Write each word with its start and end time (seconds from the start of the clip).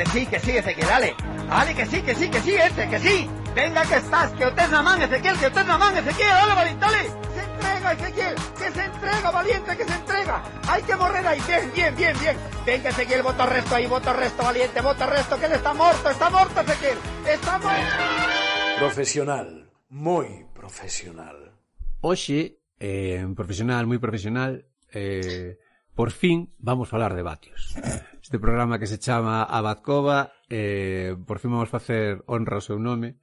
que 0.00 0.10
sí, 0.10 0.26
que 0.26 0.40
sí, 0.40 0.56
Ezequiel, 0.56 0.88
dale. 0.88 1.14
Dale, 1.48 1.74
que 1.74 1.86
sí, 1.86 2.00
que 2.00 2.14
sí, 2.14 2.30
que 2.30 2.40
sí, 2.40 2.54
ese, 2.54 2.88
que 2.88 2.98
sí. 2.98 3.28
Venga 3.54 3.82
que 3.82 3.96
estás, 3.96 4.30
que 4.32 4.44
na 4.68 4.80
man, 4.80 5.02
Ezequiel, 5.02 5.36
que 5.38 5.50
na 5.50 5.76
man, 5.76 5.96
Ezequiel, 5.96 6.28
dale, 6.28 6.54
valiente, 6.54 6.80
dale. 6.80 7.02
Se 7.34 7.42
entrega, 7.44 7.92
Ezequiel, 7.92 8.34
que 8.56 8.70
se 8.70 8.84
entrega, 8.84 9.30
valiente, 9.30 9.76
que 9.76 9.84
se 9.84 9.94
entrega. 9.94 10.42
Hay 10.68 10.82
que 10.84 10.96
morrer 10.96 11.26
ahí, 11.26 11.40
bien, 11.46 11.70
bien, 11.74 11.96
bien, 11.96 12.18
bien. 12.18 12.36
Venga, 12.64 12.88
Ezequiel, 12.90 13.22
bota 13.22 13.44
resto 13.44 13.74
ahí, 13.74 13.86
bota 13.86 14.12
resto, 14.14 14.42
valiente, 14.42 14.80
bota 14.80 15.06
resto, 15.06 15.38
que 15.38 15.46
él 15.46 15.52
está 15.52 15.74
muerto, 15.74 16.10
está 16.10 16.30
muerto, 16.30 16.60
Ezequiel. 16.60 16.98
Está 17.26 17.58
muerto. 17.58 18.04
Profesional, 18.78 19.68
moi 19.90 20.46
profesional. 20.54 21.52
Hoxe, 22.00 22.56
eh, 22.80 23.26
profesional, 23.36 23.84
moi 23.84 23.98
profesional, 24.00 24.64
eh, 24.94 25.58
por 25.92 26.08
fin 26.10 26.48
vamos 26.56 26.88
falar 26.88 27.12
de 27.12 27.20
vatios. 27.22 27.76
este 28.30 28.38
programa 28.38 28.78
que 28.78 28.86
se 28.86 29.00
chama 29.00 29.42
Abadcova 29.42 30.34
eh, 30.48 31.16
por 31.26 31.40
fin 31.40 31.50
vamos 31.50 31.68
facer 31.68 32.22
honra 32.30 32.54
ao 32.54 32.62
seu 32.62 32.78
nome 32.78 33.18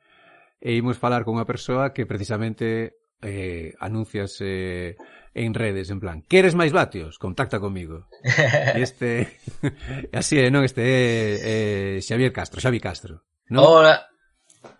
e 0.60 0.76
imos 0.76 1.00
falar 1.00 1.24
con 1.24 1.40
unha 1.40 1.48
persoa 1.48 1.96
que 1.96 2.04
precisamente 2.04 3.00
eh, 3.24 3.72
anuncias 3.80 4.36
eh, 4.44 5.00
en 5.32 5.56
redes, 5.56 5.96
en 5.96 6.04
plan, 6.04 6.28
queres 6.28 6.60
máis 6.60 6.76
vatios? 6.76 7.16
Contacta 7.24 7.64
comigo. 7.64 8.12
E 8.76 8.84
este, 8.84 9.40
así 10.12 10.44
é, 10.44 10.52
non? 10.52 10.68
Este 10.68 10.84
é 10.84 11.00
eh, 11.40 11.96
Xavier 12.04 12.36
Castro, 12.36 12.60
Xavi 12.60 12.84
Castro. 12.84 13.24
Non? 13.48 13.64
Hola, 13.64 14.12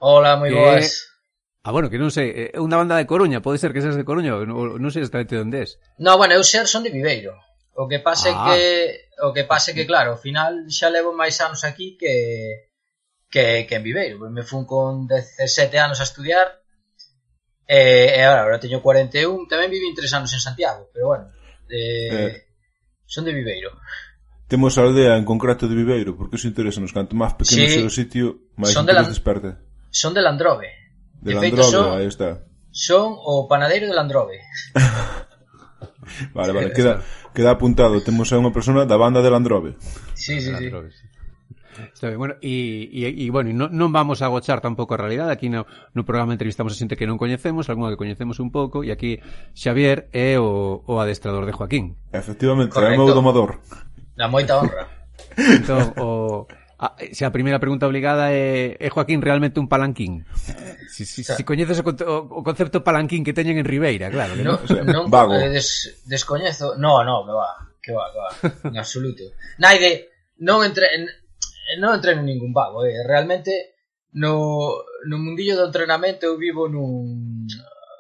hola, 0.04 0.36
moi 0.36 0.52
que... 0.52 0.60
boas. 0.60 1.08
Ah, 1.64 1.72
bueno, 1.72 1.88
que 1.88 1.96
non 1.96 2.12
sei, 2.12 2.52
é 2.52 2.60
unha 2.60 2.76
banda 2.76 3.00
de 3.00 3.08
Coruña, 3.08 3.40
pode 3.40 3.64
ser 3.64 3.72
que 3.72 3.80
seas 3.80 3.96
de 3.96 4.04
Coruña, 4.04 4.36
non, 4.44 4.76
non 4.76 4.92
sei 4.92 5.08
exactamente 5.08 5.40
onde 5.40 5.64
és. 5.64 5.80
No, 6.04 6.20
bueno, 6.20 6.36
eu 6.36 6.44
ser 6.44 6.68
son 6.68 6.84
de 6.84 6.92
Viveiro. 6.92 7.32
O 7.80 7.88
que 7.88 8.04
pasa 8.04 8.28
ah. 8.28 8.36
é 8.36 8.36
que 8.44 9.07
O 9.24 9.34
que 9.34 9.50
pase 9.50 9.74
que, 9.74 9.90
claro, 9.90 10.14
ao 10.14 10.22
final 10.22 10.70
xa 10.70 10.94
levo 10.94 11.16
máis 11.16 11.38
anos 11.42 11.66
aquí 11.66 11.98
que 11.98 12.68
que, 13.30 13.66
que 13.68 13.76
en 13.76 13.84
Viveiro. 13.84 14.20
Pois 14.20 14.32
me 14.32 14.44
fun 14.44 14.66
con 14.66 15.08
17 15.08 15.80
anos 15.80 16.00
a 16.00 16.08
estudiar 16.08 16.48
e, 17.68 18.16
e 18.16 18.24
agora, 18.24 18.42
agora 18.42 18.64
teño 18.64 18.80
41. 18.80 19.52
Tamén 19.52 19.68
vivi 19.68 19.92
3 19.92 20.24
anos 20.24 20.32
en 20.32 20.40
Santiago, 20.40 20.88
pero 20.96 21.12
bueno, 21.12 21.26
eh, 21.68 22.08
eh, 22.12 22.34
son 23.04 23.28
de 23.28 23.36
Viveiro. 23.36 23.76
Temos 24.48 24.80
a 24.80 24.88
aldea 24.88 25.20
en 25.20 25.28
concreto 25.28 25.68
de 25.68 25.76
Viveiro, 25.76 26.16
porque 26.16 26.40
iso 26.40 26.48
interesanos. 26.48 26.96
Canto 26.96 27.20
máis 27.20 27.36
pequeno 27.36 27.68
sí, 27.68 27.84
o 27.84 27.92
sitio, 27.92 28.26
máis 28.56 28.72
son 28.72 28.88
de 28.88 28.96
la, 28.96 29.04
desperta. 29.04 29.60
Son 29.92 30.16
de 30.16 30.24
Landrove. 30.24 30.72
De, 31.20 31.36
de 31.36 31.52
Landrove, 31.52 32.00
aí 32.00 32.08
está. 32.08 32.48
Son 32.72 33.12
o 33.20 33.52
panadeiro 33.52 33.92
de 33.92 33.96
Landrove. 33.96 34.40
Vale, 36.34 36.54
vale, 36.54 36.72
queda, 36.74 37.04
queda 37.34 37.52
apuntado. 37.54 38.02
Temos 38.02 38.32
a 38.34 38.40
unha 38.42 38.50
persona 38.50 38.88
da 38.90 38.98
banda 38.98 39.22
de 39.22 39.30
Landrove. 39.30 39.78
Sí, 40.18 40.42
sí, 40.42 40.50
sí. 40.50 40.52
Landrove, 40.52 40.90
sí. 40.90 41.06
Está 41.94 42.10
ben, 42.10 42.18
bueno, 42.18 42.36
e, 42.42 42.90
e, 42.90 43.06
e 43.06 43.30
bueno, 43.30 43.54
non, 43.54 43.70
non 43.70 43.94
vamos 43.94 44.26
a 44.26 44.30
agochar 44.30 44.66
tampouco 44.66 44.98
a 44.98 45.02
realidade, 45.02 45.30
aquí 45.30 45.46
no, 45.46 45.70
no 45.94 46.02
programa 46.02 46.34
entrevistamos 46.34 46.74
a 46.74 46.80
xente 46.80 46.98
que 46.98 47.06
non 47.06 47.22
coñecemos, 47.22 47.70
algunha 47.70 47.94
que 47.94 48.02
coñecemos 48.02 48.42
un 48.42 48.50
pouco, 48.50 48.82
e 48.82 48.90
aquí 48.90 49.22
Xavier 49.54 50.10
é 50.10 50.42
o, 50.42 50.82
o 50.82 50.94
adestrador 50.98 51.46
de 51.46 51.54
Joaquín. 51.54 51.94
Efectivamente, 52.10 52.74
Correcto. 52.74 52.98
é 52.98 52.98
o 52.98 53.00
meu 53.06 53.14
domador. 53.14 53.62
Na 54.18 54.26
moita 54.26 54.58
honra. 54.58 54.90
Entón, 55.38 55.94
o, 56.02 56.50
Ah, 56.80 56.94
eh, 57.02 57.10
se 57.18 57.26
a 57.26 57.34
primeira 57.34 57.58
pregunta 57.58 57.90
obligada 57.90 58.30
é 58.30 58.78
é 58.78 58.88
Joaquín 58.94 59.26
realmente 59.26 59.58
un 59.58 59.66
palanquín? 59.66 60.30
Si, 60.94 61.10
si, 61.10 61.26
claro. 61.26 61.38
si 61.38 61.44
coñeces 61.44 61.82
o, 61.82 61.90
o, 61.90 62.16
o 62.38 62.42
concepto 62.46 62.86
palanquín 62.86 63.26
que 63.26 63.34
teñen 63.34 63.58
en 63.58 63.66
Ribeira, 63.66 64.14
claro. 64.14 64.38
No, 64.38 64.62
que 64.62 64.86
non, 64.86 65.10
non 65.10 65.10
Vago. 65.10 65.34
Eh, 65.34 65.50
des, 65.50 66.06
descoñezo. 66.06 66.78
No, 66.78 67.02
no, 67.02 67.26
que 67.26 67.34
va, 67.34 67.50
que 67.82 67.92
va, 67.98 68.06
que 68.14 68.20
va. 68.22 68.30
En 68.70 68.78
absoluto. 68.78 69.26
Naide, 69.58 70.14
non 70.46 70.62
entre 70.62 70.86
en, 70.94 71.10
non 71.82 71.98
entreno 71.98 72.22
ningún 72.22 72.54
vago, 72.54 72.86
eh. 72.86 73.02
Realmente 73.02 73.82
no, 74.14 74.70
no 75.10 75.18
mundillo 75.18 75.58
do 75.58 75.74
entrenamento 75.74 76.30
eu 76.30 76.38
vivo 76.38 76.70
nun 76.70 77.50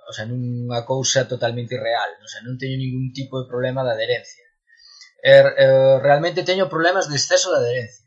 o 0.08 0.14
sea, 0.14 0.30
nunha 0.30 0.86
cousa 0.86 1.26
totalmente 1.26 1.76
irreal, 1.76 2.14
o 2.22 2.30
sea, 2.30 2.46
non 2.46 2.62
teño 2.62 2.78
ningún 2.78 3.10
tipo 3.10 3.42
de 3.42 3.50
problema 3.50 3.82
de 3.82 3.92
adherencia. 3.98 4.46
Er, 5.18 5.50
eh, 5.58 5.98
realmente 5.98 6.46
teño 6.46 6.70
problemas 6.70 7.10
de 7.10 7.18
exceso 7.18 7.50
de 7.50 7.60
adherencia 7.60 8.07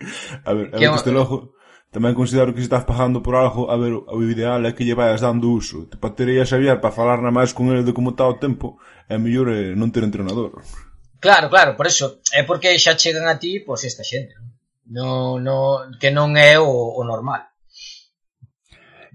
A 0.48 0.52
ver, 0.52 0.70
que 0.70 0.84
eu 0.84 0.92
desde 0.92 1.12
logo 1.12 1.52
tamén 1.90 2.14
considero 2.14 2.54
que 2.54 2.62
se 2.62 2.70
estás 2.70 2.86
pagando 2.86 3.18
por 3.18 3.34
algo, 3.34 3.66
a 3.66 3.74
ver, 3.74 3.90
o 3.90 4.22
ideal 4.22 4.62
é 4.62 4.70
que 4.70 4.86
lle 4.86 4.94
vayas 4.94 5.26
dando 5.26 5.50
uso. 5.50 5.90
Te 5.90 5.98
patería 5.98 6.46
Xavier 6.46 6.78
para 6.78 6.94
falar 6.94 7.18
na 7.18 7.34
máis 7.34 7.50
con 7.50 7.66
ele 7.74 7.82
de 7.82 7.90
como 7.90 8.14
está 8.14 8.30
o 8.30 8.38
tempo, 8.38 8.78
é 9.10 9.18
mellor 9.18 9.50
eh, 9.50 9.74
non 9.74 9.90
ter 9.90 10.06
entrenador. 10.06 10.62
Claro, 11.18 11.50
claro, 11.50 11.74
por 11.74 11.90
eso, 11.90 12.22
é 12.30 12.46
porque 12.46 12.78
xa 12.78 12.94
chegan 12.94 13.26
a 13.26 13.42
ti 13.42 13.58
pois 13.66 13.82
pues, 13.82 13.90
esta 13.90 14.06
xente, 14.06 14.38
no, 14.86 15.42
no, 15.42 15.90
que 15.98 16.14
non 16.14 16.38
é 16.38 16.62
o, 16.62 16.70
o 16.70 17.02
normal. 17.02 17.50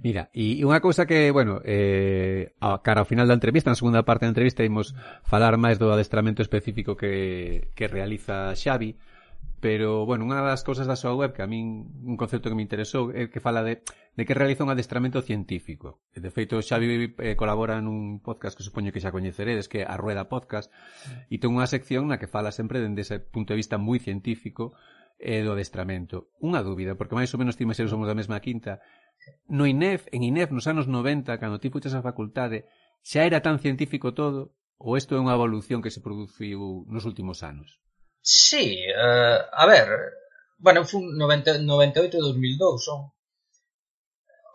Mira, 0.03 0.27
e 0.35 0.59
unha 0.61 0.83
cousa 0.83 1.07
que, 1.07 1.31
bueno, 1.31 1.63
eh, 1.63 2.53
a 2.59 2.83
cara 2.83 3.01
ao 3.01 3.09
final 3.09 3.25
da 3.25 3.39
entrevista, 3.39 3.71
na 3.71 3.79
segunda 3.79 4.03
parte 4.03 4.27
da 4.27 4.33
entrevista, 4.35 4.67
imos 4.67 4.91
falar 5.23 5.55
máis 5.55 5.79
do 5.79 5.87
adestramento 5.95 6.43
específico 6.43 6.99
que, 6.99 7.71
que 7.71 7.87
realiza 7.87 8.51
Xavi, 8.51 8.99
pero, 9.59 10.05
bueno, 10.05 10.27
unha 10.27 10.43
das 10.43 10.61
cousas 10.61 10.85
da 10.85 10.99
súa 10.99 11.15
web 11.15 11.31
que 11.33 11.41
a 11.41 11.49
min 11.49 11.89
un 12.03 12.15
concepto 12.19 12.51
que 12.51 12.57
me 12.57 12.65
interesou 12.65 13.09
é 13.15 13.31
que 13.31 13.41
fala 13.41 13.63
de, 13.63 13.81
de 14.13 14.23
que 14.27 14.37
realiza 14.37 14.65
un 14.65 14.71
adestramento 14.71 15.23
científico. 15.23 16.03
E, 16.11 16.21
de 16.21 16.29
feito, 16.29 16.59
Xavi 16.61 17.15
eh, 17.17 17.35
colabora 17.39 17.79
nun 17.79 18.19
podcast 18.19 18.53
que 18.53 18.65
supoño 18.67 18.93
que 18.93 19.01
xa 19.01 19.15
coñeceredes, 19.15 19.71
que 19.71 19.81
é 19.81 19.89
a 19.89 19.95
Rueda 19.97 20.27
Podcast, 20.29 20.69
e 21.31 21.39
ten 21.39 21.55
unha 21.55 21.69
sección 21.69 22.11
na 22.11 22.19
que 22.19 22.29
fala 22.29 22.53
sempre 22.53 22.83
dende 22.83 23.07
ese 23.07 23.17
punto 23.23 23.55
de 23.55 23.59
vista 23.63 23.79
moi 23.81 23.97
científico 23.97 24.75
e 25.17 25.41
do 25.41 25.55
adestramento. 25.55 26.29
Unha 26.43 26.61
dúbida, 26.61 26.99
porque 26.99 27.15
máis 27.15 27.31
ou 27.31 27.39
menos 27.39 27.55
ti 27.55 27.63
e 27.63 27.73
somos 27.87 28.07
da 28.07 28.17
mesma 28.17 28.43
quinta, 28.43 28.83
no 29.47 29.65
INEF, 29.65 30.11
en 30.11 30.21
INEF 30.21 30.51
nos 30.51 30.67
anos 30.67 30.85
90, 30.91 31.39
cando 31.39 31.61
ti 31.61 31.71
fuches 31.71 31.95
a 31.95 32.05
facultade, 32.05 32.67
xa 33.01 33.23
era 33.23 33.39
tan 33.39 33.57
científico 33.63 34.13
todo, 34.13 34.53
ou 34.77 34.99
isto 34.99 35.15
é 35.15 35.19
unha 35.23 35.37
evolución 35.37 35.79
que 35.81 35.93
se 35.93 36.03
produciu 36.03 36.83
nos 36.91 37.07
últimos 37.07 37.41
anos? 37.41 37.79
Sí, 38.25 38.83
eh, 38.87 39.39
a 39.51 39.65
ver, 39.67 39.87
bueno, 40.57 40.83
fun 40.83 41.15
98-2002 41.15 42.79
son. 42.79 43.11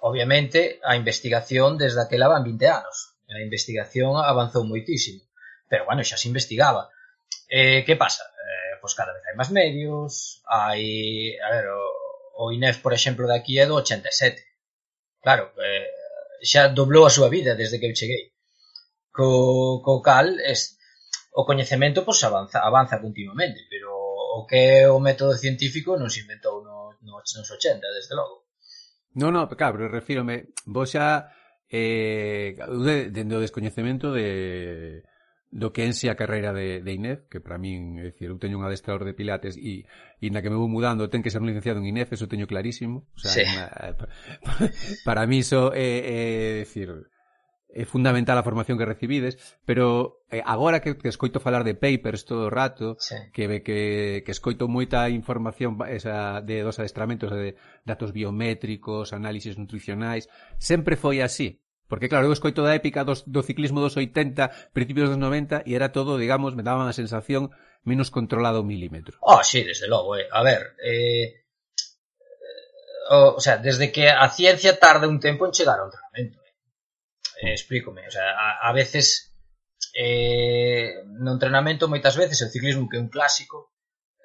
Obviamente, 0.02 0.80
a 0.82 0.96
investigación 0.96 1.78
desde 1.78 2.02
aquela 2.02 2.26
van 2.26 2.42
20 2.42 2.66
anos. 2.68 2.96
A 3.28 3.40
investigación 3.48 4.10
avanzou 4.16 4.64
moitísimo. 4.66 5.22
Pero, 5.70 5.84
bueno, 5.86 6.02
xa 6.02 6.16
se 6.18 6.26
investigaba. 6.32 6.82
Eh, 7.48 7.84
que 7.86 7.94
pasa? 7.94 8.24
Eh, 8.26 8.74
pois 8.80 8.94
cada 8.98 9.14
vez 9.14 9.22
hai 9.26 9.36
máis 9.38 9.50
medios, 9.60 10.42
hai... 10.50 10.82
A 11.46 11.48
ver, 11.54 11.66
o, 11.70 11.82
o 12.42 12.44
INEF, 12.56 12.76
por 12.82 12.92
exemplo, 12.98 13.24
de 13.30 13.36
aquí 13.38 13.54
é 13.62 13.66
do 13.70 13.78
87. 13.78 14.42
Claro, 15.24 15.44
eh, 15.62 15.86
xa 16.50 16.62
doblou 16.74 17.04
a 17.06 17.14
súa 17.16 17.28
vida 17.36 17.54
desde 17.54 17.78
que 17.78 17.86
eu 17.86 17.94
cheguei. 18.00 18.34
Co, 19.14 19.28
co 19.84 20.02
cal, 20.02 20.28
es, 20.42 20.79
o 21.30 21.46
coñecemento 21.46 22.02
pois 22.04 22.22
avanza, 22.26 22.60
avanza 22.60 23.00
continuamente, 23.00 23.66
pero 23.70 23.94
o 23.94 24.46
que 24.46 24.82
é 24.82 24.90
o 24.90 24.98
método 24.98 25.34
científico 25.34 25.98
non 25.98 26.10
se 26.10 26.22
inventou 26.22 26.62
no, 26.62 26.94
no, 27.02 27.22
nos 27.22 27.48
80, 27.50 27.82
desde 27.82 28.14
logo. 28.14 28.46
Non, 29.14 29.34
non, 29.34 29.50
claro, 29.50 29.78
pero 29.78 29.90
refírome, 29.90 30.54
vos 30.66 30.94
xa 30.94 31.34
eh, 31.70 32.54
dende 33.10 33.34
o 33.38 33.42
descoñecemento 33.42 34.10
de 34.14 35.06
do 35.50 35.74
que 35.74 35.82
ense 35.82 36.06
a 36.06 36.14
carreira 36.14 36.54
de, 36.54 36.78
de 36.78 36.92
INEF, 36.94 37.26
que 37.26 37.42
para 37.42 37.58
min, 37.58 37.98
é 37.98 38.14
dicir, 38.14 38.30
eu 38.30 38.38
teño 38.38 38.54
un 38.54 38.62
adestrador 38.62 39.02
de 39.02 39.18
pilates 39.18 39.58
e, 39.58 39.82
e 40.22 40.26
na 40.30 40.46
que 40.46 40.50
me 40.50 40.54
vou 40.54 40.70
mudando 40.70 41.10
ten 41.10 41.26
que 41.26 41.34
ser 41.34 41.42
un 41.42 41.50
licenciado 41.50 41.82
en 41.82 41.90
INEF, 41.90 42.14
eso 42.14 42.30
teño 42.30 42.46
clarísimo. 42.46 43.10
O 43.14 43.18
sea, 43.18 43.34
sí. 43.34 43.42
una, 43.42 43.66
para, 44.46 44.62
para 45.02 45.22
mí 45.26 45.42
iso 45.42 45.74
é, 45.74 45.82
é, 45.82 46.18
é 46.54 46.62
dicir, 46.62 47.10
é 47.74 47.84
fundamental 47.86 48.36
a 48.38 48.42
formación 48.42 48.78
que 48.78 48.88
recibides, 48.88 49.38
pero 49.64 50.26
eh, 50.30 50.42
agora 50.44 50.80
que, 50.80 50.98
que 50.98 51.08
escoito 51.08 51.38
falar 51.38 51.62
de 51.62 51.74
papers 51.74 52.24
todo 52.24 52.46
o 52.46 52.50
rato, 52.50 52.96
sí. 52.98 53.14
que, 53.32 53.62
que, 53.62 54.22
que 54.26 54.32
escoito 54.32 54.66
moita 54.66 55.06
información 55.08 55.78
esa 55.86 56.42
de 56.42 56.62
dos 56.66 56.78
adestramentos 56.82 57.30
de 57.30 57.54
datos 57.86 58.10
biométricos, 58.10 59.14
análisis 59.14 59.58
nutricionais, 59.58 60.26
sempre 60.58 60.98
foi 60.98 61.22
así. 61.22 61.62
Porque 61.86 62.06
claro, 62.06 62.30
eu 62.30 62.34
escoito 62.34 62.62
da 62.62 62.74
épica 62.74 63.02
dos, 63.02 63.26
do 63.26 63.42
ciclismo 63.42 63.82
dos 63.82 63.98
80, 63.98 64.70
principios 64.70 65.10
dos 65.10 65.18
90 65.18 65.66
e 65.66 65.74
era 65.74 65.90
todo, 65.90 66.18
digamos, 66.18 66.54
me 66.54 66.62
daban 66.62 66.86
a 66.86 66.94
sensación 66.94 67.50
menos 67.82 68.14
controlado 68.14 68.62
o 68.62 68.66
milímetro. 68.66 69.18
Oh, 69.22 69.42
sí, 69.42 69.66
desde 69.66 69.90
logo, 69.90 70.14
eh. 70.14 70.30
A 70.30 70.42
ver, 70.42 70.78
eh, 70.78 71.24
eh 71.26 71.34
o, 73.10 73.34
o 73.34 73.40
sea, 73.42 73.58
desde 73.58 73.90
que 73.90 74.06
a 74.06 74.30
ciencia 74.30 74.78
tarda 74.78 75.10
un 75.10 75.18
tempo 75.18 75.46
en 75.46 75.50
chegar 75.50 75.82
ao 75.82 75.90
entrenamento. 75.90 76.10
tratamento 76.10 76.39
eh, 77.42 77.52
explícome, 77.52 78.06
o 78.06 78.10
sea, 78.10 78.30
a, 78.36 78.68
a 78.68 78.72
veces 78.72 79.34
eh, 79.94 81.02
no 81.18 81.32
entrenamento 81.32 81.88
moitas 81.88 82.16
veces 82.16 82.40
o 82.44 82.52
ciclismo 82.52 82.88
que 82.88 82.96
é 82.96 83.02
un 83.02 83.08
clásico 83.08 83.72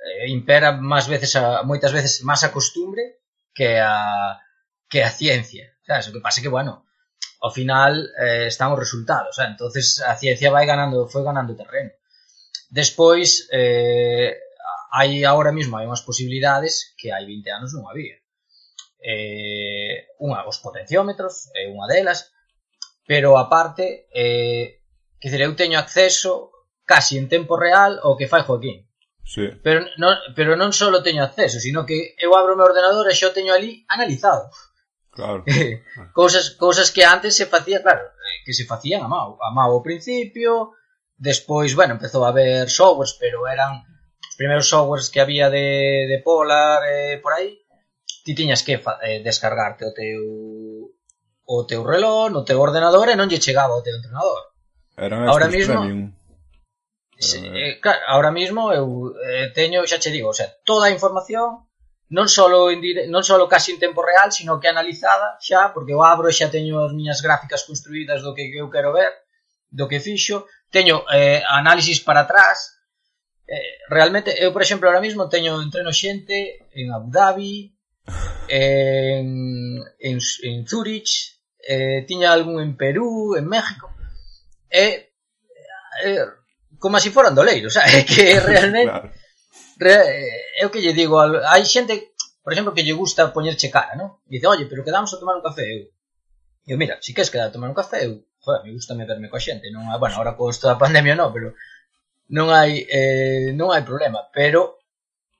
eh, 0.03 0.27
impera 0.29 0.75
máis 0.75 1.07
veces 1.07 1.33
a, 1.39 1.63
moitas 1.63 1.91
veces 1.95 2.21
máis 2.21 2.43
a 2.43 2.53
costumbre 2.53 3.23
que 3.55 3.79
a 3.79 4.37
que 4.89 5.01
a 5.01 5.09
ciencia. 5.09 5.73
Sabes? 5.85 6.07
O 6.09 6.13
que 6.13 6.21
pasa 6.21 6.41
que, 6.41 6.49
bueno, 6.49 6.85
ao 7.41 7.51
final 7.51 8.09
eh, 8.17 8.47
están 8.47 8.71
os 8.73 8.79
resultados, 8.79 9.37
eh? 9.39 9.47
entonces 9.49 10.01
a 10.01 10.15
ciencia 10.15 10.51
vai 10.51 10.65
ganando, 10.65 11.07
foi 11.07 11.23
ganando 11.23 11.57
terreno. 11.57 11.91
Despois, 12.69 13.47
eh, 13.51 14.39
hai 14.91 15.25
agora 15.25 15.51
mesmo 15.51 15.77
hai 15.77 15.85
unhas 15.85 16.01
posibilidades 16.01 16.95
que 16.97 17.13
hai 17.13 17.25
20 17.25 17.49
anos 17.51 17.71
non 17.73 17.85
había. 17.85 18.17
Eh, 18.97 20.09
unha, 20.17 20.41
os 20.49 20.57
potenciómetros 20.57 21.53
é 21.53 21.69
unha 21.69 21.85
delas, 21.85 22.33
pero 23.05 23.37
aparte, 23.37 24.07
eh, 24.13 24.81
que 25.19 25.29
dizer, 25.29 25.45
eu 25.45 25.55
teño 25.55 25.77
acceso 25.79 26.51
casi 26.85 27.17
en 27.17 27.29
tempo 27.29 27.57
real 27.57 28.01
ao 28.01 28.17
que 28.17 28.29
fai 28.29 28.41
Joaquín. 28.45 28.85
Sí. 29.25 29.49
Pero, 29.65 29.85
non, 29.97 30.13
pero 30.37 30.53
non 30.53 30.69
só 30.69 30.93
teño 31.01 31.25
acceso, 31.25 31.57
sino 31.57 31.85
que 31.85 32.13
eu 32.21 32.37
abro 32.37 32.53
o 32.53 32.57
meu 32.57 32.69
ordenador 32.69 33.09
e 33.09 33.17
xo 33.17 33.33
teño 33.33 33.53
ali 33.53 33.85
analizado. 33.89 34.53
Claro. 35.09 35.41
cousas, 36.13 36.53
cousas 36.53 36.91
que 36.91 37.05
antes 37.05 37.33
se 37.33 37.49
facía, 37.49 37.81
claro, 37.81 38.05
eh, 38.05 38.37
que 38.45 38.53
se 38.53 38.69
facían 38.69 39.01
a 39.01 39.09
mao, 39.09 39.41
a 39.41 39.49
mao 39.49 39.73
ao 39.73 39.85
principio, 39.85 40.77
despois, 41.17 41.73
bueno, 41.73 41.97
empezou 41.97 42.21
a 42.25 42.29
haber 42.29 42.69
softwares, 42.69 43.17
pero 43.17 43.47
eran 43.47 43.81
os 44.29 44.35
primeiros 44.37 44.67
softwares 44.69 45.09
que 45.09 45.21
había 45.21 45.49
de, 45.49 46.05
de 46.05 46.21
Polar 46.21 46.83
eh, 46.85 47.17
por 47.17 47.33
aí, 47.33 47.65
ti 48.25 48.35
tiñas 48.35 48.61
que 48.61 48.77
eh, 48.77 49.21
descargarte 49.23 49.85
o 49.85 49.93
teu 49.93 50.21
o 51.45 51.65
teu 51.65 51.85
reloj, 51.85 52.31
no 52.31 52.43
teu 52.43 52.59
ordenador 52.59 53.09
e 53.09 53.15
non 53.15 53.29
lle 53.29 53.39
chegaba 53.39 53.73
ao 53.73 53.85
teu 53.85 53.95
entrenador. 53.95 54.53
Era 54.97 55.17
un 55.17 55.29
ahora 55.29 55.47
mismo, 55.47 55.79
premium. 55.81 56.13
Se, 57.17 57.39
eh, 57.39 57.79
claro, 57.79 57.99
ahora 58.07 58.31
mismo 58.31 58.73
eu 58.73 59.13
eh, 59.23 59.51
teño, 59.53 59.85
xa 59.85 60.01
che 60.01 60.11
digo, 60.11 60.29
o 60.29 60.35
sea, 60.35 60.51
toda 60.65 60.87
a 60.87 60.95
información 60.95 61.65
non 62.09 62.29
solo 62.29 62.69
en 62.69 62.81
dire, 62.81 63.07
non 63.07 63.23
solo 63.25 63.49
casi 63.49 63.73
en 63.73 63.79
tempo 63.79 64.05
real, 64.05 64.29
sino 64.31 64.59
que 64.59 64.69
analizada 64.69 65.37
xa, 65.41 65.73
porque 65.73 65.93
eu 65.93 66.01
abro 66.03 66.29
e 66.29 66.33
xa 66.33 66.49
teño 66.49 66.81
as 66.81 66.93
miñas 66.93 67.21
gráficas 67.21 67.65
construídas 67.65 68.21
do 68.21 68.33
que 68.33 68.45
eu 68.53 68.69
quero 68.69 68.93
ver, 68.93 69.09
do 69.69 69.87
que 69.89 70.01
fixo, 70.01 70.45
teño 70.69 71.05
eh, 71.13 71.41
análisis 71.45 72.01
para 72.01 72.25
atrás, 72.25 72.77
eh, 73.47 73.79
realmente, 73.89 74.33
eu, 74.37 74.53
por 74.53 74.61
exemplo, 74.61 74.87
ahora 74.87 75.01
mismo 75.01 75.29
teño 75.29 75.61
entreno 75.61 75.93
xente 75.93 76.67
en 76.73 76.93
Abu 76.93 77.09
Dhabi, 77.09 77.73
en, 78.47 79.81
en, 79.99 80.17
en 80.21 80.57
Zurich, 80.67 81.34
eh, 81.65 82.05
tiña 82.07 82.31
algún 82.31 82.61
en 82.61 82.77
Perú, 82.77 83.35
en 83.35 83.47
México, 83.47 83.89
e, 84.69 84.85
eh, 84.85 85.09
eh 86.05 86.25
como 86.77 86.99
se 86.99 87.09
foran 87.09 87.33
doleiros, 87.33 87.71
o 87.71 87.75
sea, 87.75 87.85
é 87.89 88.05
que 88.05 88.39
realmente 88.49 88.91
claro. 88.91 89.11
re, 89.77 89.93
eh, 89.93 90.61
é 90.61 90.65
o 90.65 90.71
que 90.71 90.81
lle 90.81 90.93
digo, 90.93 91.17
hai 91.19 91.65
xente, 91.65 92.13
por 92.43 92.53
exemplo, 92.53 92.73
que 92.73 92.85
lle 92.85 92.93
gusta 92.93 93.33
poñerche 93.33 93.73
cara, 93.73 93.95
¿no? 93.95 94.21
Dice, 94.29 94.47
"Oye, 94.47 94.65
pero 94.69 94.85
quedamos 94.85 95.11
a 95.13 95.19
tomar 95.19 95.35
un 95.35 95.43
café 95.43 95.65
eu." 95.65 95.89
E 96.67 96.73
eu, 96.73 96.77
mira, 96.77 96.97
si 97.01 97.13
queres 97.13 97.29
quedar 97.29 97.49
a 97.49 97.55
tomar 97.55 97.69
un 97.69 97.77
café, 97.77 98.05
eu, 98.05 98.25
joder, 98.39 98.61
me 98.63 98.73
gusta 98.73 98.93
me 98.93 99.05
verme 99.05 99.29
coa 99.29 99.41
xente, 99.41 99.73
non, 99.73 99.89
hai, 99.89 99.97
bueno, 99.97 100.15
agora 100.15 100.37
con 100.37 100.49
isto 100.53 100.69
da 100.69 100.77
pandemia 100.77 101.17
non, 101.17 101.33
pero 101.33 101.57
non 102.37 102.49
hai 102.49 102.85
eh, 102.85 103.53
non 103.53 103.73
hai 103.73 103.81
problema, 103.81 104.29
pero 104.29 104.81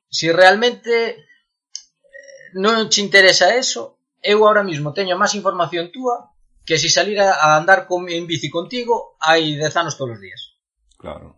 se 0.10 0.30
si 0.30 0.32
realmente 0.32 0.92
eh, 1.14 2.50
non 2.62 2.88
che 2.90 3.02
interesa 3.02 3.54
eso, 3.54 4.05
eu 4.26 4.42
ahora 4.42 4.66
mismo 4.66 4.90
teño 4.98 5.14
máis 5.22 5.38
información 5.38 5.94
túa 5.94 6.34
que 6.66 6.82
se 6.82 6.90
si 6.90 6.98
a 6.98 7.56
andar 7.56 7.86
con, 7.86 8.10
en 8.10 8.26
bici 8.26 8.50
contigo 8.50 9.22
hai 9.22 9.54
10 9.54 9.70
anos 9.78 9.94
todos 10.02 10.18
os 10.18 10.22
días. 10.26 10.42
Claro. 10.98 11.38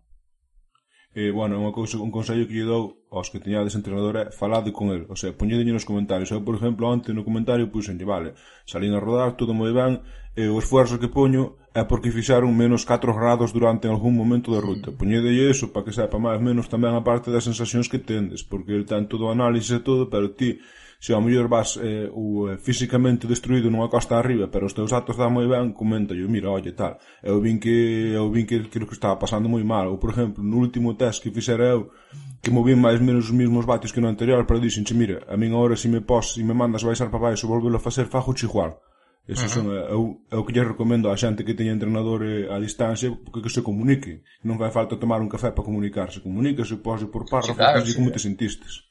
E, 1.17 1.33
bueno, 1.33 1.57
unha 1.59 1.73
cousa, 1.73 1.97
un 1.97 2.13
consello 2.13 2.45
que 2.47 2.55
lle 2.55 2.69
dou 2.69 3.03
aos 3.09 3.27
que 3.33 3.41
teñades 3.41 3.73
entrenador 3.73 4.15
é 4.21 4.25
falade 4.31 4.69
con 4.69 4.93
el, 4.93 5.09
o 5.09 5.17
sea, 5.17 5.33
poñedeño 5.33 5.73
nos 5.73 5.83
comentarios. 5.83 6.29
Eu, 6.31 6.45
por 6.45 6.55
exemplo, 6.55 6.87
antes 6.87 7.11
no 7.11 7.25
comentario 7.27 7.73
puxenlle, 7.73 8.05
vale, 8.05 8.37
salín 8.69 8.93
a 8.93 9.01
rodar, 9.01 9.35
todo 9.35 9.51
moi 9.51 9.73
ben, 9.73 9.99
e 10.37 10.45
o 10.47 10.61
esforzo 10.61 11.01
que 11.01 11.09
poño 11.09 11.57
é 11.73 11.83
porque 11.89 12.13
fixaron 12.13 12.53
menos 12.53 12.85
4 12.85 13.17
grados 13.17 13.49
durante 13.49 13.89
algún 13.89 14.13
momento 14.13 14.53
da 14.53 14.61
ruta. 14.61 14.93
Mm. 14.93 14.97
Poñedelle 15.01 15.49
eso 15.49 15.73
para 15.73 15.89
que 15.89 15.97
sepa 15.97 16.21
máis 16.21 16.37
menos 16.37 16.69
tamén 16.69 16.93
a 16.93 17.01
parte 17.01 17.33
das 17.33 17.49
sensacións 17.49 17.89
que 17.89 17.97
tendes, 17.97 18.45
porque 18.45 18.77
el 18.77 18.85
ten 18.85 19.09
todo 19.09 19.27
o 19.27 19.33
análise 19.33 19.81
e 19.81 19.83
todo, 19.83 20.13
pero 20.13 20.37
ti 20.37 20.61
se 20.99 21.13
ao 21.13 21.21
mellor 21.21 21.47
vas 21.47 21.77
eh, 21.77 22.09
o, 22.11 22.49
eh, 22.49 22.57
físicamente 22.57 23.27
destruído 23.27 23.69
nunha 23.69 23.89
costa 23.89 24.17
arriba, 24.17 24.49
pero 24.49 24.65
os 24.65 24.73
teus 24.73 24.89
datos 24.89 25.13
dan 25.13 25.29
moi 25.29 25.45
ben, 25.45 25.73
comenta 25.73 26.17
yo, 26.17 26.25
mira, 26.25 26.49
olle, 26.49 26.73
tal, 26.73 26.97
eu 27.21 27.37
vin 27.37 27.61
que 27.61 28.13
eu 28.17 28.25
vin 28.33 28.49
que 28.49 28.65
creo 28.69 28.89
que 28.89 28.97
estaba 28.97 29.15
pasando 29.15 29.45
moi 29.45 29.61
mal, 29.61 29.93
ou 29.93 30.01
por 30.01 30.09
exemplo, 30.09 30.41
no 30.41 30.57
último 30.57 30.97
test 30.97 31.21
que 31.21 31.29
fixera 31.29 31.69
eu, 31.69 31.93
que 32.41 32.49
movín 32.49 32.81
máis 32.81 32.97
menos 32.97 33.29
os 33.29 33.35
mesmos 33.35 33.65
vatios 33.65 33.93
que 33.93 34.01
no 34.01 34.09
anterior, 34.09 34.45
pero 34.49 34.57
dixenche, 34.59 34.97
mira, 34.97 35.21
a 35.29 35.37
min 35.37 35.53
agora 35.53 35.77
se 35.77 35.85
me 35.85 36.01
pos, 36.01 36.33
se 36.33 36.41
me 36.41 36.57
mandas 36.57 36.81
baixar 36.81 37.13
para 37.13 37.29
baixo, 37.29 37.45
volvelo 37.45 37.77
a 37.77 37.83
facer, 37.83 38.09
fajo 38.09 38.33
chigual. 38.33 38.81
Eso 39.27 39.43
uh 39.43 39.45
-huh. 39.45 39.53
son, 39.53 39.65
eh, 39.75 39.91
eu, 39.91 40.21
eu 40.31 40.45
que 40.45 40.53
lle 40.55 40.63
recomendo 40.63 41.11
a 41.11 41.17
xente 41.19 41.43
que 41.43 41.53
teña 41.53 41.75
entrenador 41.75 42.23
eh, 42.23 42.47
a 42.47 42.57
distancia 42.63 43.11
porque 43.11 43.43
que 43.43 43.51
se 43.51 43.61
comunique. 43.61 44.23
Non 44.47 44.55
vai 44.55 44.71
falta 44.71 44.95
tomar 44.95 45.19
un 45.19 45.27
café 45.27 45.51
para 45.51 45.67
comunicarse. 45.67 46.23
Comunícase, 46.23 46.79
pose 46.79 47.11
por 47.11 47.27
párrafos, 47.27 47.59
sí, 47.59 47.59
claro, 47.59 47.83
sí. 47.83 47.95
como 47.99 48.07
te 48.15 48.23
sentistes. 48.23 48.86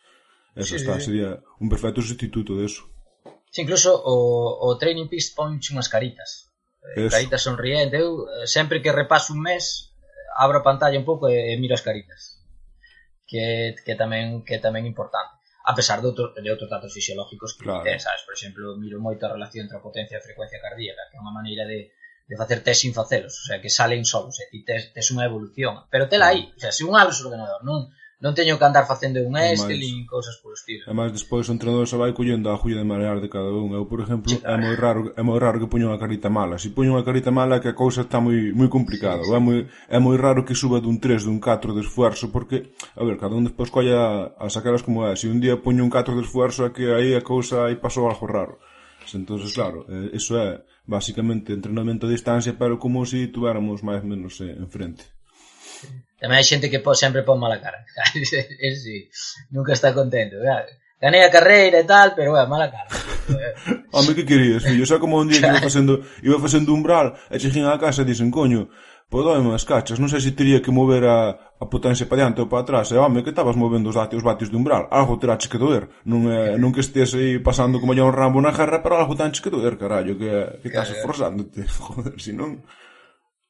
Eso 0.57 0.73
sí, 0.73 0.77
está, 0.77 0.99
sí. 0.99 1.07
sería 1.13 1.39
un 1.61 1.69
perfecto 1.69 2.01
sustituto 2.01 2.57
de 2.57 2.65
eso. 2.65 2.89
Sí, 3.51 3.63
incluso 3.63 3.93
o, 3.93 4.67
o 4.67 4.79
Training 4.79 5.09
Peaks 5.09 5.37
ponche 5.37 5.77
unhas 5.77 5.93
caritas. 5.93 6.49
Eh, 6.97 7.07
eso. 7.07 7.13
Caritas 7.13 7.45
sonriente. 7.45 8.01
Eu 8.01 8.25
eh, 8.25 8.49
sempre 8.49 8.81
que 8.81 8.91
repaso 8.91 9.37
un 9.37 9.45
mes, 9.45 9.93
eh, 10.01 10.41
abro 10.41 10.61
a 10.61 10.67
pantalla 10.67 10.97
un 10.97 11.05
pouco 11.05 11.29
e, 11.29 11.53
e 11.53 11.61
miro 11.61 11.77
as 11.77 11.85
caritas. 11.85 12.41
Que, 13.29 13.77
que 13.85 13.95
tamén 14.01 14.49
que 14.49 14.57
tamén 14.57 14.89
importante. 14.89 15.37
A 15.67 15.75
pesar 15.75 16.01
de, 16.01 16.09
outro, 16.09 16.33
de 16.33 16.49
outros 16.49 16.71
datos 16.71 16.95
fisiológicos 16.95 17.59
que 17.59 17.69
claro. 17.69 17.85
ten, 17.85 18.01
sabes? 18.01 18.23
Por 18.25 18.33
exemplo, 18.33 18.79
miro 18.81 18.97
moito 19.03 19.29
a 19.29 19.35
relación 19.35 19.69
entre 19.69 19.77
a 19.77 19.85
potencia 19.85 20.17
e 20.17 20.21
a 20.23 20.25
frecuencia 20.25 20.63
cardíaca, 20.63 21.11
que 21.11 21.19
é 21.19 21.21
unha 21.21 21.35
maneira 21.35 21.67
de, 21.67 21.91
de 22.25 22.35
facer 22.39 22.63
test 22.63 22.87
sin 22.87 22.95
facelos, 22.95 23.35
o 23.35 23.45
sea, 23.51 23.59
que 23.61 23.69
salen 23.69 24.07
solos, 24.07 24.39
e 24.43 24.47
ti 24.51 24.63
tes, 24.63 24.95
tes 24.95 25.07
unha 25.11 25.27
evolución, 25.27 25.91
pero 25.91 26.07
tela 26.07 26.31
aí, 26.31 26.55
o 26.55 26.61
sea, 26.63 26.71
se 26.71 26.87
un 26.87 26.95
abre 26.95 27.11
o 27.11 27.23
ordenador, 27.27 27.67
non, 27.67 27.91
non 28.17 28.33
teño 28.33 28.57
que 28.57 28.65
andar 28.65 28.89
facendo 28.89 29.21
un 29.21 29.37
estiling, 29.37 30.09
cousas 30.09 30.41
por 30.41 30.57
estilo. 30.57 30.89
E 30.89 30.95
máis 30.97 31.13
despois 31.13 31.45
o 31.49 31.53
entrenador 31.53 31.85
se 31.85 32.01
vai 32.01 32.17
collendo 32.17 32.49
a 32.49 32.57
julla 32.57 32.81
de 32.81 32.89
marear 32.89 33.21
de 33.21 33.29
cada 33.29 33.53
un. 33.53 33.77
Eu, 33.77 33.85
por 33.85 34.01
exemplo, 34.01 34.33
sí, 34.33 34.41
claro. 34.41 34.57
é 34.57 34.65
moi 34.65 34.77
raro, 34.77 35.01
é 35.13 35.23
moi 35.23 35.37
raro 35.37 35.61
que 35.61 35.69
poña 35.69 35.93
unha 35.93 36.01
carita 36.01 36.33
mala. 36.33 36.57
Se 36.57 36.73
poño 36.73 36.97
unha 36.97 37.05
carita 37.05 37.29
mala 37.29 37.61
que 37.61 37.69
a 37.69 37.77
cousa 37.77 38.09
está 38.09 38.17
moi 38.17 38.57
moi 38.57 38.73
complicada. 38.73 39.21
Sí, 39.21 39.29
sí. 39.29 39.37
É 39.37 39.41
moi 39.41 39.59
é 39.69 39.99
moi 40.01 40.17
raro 40.17 40.49
que 40.49 40.57
suba 40.57 40.81
dun 40.81 40.97
3, 40.97 41.29
dun 41.29 41.45
4 41.45 41.77
de 41.77 41.85
esfuerzo 41.85 42.33
porque, 42.33 42.73
a 42.97 43.05
ver, 43.05 43.21
cada 43.21 43.37
un 43.37 43.45
despois 43.45 43.69
colla 43.69 44.33
a 44.41 44.49
sacaras 44.49 44.81
como 44.81 45.05
é. 45.05 45.13
Se 45.13 45.29
un 45.29 45.37
día 45.37 45.61
poño 45.61 45.85
un 45.85 45.93
4 45.93 46.17
de 46.17 46.25
esfuerzo 46.25 46.65
é 46.65 46.73
que 46.73 46.89
aí 46.97 47.13
a 47.13 47.21
cousa 47.21 47.69
aí 47.69 47.77
pasou 47.77 48.09
algo 48.09 48.25
raro. 48.25 48.57
Entonces, 49.13 49.53
claro, 49.53 49.87
eh, 49.93 50.17
eso 50.17 50.35
é 50.41 50.65
basicamente 50.89 51.53
entrenamento 51.53 52.07
a 52.07 52.11
distancia, 52.11 52.57
pero 52.57 52.79
como 52.81 53.05
se 53.05 53.29
si 53.29 53.29
tuviéramos 53.29 53.85
máis 53.85 54.01
ou 54.01 54.09
menos 54.09 54.41
eh, 54.41 54.57
enfrente. 54.57 55.16
Tamén 56.17 56.41
hai 56.41 56.47
xente 56.49 56.73
que 56.73 56.81
po, 56.81 56.97
sempre 56.97 57.23
pon 57.23 57.37
mala 57.37 57.61
cara. 57.61 57.85
Ese 58.17 58.81
sí, 58.81 58.99
nunca 59.53 59.77
está 59.77 59.93
contento. 59.93 60.41
Claro. 60.41 60.69
Ganei 60.97 61.21
a 61.21 61.31
carreira 61.31 61.79
e 61.81 61.85
tal, 61.85 62.17
pero 62.17 62.33
bueno, 62.33 62.49
mala 62.49 62.73
cara. 62.73 62.89
Home, 63.93 64.17
que 64.17 64.25
querías, 64.25 64.65
fillo? 64.65 64.89
Xa 64.89 64.97
como 64.97 65.21
un 65.21 65.29
día 65.29 65.45
que 65.45 65.53
iba 65.53 65.61
facendo, 65.69 66.01
iba 66.25 66.41
facendo 66.41 66.73
umbral 66.73 67.13
e 67.29 67.37
chegin 67.37 67.69
á 67.69 67.77
casa 67.77 68.01
e 68.01 68.09
dicen 68.09 68.33
coño, 68.33 68.73
pois 69.13 69.23
Podóime 69.23 69.55
as 69.55 69.63
cachas, 69.63 70.01
non 70.03 70.11
sei 70.11 70.19
se 70.19 70.35
teria 70.35 70.59
que 70.59 70.75
mover 70.75 71.07
a, 71.07 71.31
a 71.63 71.65
potencia 71.71 72.11
para 72.11 72.27
diante 72.27 72.43
ou 72.43 72.51
para 72.51 72.67
atrás 72.67 72.91
E 72.91 72.99
home, 72.99 73.23
que 73.23 73.31
estabas 73.31 73.55
movendo 73.55 73.87
os 73.87 73.97
os 73.97 74.27
vatios 74.27 74.51
de 74.51 74.59
umbral 74.59 74.91
Algo 74.91 75.15
terache 75.15 75.47
que 75.47 75.63
doer 75.63 75.87
Non, 76.03 76.27
é, 76.27 76.59
non 76.59 76.75
que 76.75 76.83
estés 76.83 77.15
aí 77.15 77.39
pasando 77.39 77.79
como 77.79 77.95
ya 77.95 78.03
un 78.03 78.11
rambo 78.11 78.43
na 78.43 78.51
jarra 78.51 78.83
Pero 78.83 78.99
algo 78.99 79.15
tenches 79.15 79.39
que 79.39 79.55
doer, 79.55 79.79
carallo 79.79 80.19
Que, 80.19 80.59
que 80.59 80.69
estás 80.75 80.91
esforzándote, 80.91 81.63
joder, 81.71 82.19
si 82.19 82.35
non 82.35 82.67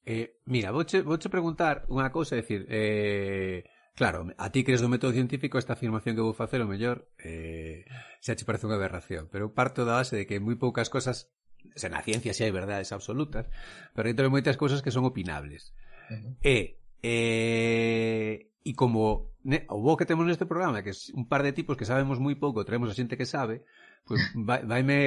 Eh, 0.07 0.39
mira, 0.47 0.71
vouche, 0.71 1.03
vouche 1.03 1.27
preguntar 1.27 1.83
unha 1.91 2.15
cousa, 2.15 2.39
é 2.39 2.47
dicir, 2.47 2.63
eh, 2.71 3.67
claro, 3.99 4.31
a 4.39 4.47
ti 4.55 4.63
crees 4.63 4.79
do 4.79 4.87
método 4.87 5.11
científico 5.11 5.59
esta 5.59 5.75
afirmación 5.75 6.15
que 6.15 6.23
vou 6.23 6.31
facer 6.31 6.63
o 6.63 6.71
mellor 6.71 7.11
eh, 7.19 7.83
xa 8.23 8.39
che 8.39 8.47
parece 8.47 8.71
unha 8.71 8.79
aberración, 8.79 9.27
pero 9.27 9.51
parto 9.51 9.83
da 9.83 9.99
base 9.99 10.15
de 10.15 10.25
que 10.31 10.39
moi 10.39 10.55
poucas 10.55 10.87
cosas 10.95 11.35
se 11.75 11.91
na 11.91 12.07
ciencia 12.07 12.31
xa 12.31 12.47
hai 12.47 12.55
verdades 12.55 12.95
absolutas, 12.95 13.51
pero 13.99 14.07
dentro 14.07 14.23
hai 14.23 14.31
moitas 14.31 14.55
cousas 14.55 14.79
que 14.79 14.95
son 14.95 15.03
opinables. 15.03 15.75
Uh 16.07 16.15
-huh. 16.15 16.33
E 16.47 16.57
eh, 17.03 18.55
e 18.63 18.73
como 18.79 19.35
ne, 19.43 19.67
o 19.75 19.83
bo 19.83 19.99
que 19.99 20.07
temos 20.07 20.23
neste 20.23 20.47
programa, 20.47 20.87
que 20.87 20.91
é 20.91 20.97
un 21.19 21.27
par 21.27 21.43
de 21.43 21.51
tipos 21.51 21.75
que 21.75 21.87
sabemos 21.87 22.23
moi 22.23 22.39
pouco, 22.39 22.63
traemos 22.63 22.91
a 22.91 22.99
xente 22.99 23.19
que 23.19 23.27
sabe, 23.27 23.67
pois 24.07 24.23
pues, 24.23 24.39
vai, 24.47 24.63
vaime 24.63 24.99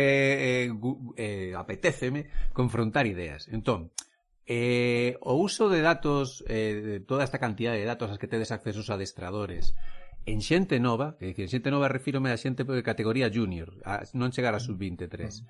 eh, 0.67 0.67
eh, 1.15 1.55
apetéceme 1.55 2.27
confrontar 2.51 3.07
ideas. 3.07 3.47
Entón, 3.47 3.91
eh, 3.95 4.08
Eh, 4.49 5.13
o 5.21 5.37
uso 5.37 5.69
de 5.69 5.85
datos, 5.85 6.41
eh, 6.49 6.81
de 6.81 6.97
toda 7.05 7.21
esta 7.21 7.37
cantidad 7.37 7.77
de 7.77 7.85
datos 7.85 8.09
as 8.09 8.17
que 8.17 8.25
tedes 8.25 8.49
acceso 8.49 8.81
os 8.81 8.89
adestradores, 8.89 9.77
en 10.25 10.41
xente 10.41 10.81
nova, 10.81 11.21
é 11.21 11.29
dicir, 11.29 11.45
en 11.45 11.53
xente 11.53 11.69
nova 11.69 11.85
refírome 11.85 12.33
a 12.33 12.41
xente 12.41 12.65
de 12.65 12.81
categoría 12.81 13.29
junior, 13.29 13.77
a 13.85 14.01
non 14.17 14.33
chegar 14.33 14.57
a 14.57 14.63
sub-23. 14.65 15.45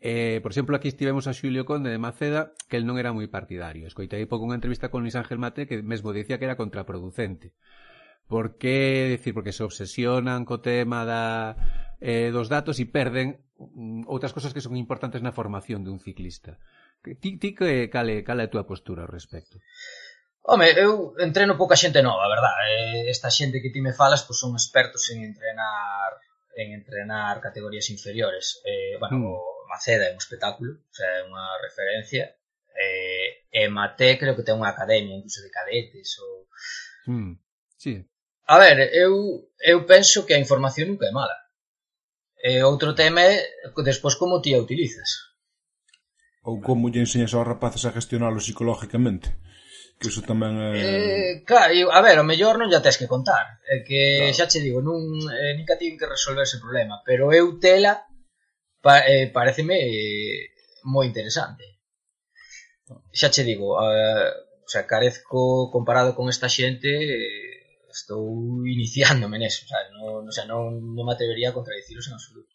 Eh, 0.00 0.40
por 0.40 0.48
exemplo, 0.48 0.72
aquí 0.72 0.88
estivemos 0.88 1.28
a 1.28 1.36
Xulio 1.36 1.68
Conde 1.68 1.92
de 1.92 2.00
Maceda, 2.00 2.56
que 2.72 2.80
el 2.80 2.88
non 2.88 2.96
era 2.96 3.12
moi 3.12 3.28
partidario. 3.28 3.84
Escoitei 3.84 4.24
pouco 4.24 4.48
unha 4.48 4.56
entrevista 4.56 4.88
con 4.88 5.04
Luis 5.04 5.12
Ángel 5.12 5.36
Mate 5.36 5.68
que 5.68 5.84
mesmo 5.84 6.16
dicía 6.16 6.40
que 6.40 6.48
era 6.48 6.56
contraproducente. 6.56 7.52
Por 8.32 8.56
que, 8.56 9.12
decir, 9.12 9.36
porque 9.36 9.52
se 9.52 9.60
obsesionan 9.60 10.48
co 10.48 10.64
tema 10.64 11.04
da 11.04 11.52
eh, 12.02 12.34
dos 12.34 12.50
datos 12.50 12.82
e 12.82 12.90
perden 12.90 13.38
mm, 13.62 14.10
outras 14.10 14.34
cosas 14.34 14.50
que 14.50 14.64
son 14.64 14.74
importantes 14.74 15.22
na 15.22 15.30
formación 15.30 15.86
dun 15.86 16.02
ciclista. 16.02 16.58
Ti, 16.98 17.38
ti 17.38 17.54
que, 17.54 17.86
cale, 17.86 18.26
cale 18.26 18.42
a 18.42 18.50
túa 18.50 18.66
postura 18.66 19.06
ao 19.06 19.12
respecto? 19.14 19.62
Home, 20.42 20.66
eu 20.74 21.14
entreno 21.22 21.54
pouca 21.54 21.78
xente 21.78 22.02
nova, 22.02 22.26
verdad? 22.26 22.50
Eh, 22.66 23.06
esta 23.06 23.30
xente 23.30 23.62
que 23.62 23.70
ti 23.70 23.78
me 23.78 23.94
falas 23.94 24.26
pois 24.26 24.42
son 24.42 24.58
expertos 24.58 25.06
en 25.14 25.22
entrenar 25.22 26.18
en 26.58 26.74
entrenar 26.74 27.40
categorías 27.40 27.88
inferiores. 27.88 28.60
Eh, 28.66 28.98
bueno, 28.98 29.16
mm. 29.22 29.26
o 29.30 29.64
Maceda 29.70 30.10
é 30.10 30.12
un 30.12 30.18
espectáculo, 30.18 30.82
o 30.82 30.94
sea, 30.94 31.22
é 31.22 31.22
unha 31.22 31.46
referencia. 31.62 32.34
Eh, 32.74 33.46
e 33.54 33.70
Mate 33.70 34.18
creo 34.18 34.34
que 34.34 34.42
ten 34.42 34.58
unha 34.58 34.74
academia 34.74 35.14
incluso 35.14 35.38
de 35.46 35.54
cadetes 35.54 36.18
ou 36.18 36.50
mm. 37.06 37.38
Sí. 37.78 38.02
A 38.50 38.58
ver, 38.58 38.90
eu 38.90 39.46
eu 39.62 39.86
penso 39.86 40.26
que 40.26 40.34
a 40.34 40.42
información 40.42 40.90
nunca 40.90 41.06
é 41.06 41.14
mala. 41.14 41.41
E 42.42 42.58
outro 42.66 42.90
tema 42.98 43.22
é 43.22 43.38
despois 43.86 44.18
como 44.18 44.42
ti 44.42 44.50
a 44.50 44.58
utilizas. 44.58 45.30
Ou 46.42 46.58
como 46.58 46.90
lle 46.90 46.98
enseñas 46.98 47.30
aos 47.38 47.46
rapaces 47.46 47.86
a 47.86 47.94
gestionalo 47.94 48.42
psicológicamente. 48.42 49.38
Que 50.02 50.10
iso 50.10 50.26
tamén 50.26 50.58
é... 50.58 50.70
Eh, 50.74 51.32
claro, 51.46 51.70
eu, 51.70 51.94
a 51.94 52.02
ver, 52.02 52.18
o 52.18 52.26
mellor 52.26 52.58
non 52.58 52.66
lla 52.66 52.82
tens 52.82 52.98
que 52.98 53.06
contar. 53.06 53.62
É 53.62 53.86
que 53.86 54.26
claro. 54.26 54.34
xa 54.34 54.50
che 54.50 54.58
digo, 54.58 54.82
nun, 54.82 55.22
eh, 55.30 55.54
nunca 55.54 55.78
tiven 55.78 55.94
que 55.94 56.10
resolver 56.10 56.42
ese 56.42 56.58
problema. 56.58 56.98
Pero 57.06 57.30
eu 57.30 57.62
tela 57.62 58.10
pa, 58.82 59.06
eh, 59.06 59.30
pareceme 59.30 59.78
eh, 59.78 60.50
moi 60.82 61.06
interesante. 61.06 61.78
Xa 63.14 63.30
che 63.30 63.46
digo, 63.46 63.78
eh, 63.78 64.34
o 64.66 64.68
sea, 64.68 64.82
carezco 64.90 65.70
comparado 65.70 66.18
con 66.18 66.26
esta 66.26 66.50
xente... 66.50 66.90
Eh, 66.90 67.61
estou 67.92 68.64
iniciándome 68.64 69.38
neso, 69.38 69.68
sabes? 69.68 69.92
Non, 69.92 70.24
o 70.24 70.32
sea, 70.32 70.48
non, 70.48 70.80
non 70.96 71.04
me 71.04 71.12
atrevería 71.12 71.52
a 71.52 71.56
contradiciros 71.56 72.08
en 72.08 72.16
absoluto. 72.16 72.52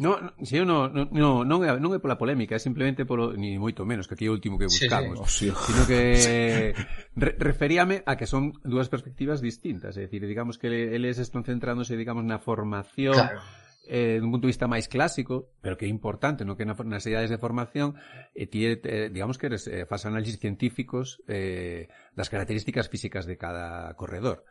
No, 0.00 0.18
no, 0.18 0.32
si 0.40 0.56
eu 0.56 0.64
non, 0.64 0.88
non, 1.12 1.44
non, 1.44 1.58
é, 1.62 1.76
non 1.76 1.92
é 1.92 2.00
pola 2.00 2.16
polémica, 2.16 2.56
é 2.56 2.60
simplemente 2.62 3.04
polo, 3.04 3.36
ni 3.36 3.60
moito 3.60 3.84
menos, 3.84 4.08
que 4.08 4.16
aquí 4.16 4.26
é 4.26 4.32
o 4.32 4.36
último 4.36 4.56
que 4.56 4.66
buscamos, 4.66 5.20
sí, 5.28 5.52
sí. 5.52 5.56
sino 5.68 5.82
que 5.84 6.72
re, 7.14 7.30
referíame 7.36 8.00
a 8.08 8.16
que 8.16 8.24
son 8.24 8.56
dúas 8.64 8.88
perspectivas 8.88 9.44
distintas, 9.44 9.94
é 10.00 10.08
dicir, 10.08 10.24
digamos 10.24 10.56
que 10.56 10.70
eles 10.70 11.20
están 11.20 11.44
centrándose, 11.44 11.94
digamos, 11.94 12.24
na 12.24 12.40
formación 12.40 13.14
claro 13.14 13.44
eh, 13.88 14.18
dun 14.22 14.30
punto 14.30 14.46
de 14.46 14.54
vista 14.54 14.70
máis 14.70 14.86
clásico, 14.86 15.50
pero 15.58 15.74
que 15.74 15.86
é 15.86 15.90
importante, 15.90 16.46
no 16.46 16.54
que 16.54 16.62
na, 16.62 16.78
nas 16.86 17.02
idades 17.06 17.30
de 17.30 17.38
formación 17.38 17.98
eh, 18.34 18.46
ti, 18.46 18.66
eh, 18.66 19.10
digamos 19.10 19.38
que 19.38 19.50
eres, 19.50 19.66
eh, 19.66 19.86
faz 19.90 20.06
análisis 20.06 20.38
científicos 20.38 21.18
eh, 21.26 21.90
das 22.14 22.30
características 22.30 22.86
físicas 22.86 23.26
de 23.26 23.34
cada 23.34 23.94
corredor. 23.98 24.46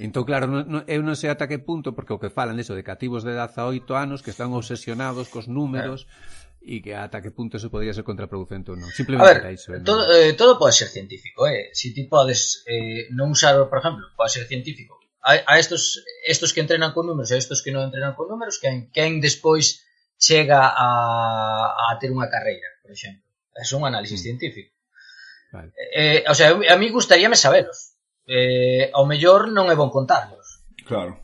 Entón, 0.00 0.24
claro, 0.24 0.50
non, 0.50 0.66
non, 0.66 0.82
eu 0.88 1.04
non 1.04 1.14
sei 1.14 1.30
ata 1.30 1.46
que 1.46 1.60
punto, 1.60 1.92
porque 1.92 2.16
o 2.16 2.18
que 2.18 2.32
falan 2.32 2.58
eso 2.58 2.74
de 2.74 2.82
cativos 2.82 3.22
de 3.22 3.36
18 3.36 3.84
anos 3.94 4.24
que 4.24 4.32
están 4.32 4.50
obsesionados 4.56 5.28
cos 5.28 5.46
números 5.46 6.08
e 6.60 6.84
que 6.84 6.96
ata 6.96 7.24
que 7.24 7.32
punto 7.32 7.56
eso 7.56 7.72
podría 7.72 7.92
ser 7.92 8.04
contraproducente 8.04 8.72
ou 8.72 8.76
non. 8.80 8.88
Simplemente 8.92 9.44
a 9.44 9.48
ver, 9.48 9.56
iso. 9.56 9.76
¿no? 9.76 9.84
Todo, 9.84 10.08
eh, 10.08 10.32
todo 10.34 10.56
pode 10.56 10.72
ser 10.72 10.88
científico, 10.88 11.44
eh? 11.46 11.70
Si 11.76 11.92
ti 11.92 12.08
podes 12.08 12.64
eh, 12.64 13.12
non 13.12 13.32
usar, 13.32 13.56
por 13.68 13.78
exemplo, 13.80 14.08
pode 14.16 14.32
ser 14.32 14.44
científico 14.48 15.00
a, 15.22 15.40
a 15.46 15.58
estos, 15.58 16.04
estos 16.26 16.52
que 16.52 16.60
entrenan 16.60 16.92
con 16.92 17.06
números 17.06 17.30
e 17.30 17.36
estos 17.36 17.60
que 17.62 17.72
non 17.72 17.84
entrenan 17.84 18.16
con 18.16 18.28
números, 18.28 18.58
quen, 18.58 18.88
quen 18.92 19.20
despois 19.20 19.84
chega 20.20 20.68
a, 20.68 20.88
a 21.90 21.98
ter 22.00 22.12
unha 22.12 22.28
carreira, 22.28 22.68
por 22.80 22.92
exemplo. 22.92 23.24
É 23.56 23.64
un 23.76 23.84
análisis 23.84 24.20
mm. 24.20 24.26
científico. 24.26 24.72
Vale. 25.52 25.72
Eh, 25.96 26.24
o 26.28 26.34
sea, 26.34 26.54
a 26.54 26.76
mí 26.76 26.88
gustaríame 26.88 27.36
sabelos. 27.36 27.96
Eh, 28.24 28.92
ao 28.94 29.04
mellor 29.04 29.50
non 29.50 29.68
é 29.68 29.76
bon 29.76 29.90
contarlos. 29.90 30.62
Claro. 30.86 31.20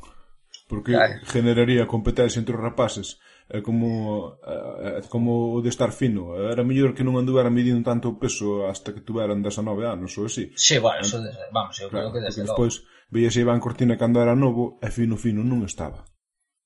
Porque 0.67 0.93
claro. 0.93 1.23
generaría 1.31 1.87
competencia 1.87 2.43
entre 2.43 2.57
os 2.57 2.62
rapaces 2.62 3.23
é 3.47 3.62
como 3.62 4.35
é 4.43 4.99
como 5.07 5.55
o 5.55 5.62
de 5.62 5.71
estar 5.71 5.95
fino 5.95 6.35
era 6.35 6.67
mellor 6.67 6.99
que 6.99 7.07
non 7.07 7.15
anduvera 7.15 7.47
medindo 7.47 7.79
tanto 7.87 8.11
o 8.11 8.19
peso 8.19 8.67
hasta 8.67 8.91
que 8.91 9.07
tuveran 9.07 9.38
19 9.38 9.87
anos 9.87 10.19
ou 10.19 10.26
así 10.26 10.50
sí, 10.59 10.83
bueno, 10.83 10.99
eso, 10.99 11.23
vamos, 11.55 11.79
eu 11.79 11.87
creo 11.87 12.11
claro, 12.11 12.11
creo 12.11 12.15
que 12.19 12.26
desde 12.26 12.43
logo 12.43 12.67
despois, 12.67 12.75
Víase 13.09 13.41
Iván 13.41 13.61
Cortina 13.61 13.97
cando 13.97 14.21
era 14.21 14.35
novo 14.35 14.79
e 14.83 14.91
fino 14.91 15.17
fino 15.17 15.47
non 15.47 15.63
estaba. 15.63 16.03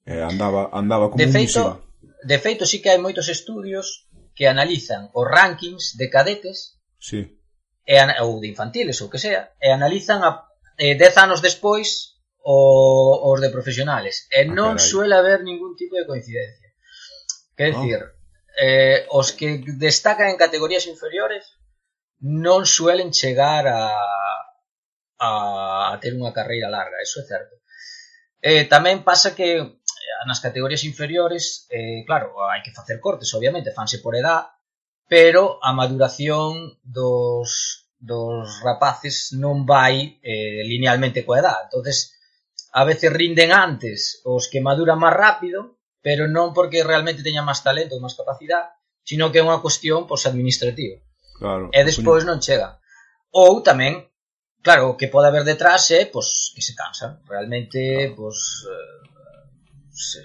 E 0.09 0.25
andaba, 0.25 0.73
andaba 0.73 1.13
como 1.13 1.21
de 1.21 1.29
un 1.29 1.37
feito, 1.37 1.61
museo. 1.61 1.85
De 2.25 2.39
feito, 2.41 2.65
sí 2.65 2.81
que 2.81 2.89
hai 2.89 3.01
moitos 3.01 3.29
estudios 3.29 4.09
que 4.33 4.49
analizan 4.49 5.13
os 5.13 5.27
rankings 5.29 6.01
de 6.01 6.09
cadetes 6.09 6.81
sí. 6.97 7.37
e, 7.85 7.97
ou 8.25 8.41
de 8.41 8.49
infantiles, 8.49 8.97
ou 9.05 9.13
que 9.13 9.21
sea, 9.21 9.53
e 9.61 9.69
analizan 9.69 10.25
a, 10.25 10.49
eh, 10.81 10.97
dez 10.97 11.15
anos 11.21 11.45
despois 11.45 12.17
o, 12.41 12.57
os 13.29 13.39
de 13.45 13.53
profesionales. 13.53 14.25
E 14.33 14.41
ah, 14.41 14.49
non 14.49 14.81
carai. 14.81 14.89
suele 14.89 15.15
haber 15.15 15.45
ningún 15.45 15.77
tipo 15.77 15.93
de 16.01 16.09
coincidencia. 16.09 16.73
Quer 17.53 17.69
ah. 17.69 17.73
decir, 17.77 18.01
eh, 18.57 19.05
os 19.13 19.37
que 19.37 19.61
destacan 19.77 20.33
en 20.33 20.41
categorías 20.41 20.89
inferiores 20.89 21.45
non 22.21 22.65
suelen 22.65 23.13
chegar 23.13 23.69
a 23.69 23.93
a, 25.21 25.93
a 25.93 25.95
ter 26.00 26.17
unha 26.17 26.33
carreira 26.33 26.73
larga, 26.73 26.97
eso 27.05 27.21
é 27.21 27.25
certo. 27.29 27.61
Eh, 28.41 28.65
tamén 28.65 29.05
pasa 29.05 29.37
que 29.37 29.61
eh, 29.61 30.25
nas 30.25 30.41
categorías 30.41 30.83
inferiores, 30.89 31.69
eh, 31.69 32.03
claro, 32.09 32.41
hai 32.49 32.65
que 32.65 32.73
facer 32.73 32.97
cortes, 32.99 33.29
obviamente, 33.37 33.77
fanse 33.77 34.00
por 34.00 34.17
edad, 34.17 34.49
pero 35.05 35.61
a 35.61 35.77
maduración 35.77 36.81
dos, 36.81 37.85
dos 38.00 38.49
rapaces 38.65 39.37
non 39.37 39.69
vai 39.69 40.17
eh, 40.25 40.65
linealmente 40.65 41.21
coa 41.23 41.45
edad. 41.45 41.69
entonces 41.69 42.17
a 42.73 42.87
veces 42.87 43.12
rinden 43.12 43.50
antes 43.53 44.23
os 44.25 44.49
que 44.49 44.65
maduran 44.65 44.97
máis 44.97 45.19
rápido, 45.19 45.77
pero 46.00 46.25
non 46.31 46.57
porque 46.57 46.87
realmente 46.87 47.27
teñan 47.27 47.45
máis 47.45 47.61
talento 47.61 47.99
ou 47.99 48.03
máis 48.03 48.17
capacidade, 48.17 48.73
sino 49.05 49.29
que 49.29 49.43
é 49.43 49.47
unha 49.47 49.61
cuestión 49.61 50.09
pois, 50.09 50.25
administrativa. 50.25 50.97
Claro, 51.37 51.69
e 51.75 51.81
despois 51.85 52.25
non 52.25 52.41
chega. 52.41 52.79
Ou 53.35 53.61
tamén 53.61 54.10
Claro, 54.61 54.93
o 54.93 54.97
que 54.97 55.09
pode 55.09 55.29
haber 55.29 55.45
detrás 55.45 55.88
é 55.90 56.05
pois, 56.07 56.52
que 56.55 56.61
se 56.61 56.75
cansan. 56.75 57.21
Realmente, 57.29 58.12
pois... 58.17 58.69
Eh, 58.69 59.00
se, 59.90 60.21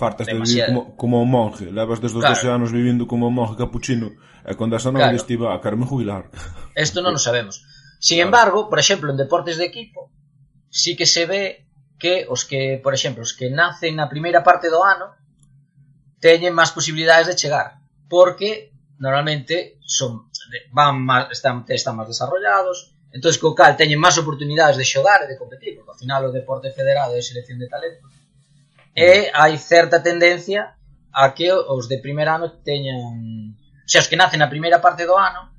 Fartas 0.00 0.26
de 0.26 0.34
vivir 0.34 0.66
como, 0.66 0.96
como 0.96 1.22
un 1.22 1.30
monje. 1.30 1.68
Levas 1.68 2.00
desde 2.00 2.16
os 2.16 2.24
claro. 2.24 2.34
12 2.34 2.48
anos 2.48 2.70
vivindo 2.72 3.04
como 3.06 3.28
un 3.28 3.34
monje 3.34 3.58
capuchino. 3.58 4.16
E 4.46 4.56
quando 4.56 4.72
esa 4.78 4.88
nova 4.88 5.12
claro. 5.12 5.20
estiva, 5.20 5.52
a 5.52 5.60
carme 5.60 5.84
jubilar. 5.84 6.32
Isto 6.72 7.04
non 7.04 7.12
o 7.12 7.20
sabemos. 7.20 7.60
Sin 8.00 8.16
claro. 8.16 8.26
embargo, 8.26 8.58
por 8.72 8.80
exemplo, 8.80 9.12
en 9.12 9.20
deportes 9.20 9.60
de 9.60 9.68
equipo, 9.68 10.08
sí 10.72 10.96
que 10.96 11.04
se 11.04 11.28
ve 11.28 11.68
que 12.00 12.24
os 12.32 12.48
que, 12.48 12.80
por 12.80 12.96
exemplo, 12.96 13.20
os 13.20 13.36
que 13.36 13.52
nacen 13.52 14.00
na 14.00 14.08
primeira 14.08 14.40
parte 14.40 14.72
do 14.72 14.80
ano 14.80 15.12
teñen 16.16 16.56
máis 16.56 16.72
posibilidades 16.72 17.28
de 17.28 17.36
chegar, 17.36 17.84
porque 18.08 18.72
normalmente 18.96 19.76
son 19.84 20.32
van 20.72 20.96
máis, 21.04 21.28
están, 21.36 21.68
están 21.68 22.00
máis 22.00 22.08
desarrollados, 22.08 22.96
entón 23.10 23.32
co 23.42 23.54
cal 23.58 23.74
teñen 23.74 23.98
máis 23.98 24.16
oportunidades 24.18 24.76
de 24.78 24.86
xogar 24.86 25.22
e 25.24 25.30
de 25.30 25.36
competir, 25.36 25.74
porque 25.76 25.92
ao 25.92 26.00
final 26.00 26.20
o 26.26 26.34
deporte 26.34 26.70
federado 26.70 27.12
é 27.18 27.22
selección 27.22 27.58
de 27.58 27.66
talento 27.66 28.06
E 28.96 29.30
hai 29.34 29.54
certa 29.58 30.02
tendencia 30.02 30.74
a 31.12 31.30
que 31.34 31.52
os 31.52 31.88
de 31.88 31.98
primer 31.98 32.28
ano 32.28 32.50
teñan, 32.62 33.54
xa 33.86 34.02
os 34.02 34.08
que 34.10 34.18
nacen 34.18 34.42
na 34.42 34.50
primeira 34.50 34.82
parte 34.82 35.06
do 35.06 35.14
ano 35.14 35.54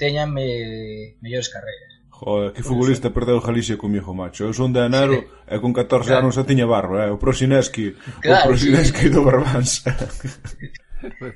teñan 0.00 0.32
me, 0.32 1.14
mellores 1.20 1.52
carreiras. 1.52 1.92
Joder, 2.10 2.52
que 2.54 2.62
futbolista 2.64 3.12
perdeu 3.12 3.38
Galicia 3.38 3.76
comigo, 3.76 4.14
macho. 4.16 4.48
Eu 4.48 4.54
son 4.56 4.72
de 4.72 4.80
enero 4.80 5.20
sí. 5.20 5.54
e 5.54 5.56
con 5.60 5.76
14 5.76 6.08
claro. 6.08 6.24
anos 6.24 6.34
xa 6.34 6.48
tiña 6.48 6.64
barro, 6.64 6.96
eh? 6.96 7.10
O 7.12 7.20
Prosineski, 7.20 7.92
claro, 8.24 8.48
o 8.48 8.48
Prosineski 8.48 9.06
sí. 9.06 9.12
do 9.12 9.20
Barbans. 9.22 9.84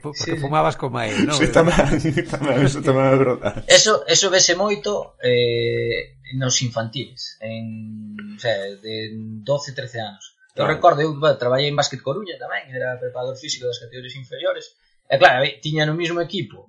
Porque 0.02 0.36
sí. 0.36 0.36
fumabas 0.36 0.76
como 0.76 1.00
él, 1.00 1.26
non? 1.26 1.36
Sí, 1.36 1.48
tamén, 1.48 1.98
tamén, 2.34 2.64
eso 2.64 2.80
tamén 2.80 3.06
é 3.12 3.16
verdade. 3.16 3.64
Eso, 3.68 4.04
eso 4.08 4.32
vese 4.32 4.54
moito 4.56 5.18
eh, 5.20 6.18
nos 6.36 6.60
infantiles, 6.64 7.36
en, 7.40 8.16
o 8.36 8.40
sea, 8.40 8.56
de 8.78 9.12
12, 9.42 9.72
13 9.72 10.00
anos. 10.00 10.38
Eu 10.56 10.66
claro. 10.66 10.74
recordo, 10.74 10.98
eu 11.02 11.10
bueno, 11.14 11.38
traballei 11.38 11.68
en 11.70 11.78
Básquet 11.78 12.02
Coruña 12.02 12.40
tamén, 12.40 12.66
era 12.72 12.98
preparador 12.98 13.36
físico 13.36 13.68
das 13.68 13.78
categorías 13.78 14.16
inferiores, 14.16 14.74
e 15.08 15.14
claro, 15.16 15.44
eh, 15.44 15.60
tiña 15.62 15.86
no 15.86 15.94
mesmo 15.96 16.20
equipo 16.20 16.68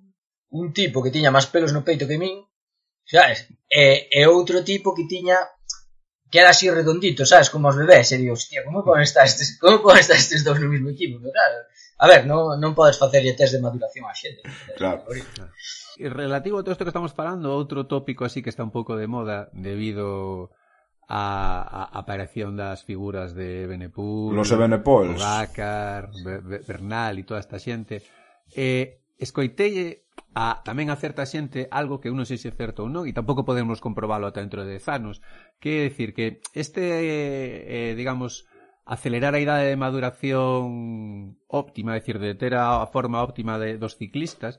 un 0.50 0.74
tipo 0.74 1.04
que 1.04 1.14
tiña 1.14 1.34
máis 1.34 1.46
pelos 1.46 1.74
no 1.74 1.86
peito 1.86 2.10
que 2.10 2.18
min, 2.18 2.42
sabes? 3.06 3.46
E, 3.70 4.10
e 4.10 4.22
outro 4.26 4.66
tipo 4.66 4.98
que 4.98 5.06
tiña 5.06 5.38
que 6.30 6.40
era 6.40 6.54
así 6.54 6.70
redondito, 6.70 7.26
sabes, 7.26 7.50
como 7.50 7.70
os 7.70 7.78
bebés, 7.78 8.12
e 8.14 8.22
digo, 8.22 8.38
hostia, 8.38 8.62
como 8.62 8.86
poden 8.86 9.02
estar 9.02 9.26
estes, 9.26 9.58
como 9.58 9.82
poden 9.82 10.02
estar 10.06 10.18
estes 10.18 10.46
dous 10.46 10.62
no 10.62 10.70
mesmo 10.70 10.94
equipo, 10.94 11.18
pero 11.18 11.34
claro, 11.34 11.66
A 12.00 12.08
ver, 12.08 12.24
non, 12.24 12.56
non 12.64 12.72
podes 12.72 12.96
facerlle 12.96 13.36
test 13.36 13.52
de 13.52 13.60
maduración 13.60 14.08
a 14.08 14.16
xente. 14.16 14.48
Claro. 14.80 15.04
E 16.00 16.08
relativo 16.08 16.56
a 16.58 16.64
todo 16.64 16.72
isto 16.72 16.88
que 16.88 16.96
estamos 16.96 17.12
falando, 17.12 17.52
outro 17.52 17.92
tópico 17.92 18.24
así 18.24 18.40
que 18.40 18.48
está 18.48 18.64
un 18.64 18.72
pouco 18.72 18.96
de 18.96 19.12
moda 19.12 19.52
debido 19.52 20.48
a, 21.12 21.60
a 21.60 22.00
aparición 22.00 22.56
das 22.56 22.88
figuras 22.88 23.36
de 23.36 23.68
Benepul, 23.68 24.32
Los 24.32 24.48
Benepols, 24.56 25.20
Bacar, 25.20 26.08
Bernal 26.64 27.20
e 27.20 27.28
toda 27.28 27.44
esta 27.44 27.60
xente. 27.60 28.00
Eh, 28.56 29.04
escoitelle 29.20 30.08
a, 30.32 30.64
tamén 30.64 30.88
a 30.88 30.96
certa 30.96 31.28
xente 31.28 31.68
algo 31.68 32.00
que 32.00 32.08
uno 32.08 32.24
sei 32.24 32.40
se 32.40 32.48
é 32.48 32.56
certo 32.56 32.88
ou 32.88 32.90
non 32.90 33.04
e 33.04 33.12
tampouco 33.12 33.44
podemos 33.44 33.84
comprobalo 33.84 34.30
ata 34.30 34.40
dentro 34.40 34.64
de 34.64 34.80
anos 34.88 35.20
que 35.60 35.84
é 35.84 35.92
decir 35.92 36.16
que 36.16 36.40
este 36.56 36.80
eh, 36.88 37.92
digamos 38.00 38.48
acelerar 38.90 39.38
a 39.38 39.44
idade 39.46 39.70
de 39.70 39.78
maduración 39.78 41.38
óptima, 41.46 41.94
é 41.94 42.02
dicir, 42.02 42.18
de 42.18 42.34
ter 42.34 42.58
a 42.58 42.82
forma 42.90 43.22
óptima 43.22 43.62
de, 43.62 43.78
dos 43.78 43.94
ciclistas, 44.02 44.58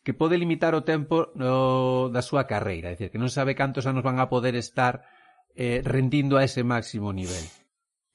que 0.00 0.16
pode 0.16 0.40
limitar 0.40 0.72
o 0.72 0.88
tempo 0.88 1.28
no, 1.36 2.08
da 2.08 2.24
súa 2.24 2.48
carreira, 2.48 2.88
é 2.88 2.96
dicir, 2.96 3.12
que 3.12 3.20
non 3.20 3.28
sabe 3.28 3.52
cantos 3.52 3.84
anos 3.84 4.00
van 4.00 4.16
a 4.24 4.32
poder 4.32 4.56
estar 4.56 5.04
eh, 5.52 5.84
rendindo 5.84 6.40
a 6.40 6.48
ese 6.48 6.64
máximo 6.64 7.12
nivel. 7.12 7.44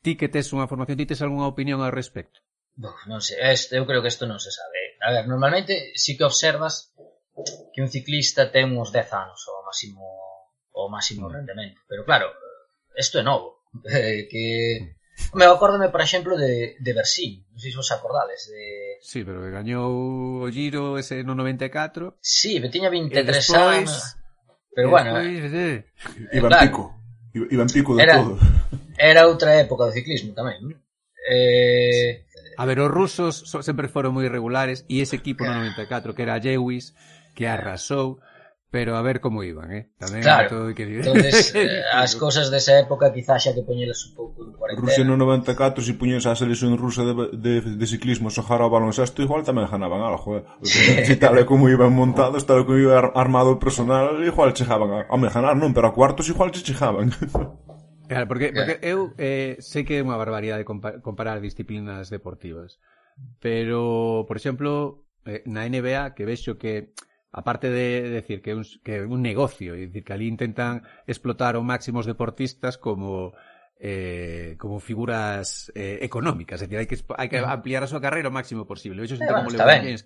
Ti 0.01 0.17
que 0.17 0.25
tes 0.25 0.49
unha 0.57 0.65
formación, 0.65 0.97
ti 0.97 1.05
tes 1.05 1.21
algunha 1.21 1.45
opinión 1.45 1.85
ao 1.85 1.93
respecto? 1.93 2.41
Buf, 2.73 3.05
non 3.05 3.21
sei, 3.21 3.37
este, 3.53 3.77
eu 3.77 3.85
creo 3.85 4.01
que 4.01 4.09
isto 4.09 4.25
non 4.25 4.41
se 4.41 4.49
sabe. 4.49 4.97
A 5.05 5.13
ver, 5.13 5.29
normalmente 5.29 5.93
si 5.93 6.17
que 6.17 6.25
observas 6.25 6.97
que 7.69 7.85
un 7.85 7.93
ciclista 7.93 8.49
ten 8.49 8.73
uns 8.73 8.89
10 8.89 9.13
anos 9.13 9.37
o 9.53 9.61
máximo 9.61 10.01
o 10.73 10.89
máximo 10.89 11.29
mm. 11.29 11.33
rendemento, 11.37 11.79
pero 11.85 12.01
claro, 12.01 12.33
isto 12.97 13.21
é 13.21 13.23
novo, 13.23 13.69
eh, 13.85 14.25
que 14.25 14.81
mm. 14.81 15.02
Me 15.33 15.45
acórdame, 15.45 15.89
por 15.89 16.01
exemplo, 16.01 16.37
de, 16.37 16.77
de 16.77 16.91
Bersin, 16.93 17.41
non 17.53 17.57
sei 17.61 17.73
se 17.73 17.77
vos 17.77 17.89
acordades. 17.93 18.49
De... 18.49 18.97
Sí, 19.01 19.25
pero 19.25 19.41
que 19.41 19.53
gañou 19.53 20.45
o 20.45 20.49
Giro 20.49 20.97
ese 20.97 21.25
no 21.25 21.33
94. 21.33 22.17
Sí, 22.21 22.61
me 22.61 22.69
tiña 22.69 22.89
23 22.89 23.25
despois, 23.25 23.89
anos. 23.89 24.17
Pero 24.73 24.89
bueno... 24.89 25.17
Despois, 25.17 25.51
de... 25.53 25.67
eh, 26.29 26.37
Iban 26.37 26.49
claro, 26.49 26.65
Pico. 26.65 26.83
Iban 27.33 27.69
Pico 27.69 27.91
de 27.97 28.03
era, 28.03 28.15
todo. 28.21 28.37
Era 28.97 29.25
outra 29.25 29.57
época 29.57 29.89
do 29.89 29.93
ciclismo 29.93 30.37
tamén. 30.37 30.61
Non? 30.61 30.77
Eh... 31.29 32.25
A 32.57 32.65
ver, 32.69 32.77
os 32.81 32.89
rusos 32.93 33.49
sempre 33.65 33.89
foron 33.89 34.13
moi 34.13 34.29
irregulares 34.29 34.85
e 34.85 35.01
ese 35.01 35.17
equipo 35.17 35.41
no 35.45 35.57
94 35.57 36.13
que 36.13 36.21
era 36.21 36.37
Lewis, 36.37 36.93
que 37.33 37.49
arrasou, 37.49 38.21
pero 38.73 38.97
a 38.97 39.03
ver 39.03 39.21
como 39.21 39.43
iban, 39.45 39.69
eh? 39.69 39.93
Tamén 40.01 40.25
claro. 40.25 40.49
todo 40.49 40.73
que... 40.73 40.81
entonces, 40.81 41.53
eh, 41.61 41.85
as 41.93 42.17
cousas 42.17 42.49
desa 42.49 42.73
época 42.81 43.13
quizá 43.13 43.37
xa 43.37 43.53
que 43.53 43.61
poñelas 43.61 44.01
un 44.09 44.17
pouco 44.17 44.41
en 44.41 44.57
cuarentena. 44.57 44.81
Rusia 44.89 45.05
no 45.05 45.13
94, 45.13 45.85
se 45.85 45.93
si 45.93 45.93
poñes 45.93 46.25
a 46.25 46.33
selección 46.33 46.73
rusa 46.73 47.05
de, 47.05 47.13
de, 47.37 47.61
de 47.61 47.85
ciclismo 47.85 48.33
xogar 48.33 48.65
ao 48.65 48.73
baloncesto, 48.73 49.21
igual 49.21 49.45
tamén 49.45 49.69
ganaban 49.69 50.01
algo, 50.01 50.41
eh? 50.41 50.43
Se 50.65 51.05
si 51.05 51.21
tal 51.21 51.37
como 51.45 51.69
iban 51.69 51.93
montados, 51.93 52.49
tal 52.49 52.65
como 52.65 52.81
iba 52.81 52.97
armado 53.13 53.53
o 53.53 53.61
personal, 53.61 54.17
igual 54.25 54.57
chegaban 54.57 54.89
a, 54.89 55.05
a 55.05 55.29
ganar, 55.29 55.53
non, 55.53 55.69
pero 55.69 55.93
a 55.93 55.93
cuartos 55.93 56.25
igual 56.33 56.49
che 56.49 56.65
chegaban. 56.65 57.13
Claro, 58.03 58.27
porque, 58.27 58.51
porque 58.51 58.77
eu 58.83 59.15
eh, 59.17 59.55
sei 59.63 59.85
que 59.85 59.97
é 59.97 60.03
unha 60.03 60.17
barbaridade 60.17 60.65
comparar 60.65 61.39
disciplinas 61.39 62.09
deportivas, 62.09 62.81
pero, 63.37 64.25
por 64.25 64.35
exemplo, 64.35 65.05
eh, 65.29 65.45
na 65.45 65.63
NBA, 65.65 66.17
que 66.17 66.27
vexo 66.27 66.59
que 66.59 66.93
aparte 67.33 67.69
de 67.69 68.09
decir 68.09 68.41
que 68.41 68.53
un, 68.53 68.63
que 68.85 69.01
un 69.01 69.25
negocio, 69.25 69.73
é 69.73 69.89
dicir, 69.89 70.05
que 70.05 70.13
ali 70.13 70.29
intentan 70.29 70.85
explotar 71.09 71.57
ao 71.57 71.65
máximo 71.65 71.97
os 71.99 72.05
deportistas 72.05 72.77
como 72.77 73.33
eh, 73.81 74.55
como 74.61 74.77
figuras 74.79 75.73
eh, 75.73 75.97
económicas, 76.05 76.61
é 76.61 76.69
dicir, 76.69 76.79
hai 76.79 76.87
que, 76.87 77.01
hai 77.17 77.27
que 77.27 77.41
ampliar 77.41 77.81
a 77.81 77.89
súa 77.89 77.99
carreira 77.99 78.29
o 78.29 78.37
máximo 78.37 78.69
posible. 78.69 79.01
Eso 79.01 79.17
xente 79.17 79.33
eh, 79.33 79.35
como 79.35 79.49
LeBron 79.49 79.65
ben. 79.65 79.81
James. 79.81 80.05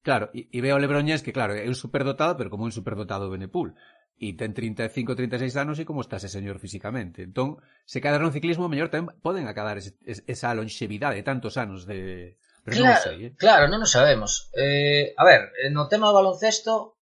Claro, 0.00 0.32
e, 0.32 0.48
e 0.48 0.58
veo 0.64 0.72
a 0.72 0.80
LeBron 0.80 1.04
James 1.04 1.20
que, 1.20 1.36
claro, 1.36 1.52
é 1.52 1.68
un 1.68 1.76
superdotado, 1.76 2.40
pero 2.40 2.48
como 2.48 2.64
un 2.64 2.72
superdotado 2.72 3.28
Benepool. 3.28 3.76
E 4.18 4.34
ten 4.34 4.50
35, 4.50 5.14
36 5.14 5.52
anos 5.60 5.76
e 5.78 5.86
como 5.86 6.00
está 6.00 6.16
ese 6.16 6.32
señor 6.32 6.58
físicamente. 6.58 7.22
Entón, 7.28 7.60
se 7.84 8.00
cadar 8.00 8.24
no 8.24 8.32
ciclismo, 8.32 8.72
mellor 8.72 8.88
tamén 8.88 9.12
poden 9.20 9.46
acabar 9.46 9.76
ese, 9.76 9.94
esa 10.02 10.56
longevidade, 10.56 11.20
tantos 11.22 11.60
anos 11.60 11.84
de, 11.84 12.40
Pero 12.68 12.84
claro, 12.84 12.92
non 12.92 13.04
sei, 13.04 13.16
eh? 13.24 13.30
claro, 13.34 13.64
non 13.68 13.80
o 13.82 13.88
sabemos. 13.88 14.52
Eh, 14.52 15.16
a 15.16 15.24
ver, 15.24 15.40
eh, 15.58 15.70
no 15.72 15.88
tema 15.88 16.08
do 16.08 16.18
baloncesto, 16.20 17.00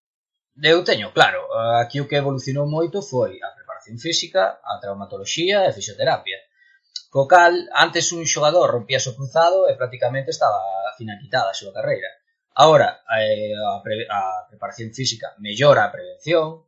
eu 0.56 0.80
teño, 0.86 1.12
claro, 1.12 1.44
eh, 1.52 1.82
aquí 1.84 2.00
o 2.00 2.08
que 2.08 2.16
evolucionou 2.16 2.64
moito 2.64 3.02
foi 3.02 3.36
a 3.42 3.52
preparación 3.52 3.98
física, 3.98 4.62
a 4.62 4.80
traumatoloxía 4.80 5.62
e 5.62 5.68
a 5.68 5.76
fisioterapia. 5.76 6.38
Co 7.12 7.28
cal, 7.28 7.54
antes 7.74 8.12
un 8.16 8.24
xogador 8.24 8.70
rompía 8.70 9.00
o 9.02 9.16
cruzado 9.18 9.68
e 9.68 9.76
prácticamente 9.76 10.30
estaba 10.32 10.60
finalitada 10.96 11.52
a 11.52 11.58
súa 11.58 11.74
carreira. 11.76 12.10
Ahora, 12.56 13.04
eh, 13.20 13.52
a, 13.52 13.84
pre 13.84 14.08
a 14.08 14.48
preparación 14.48 14.88
física 14.96 15.36
mellora 15.44 15.84
a 15.84 15.92
prevención, 15.92 16.64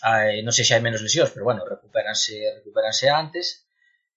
eh, 0.00 0.40
non 0.40 0.52
sei 0.56 0.64
se 0.64 0.72
hai 0.72 0.82
menos 0.84 1.04
lesións, 1.04 1.32
pero 1.32 1.44
bueno, 1.44 1.64
recuperanse, 1.64 2.40
recuperanse 2.56 3.12
antes. 3.12 3.68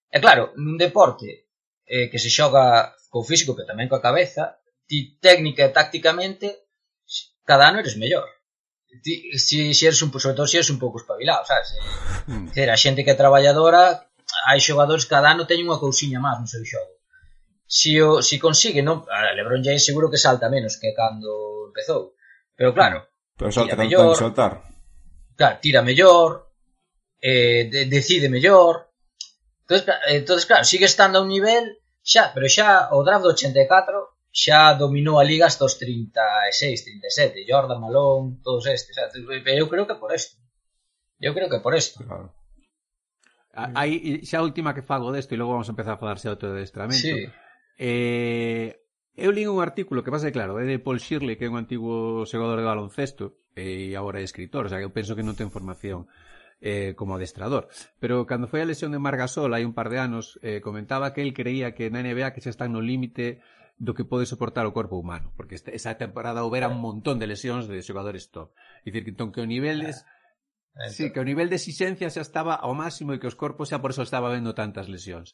E 0.08 0.16
claro, 0.18 0.56
nun 0.56 0.80
deporte 0.80 1.49
eh, 1.90 2.06
que 2.08 2.22
se 2.22 2.30
xoga 2.30 2.94
co 3.10 3.26
físico 3.26 3.58
pero 3.58 3.66
tamén 3.66 3.90
coa 3.90 3.98
cabeza, 3.98 4.62
ti 4.86 5.18
técnica 5.18 5.66
e 5.66 5.74
tácticamente 5.74 6.70
cada 7.42 7.66
ano 7.66 7.82
eres 7.82 7.98
mellor. 7.98 8.30
Ti, 9.02 9.34
si, 9.38 9.74
si 9.74 9.86
eres 9.86 9.98
un, 10.02 10.14
sobre 10.14 10.38
todo 10.38 10.46
si 10.46 10.56
eres 10.58 10.70
un 10.70 10.78
pouco 10.78 11.02
espabilado, 11.02 11.42
sabes? 11.42 11.74
Eh, 11.74 12.30
hmm. 12.30 12.46
dizer, 12.54 12.70
a 12.70 12.78
xente 12.78 13.02
que 13.02 13.10
é 13.10 13.18
traballadora, 13.18 14.06
hai 14.46 14.62
xogadores 14.62 15.10
cada 15.10 15.34
ano 15.34 15.50
teñen 15.50 15.66
unha 15.66 15.82
cousiña 15.82 16.22
máis 16.22 16.38
no 16.38 16.46
seu 16.46 16.62
xogo. 16.62 17.02
Si, 17.66 17.98
o, 17.98 18.22
si 18.22 18.38
consigue, 18.38 18.82
non, 18.86 19.02
a 19.10 19.34
Lebron 19.34 19.62
James 19.62 19.82
seguro 19.82 20.10
que 20.10 20.18
salta 20.18 20.46
menos 20.46 20.78
que 20.78 20.94
cando 20.94 21.66
empezou. 21.70 22.14
Pero 22.54 22.70
claro, 22.70 23.10
pero 23.34 23.50
salta 23.50 23.74
tira 23.74 23.82
mellor, 23.82 24.14
saltar. 24.14 24.52
Claro, 25.34 25.58
tira 25.58 25.82
mellor, 25.82 26.54
eh, 27.18 27.66
de, 27.66 27.86
decide 27.86 28.30
mellor. 28.30 28.94
Entonces, 29.66 29.86
entonces, 30.06 30.46
claro, 30.46 30.64
sigue 30.64 30.86
estando 30.86 31.18
a 31.18 31.22
un 31.22 31.30
nivel 31.30 31.79
Xa, 32.02 32.32
pero 32.32 32.48
xa 32.48 32.88
o 32.96 33.04
draft 33.04 33.24
do 33.24 33.32
84 33.36 34.20
xa 34.32 34.74
dominou 34.74 35.18
a 35.18 35.24
liga 35.24 35.46
hasta 35.46 35.66
os 35.66 35.74
36, 35.76 36.84
37, 36.84 37.46
Jordan, 37.46 37.82
Malone, 37.82 38.38
todos 38.42 38.66
estes, 38.66 38.96
pero 39.44 39.58
eu 39.58 39.68
creo 39.68 39.86
que 39.86 39.98
por 39.98 40.14
isto. 40.14 40.38
Eu 41.20 41.34
creo 41.34 41.50
que 41.50 41.60
por 41.60 41.74
isto. 41.74 42.04
Claro. 42.04 42.32
Aí 43.52 44.22
xa 44.24 44.38
a 44.38 44.46
última 44.46 44.74
que 44.74 44.86
fago 44.86 45.10
desto 45.10 45.34
e 45.34 45.40
logo 45.40 45.52
vamos 45.52 45.68
a 45.68 45.74
empezar 45.74 45.98
a 45.98 46.02
falarse 46.02 46.30
outro 46.30 46.54
adestramento. 46.54 47.02
Sí. 47.02 47.26
Eh, 47.76 48.78
eu 49.18 49.34
li 49.34 49.44
un 49.50 49.58
artículo 49.58 50.06
que 50.06 50.14
pasa 50.14 50.30
que 50.30 50.38
claro, 50.38 50.62
é 50.62 50.64
de 50.64 50.78
Paul 50.78 51.02
Shirley, 51.02 51.34
que 51.34 51.44
é 51.44 51.50
un 51.50 51.58
antigo 51.58 52.24
xogador 52.24 52.62
de 52.62 52.68
baloncesto 52.70 53.50
e 53.58 53.92
agora 53.98 54.22
é 54.22 54.24
escritor, 54.24 54.64
o 54.64 54.70
sea, 54.70 54.78
que 54.78 54.86
eu 54.86 54.94
penso 54.94 55.18
que 55.18 55.26
non 55.26 55.34
ten 55.34 55.50
formación 55.50 56.06
eh, 56.60 56.94
como 56.96 57.16
adestrador. 57.16 57.68
Pero 57.98 58.28
cando 58.28 58.46
foi 58.46 58.60
a 58.60 58.68
lesión 58.68 58.92
de 58.92 59.00
Margasol 59.00 59.52
hai 59.56 59.64
un 59.64 59.72
par 59.72 59.88
de 59.88 59.98
anos, 59.98 60.38
eh, 60.44 60.60
comentaba 60.60 61.12
que 61.16 61.24
el 61.24 61.32
creía 61.32 61.72
que 61.72 61.88
na 61.88 62.04
NBA 62.04 62.36
que 62.36 62.44
xa 62.44 62.52
están 62.52 62.76
no 62.76 62.84
límite 62.84 63.40
do 63.80 63.96
que 63.96 64.04
pode 64.04 64.28
soportar 64.28 64.68
o 64.68 64.76
corpo 64.76 65.00
humano, 65.00 65.32
porque 65.40 65.56
esta, 65.56 65.72
esa 65.72 65.96
temporada 65.96 66.44
houbera 66.44 66.68
un 66.68 66.84
montón 66.84 67.16
de 67.16 67.24
lesións 67.24 67.64
de 67.64 67.80
xogadores 67.80 68.28
top. 68.28 68.52
É 68.84 68.92
dicir, 68.92 69.08
que, 69.08 69.12
entón, 69.16 69.32
que 69.32 69.40
o 69.40 69.48
nivel 69.48 69.80
des, 69.80 70.04
ah, 70.76 70.84
entón. 70.84 70.92
sí, 70.92 71.04
que 71.08 71.20
o 71.20 71.24
nivel 71.24 71.48
de 71.48 71.56
exixencia 71.56 72.12
xa 72.12 72.20
estaba 72.20 72.60
ao 72.60 72.76
máximo 72.76 73.16
e 73.16 73.18
que 73.18 73.24
os 73.24 73.40
corpos 73.40 73.72
xa 73.72 73.80
por 73.80 73.96
eso 73.96 74.04
estaba 74.04 74.28
vendo 74.28 74.52
tantas 74.52 74.92
lesións. 74.92 75.32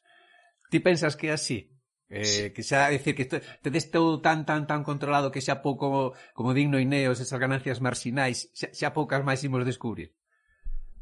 Ti 0.70 0.78
pensas 0.78 1.18
que 1.18 1.34
é 1.34 1.34
así? 1.34 1.74
Eh, 2.06 2.22
sí. 2.22 2.42
que 2.54 2.62
xa, 2.62 2.86
decir, 2.94 3.18
que 3.18 3.26
isto, 3.26 3.42
tedes 3.66 3.90
todo 3.90 4.22
tan, 4.22 4.46
tan, 4.46 4.70
tan 4.70 4.86
controlado 4.86 5.34
que 5.34 5.42
xa 5.42 5.58
pouco, 5.58 6.14
como 6.30 6.54
digno 6.54 6.78
Ineos, 6.78 7.18
esas 7.18 7.42
ganancias 7.42 7.82
marxinais, 7.82 8.46
xa, 8.54 8.70
xa 8.70 8.94
poucas 8.94 9.26
máis 9.26 9.42
imos 9.42 9.66
descubrir. 9.66 10.14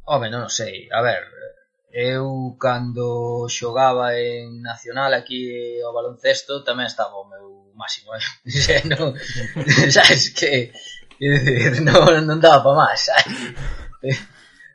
Home, 0.04 0.28
non 0.28 0.52
sei. 0.52 0.88
A 0.92 1.00
ver, 1.00 1.24
eu 1.94 2.56
cando 2.60 3.46
xogaba 3.48 4.18
en 4.18 4.60
Nacional 4.60 5.14
aquí 5.14 5.80
ao 5.80 5.94
baloncesto 5.94 6.66
tamén 6.66 6.90
estaba 6.90 7.16
o 7.16 7.28
meu 7.30 7.72
máximo, 7.78 8.12
eh? 8.12 8.24
Xa, 8.50 8.84
non, 8.90 9.14
sabes 9.94 10.34
que 10.34 10.74
decir, 11.16 11.80
non, 11.88 12.26
non 12.26 12.42
daba 12.42 12.60
para 12.66 12.80
máis, 12.90 13.00
sabes? 13.00 13.54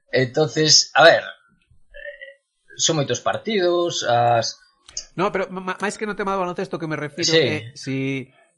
Entonces, 0.09 0.89
a 0.95 1.03
ver, 1.03 1.21
eh, 1.21 2.41
son 2.79 2.97
moitos 2.97 3.21
partidos, 3.21 4.01
as... 4.01 4.57
No, 5.13 5.29
pero 5.29 5.51
máis 5.51 5.99
que 5.99 6.09
no 6.09 6.17
tema 6.17 6.33
do 6.33 6.41
baloncesto 6.41 6.81
que 6.81 6.89
me 6.89 6.97
refiro 6.97 7.29
sí. 7.29 7.43
que 7.43 7.55
si 7.77 7.97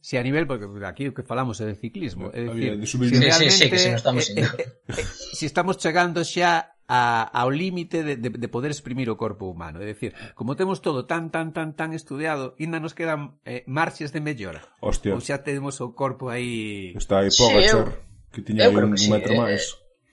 si 0.02 0.18
a 0.18 0.24
nivel, 0.26 0.50
porque 0.50 0.66
aquí 0.84 1.08
o 1.08 1.14
que 1.14 1.22
falamos 1.22 1.62
é 1.62 1.70
de 1.70 1.78
ciclismo, 1.78 2.34
é 2.34 2.42
dicir, 2.50 2.74
se 2.90 2.98
realmente, 3.22 3.54
sí, 3.54 3.58
sí, 3.58 3.64
sí, 3.64 3.70
que 3.70 3.78
se 3.78 3.94
estamos 3.94 4.26
eh, 4.30 4.42
eh, 4.42 4.50
eh, 4.58 4.98
eh, 4.98 5.06
si 5.38 5.46
estamos 5.46 5.78
chegando 5.78 6.26
xa 6.26 6.74
a, 6.92 7.24
ao 7.24 7.48
límite 7.54 8.04
de, 8.04 8.18
de, 8.18 8.30
de 8.36 8.48
poder 8.52 8.68
exprimir 8.68 9.08
o 9.08 9.16
corpo 9.16 9.48
humano. 9.48 9.80
É 9.80 9.88
dicir, 9.88 10.12
como 10.36 10.60
temos 10.60 10.84
todo 10.84 11.08
tan, 11.08 11.32
tan, 11.32 11.56
tan, 11.56 11.72
tan 11.72 11.96
estudiado, 11.96 12.58
ainda 12.60 12.84
nos 12.84 12.92
quedan 12.92 13.40
eh, 13.48 13.64
marxes 13.64 14.12
de 14.12 14.20
mellora. 14.20 14.60
Hostia. 14.84 15.16
Ou 15.16 15.24
xa 15.24 15.40
temos 15.40 15.80
o 15.80 15.96
corpo 15.96 16.28
aí... 16.28 16.92
Está 16.98 17.24
aí 17.24 17.32
Pogachar, 17.32 17.88
sí, 17.88 17.96
eu, 17.96 18.34
que 18.34 18.42
tiña 18.44 18.68
eu 18.68 18.76
un, 18.76 18.92
que 18.92 19.00
sí, 19.00 19.08
un 19.08 19.16
metro 19.16 19.32
eh, 19.32 19.40
máis. 19.40 19.64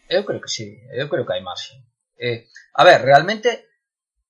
Eh, 0.07 0.21
eu 0.21 0.23
creo 0.23 0.39
que 0.39 0.53
sí, 0.53 0.79
eu 0.95 1.11
creo 1.11 1.27
que 1.27 1.35
hai 1.35 1.43
marxe. 1.43 1.83
Eh, 2.15 2.47
a 2.79 2.87
ver, 2.87 3.03
realmente 3.03 3.49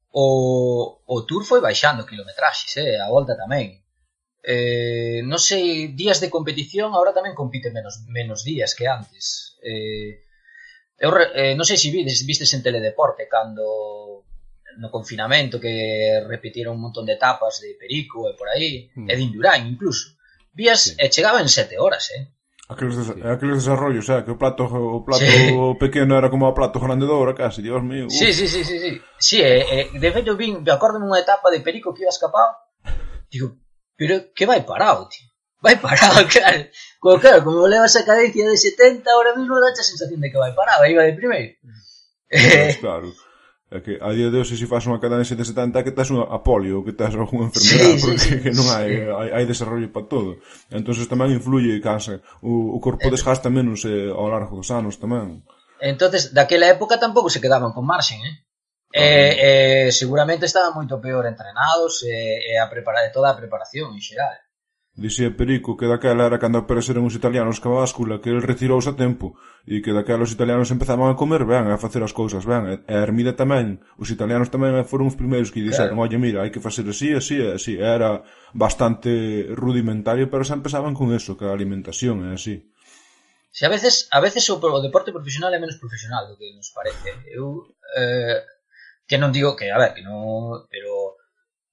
o, 0.09 1.05
o 1.05 1.17
Tour 1.29 1.45
foi 1.45 1.61
baixando 1.61 2.09
kilometraxes, 2.09 2.81
eh, 2.81 2.97
a 2.97 3.13
volta 3.13 3.37
tamén. 3.37 3.85
Eh, 4.43 5.21
no 5.25 5.39
sei, 5.39 5.93
días 5.93 6.23
de 6.23 6.31
competición 6.31 6.95
agora 6.95 7.13
tamén 7.13 7.35
compite 7.35 7.75
menos 7.75 8.07
menos 8.09 8.47
días 8.47 8.73
que 8.79 8.87
antes. 8.87 9.59
Eh, 9.61 10.23
eu 10.99 11.11
eh, 11.15 11.55
non 11.59 11.67
sei 11.67 11.79
se 11.79 11.91
vides, 11.91 12.23
vistes 12.27 12.51
en 12.55 12.63
Teledeporte 12.63 13.27
cando 13.27 14.27
no 14.79 14.91
confinamento 14.95 15.59
que 15.59 16.23
repetiron 16.27 16.79
un 16.79 16.83
montón 16.87 17.05
de 17.07 17.19
etapas 17.19 17.59
de 17.61 17.75
Perico 17.75 18.31
e 18.31 18.39
por 18.39 18.47
aí, 18.47 18.87
mm. 18.95 19.11
e 19.11 19.13
de 19.15 19.23
Indurain 19.23 19.67
incluso. 19.67 20.15
Vías 20.55 20.95
sí. 20.95 20.99
e 20.99 21.11
chegaba 21.11 21.43
en 21.43 21.51
sete 21.51 21.79
horas, 21.79 22.11
eh? 22.15 22.31
Aqueles, 22.69 22.97
des 22.97 23.07
sí. 23.11 23.21
aqueles 23.25 23.65
desarrollos, 23.65 24.07
xa, 24.07 24.21
eh? 24.21 24.25
que 24.25 24.33
o 24.35 24.39
plato 24.39 24.71
o 24.71 25.03
plato 25.03 25.25
sí. 25.25 25.51
pequeno 25.83 26.15
era 26.19 26.31
como 26.31 26.47
o 26.47 26.55
plato 26.55 26.79
grande 26.79 27.07
de 27.07 27.15
obra, 27.15 27.35
casi, 27.35 27.63
dios 27.63 27.83
mío. 27.83 28.07
Uf. 28.07 28.15
Sí, 28.15 28.33
sí, 28.33 28.47
sí, 28.47 28.63
sí, 28.63 28.79
sí. 28.79 28.93
Sí, 29.19 29.39
eh, 29.43 29.67
eh, 29.67 29.87
de 29.99 30.09
feito 30.13 30.39
vin, 30.39 30.63
me 30.63 30.71
acordo 30.71 31.03
unha 31.03 31.19
etapa 31.19 31.51
de 31.51 31.59
Perico 31.65 31.91
que 31.91 32.07
iba 32.07 32.15
escapado, 32.15 32.55
digo, 33.31 33.59
Pero 33.99 34.31
que 34.33 34.47
vai 34.47 34.63
parado, 34.63 35.11
tío. 35.11 35.27
Vai 35.61 35.77
parado, 35.77 36.23
claro. 36.33 36.71
Como, 37.03 37.19
claro, 37.19 37.43
como 37.43 37.67
levas 37.67 37.99
a 37.99 38.07
cadencia 38.07 38.49
de 38.49 38.57
70, 38.57 39.11
ahora 39.11 39.35
mesmo 39.35 39.59
dache 39.59 39.83
a 39.83 39.91
sensación 39.91 40.23
de 40.23 40.31
que 40.31 40.39
vai 40.39 40.55
parado, 40.55 40.87
aí 40.87 40.95
vai 40.95 41.11
de 41.11 41.19
primeiro. 41.19 41.53
Pues, 42.31 42.79
claro. 42.85 43.11
É 43.69 43.85
que 43.85 44.01
a 44.01 44.17
día 44.17 44.31
de 44.33 44.41
hoxe 44.41 44.57
se 44.57 44.65
faz 44.65 44.89
unha 44.89 44.97
cadencia 44.97 45.37
de 45.37 45.45
70 45.45 45.85
que 45.85 45.93
estás 45.93 46.09
a 46.09 46.39
polio, 46.41 46.81
que 46.81 46.97
estás 46.97 47.13
algunha 47.13 47.53
enfermedade, 47.53 48.01
sí, 48.01 48.01
porque 48.01 48.25
sí, 48.25 48.35
que 48.41 48.53
non 48.57 48.65
hai, 48.73 48.89
sí. 48.89 49.13
hai, 49.13 49.29
hai 49.37 49.45
desarrollo 49.45 49.93
para 49.93 50.09
todo. 50.09 50.41
Entonces 50.73 51.05
tamén 51.05 51.37
influye 51.37 51.77
cansa. 51.85 52.25
O, 52.41 52.73
o 52.73 52.79
corpo 52.81 53.05
eh. 53.05 53.13
desgasta 53.13 53.53
menos 53.53 53.85
eh, 53.85 54.09
ao 54.09 54.33
largo 54.33 54.57
dos 54.57 54.73
anos 54.73 54.97
tamén. 54.97 55.45
Entonces, 55.85 56.33
daquela 56.33 56.65
época 56.73 56.97
tampouco 56.97 57.29
se 57.29 57.45
quedaban 57.45 57.77
con 57.77 57.85
marxen, 57.85 58.25
eh? 58.25 58.48
E, 58.89 59.89
e 59.89 59.93
seguramente 59.93 60.49
estaban 60.49 60.73
moito 60.73 60.97
peor 60.97 61.29
entrenados 61.29 62.01
e, 62.09 62.41
e 62.41 62.53
a 62.57 62.67
prepara, 62.73 63.13
toda 63.13 63.29
a 63.31 63.39
preparación 63.39 63.93
en 63.93 64.01
xeral. 64.01 64.37
Dicía 64.99 65.31
Perico 65.31 65.77
que 65.77 65.87
daquela 65.87 66.27
era 66.27 66.43
cando 66.43 66.59
apareceron 66.59 67.07
os 67.07 67.15
italianos 67.15 67.63
ca 67.63 67.71
báscula 67.71 68.19
que 68.19 68.35
el 68.35 68.43
retirouse 68.43 68.91
a 68.91 68.99
tempo 68.99 69.39
e 69.63 69.79
que 69.79 69.95
daquela 69.95 70.27
os 70.27 70.35
italianos 70.35 70.75
empezaban 70.75 71.07
a 71.07 71.15
comer 71.15 71.47
ben, 71.47 71.71
a 71.71 71.79
facer 71.79 72.03
as 72.03 72.11
cousas 72.11 72.43
ben. 72.43 72.67
E 72.67 72.95
a 72.97 72.99
Hermida 72.99 73.39
tamén, 73.39 73.79
os 73.95 74.11
italianos 74.11 74.51
tamén 74.51 74.75
foron 74.91 75.07
os 75.07 75.15
primeiros 75.15 75.55
que 75.55 75.63
dixeron, 75.63 75.95
claro. 75.95 76.11
oi, 76.11 76.19
mira, 76.19 76.43
hai 76.43 76.51
que 76.51 76.59
facer 76.59 76.83
así, 76.91 77.15
así, 77.15 77.39
así. 77.39 77.79
Era 77.79 78.27
bastante 78.51 79.47
rudimentario, 79.55 80.27
pero 80.27 80.43
xa 80.43 80.59
empezaban 80.59 80.99
con 80.99 81.15
eso, 81.15 81.39
que 81.39 81.47
a 81.47 81.55
alimentación 81.55 82.27
e 82.27 82.35
así. 82.35 82.67
Se 83.55 83.67
a 83.67 83.71
veces, 83.71 84.11
a 84.11 84.19
veces 84.19 84.51
o, 84.51 84.59
o 84.59 84.83
deporte 84.83 85.15
profesional 85.15 85.55
é 85.55 85.63
menos 85.63 85.79
profesional 85.79 86.27
do 86.27 86.35
que 86.35 86.51
nos 86.59 86.75
parece. 86.75 87.15
Eu, 87.31 87.71
eh, 87.95 88.43
que 89.09 89.17
non 89.17 89.33
digo 89.33 89.57
que, 89.57 89.73
a 89.73 89.81
ver, 89.81 89.97
que 89.97 90.05
non, 90.05 90.69
pero 90.69 91.17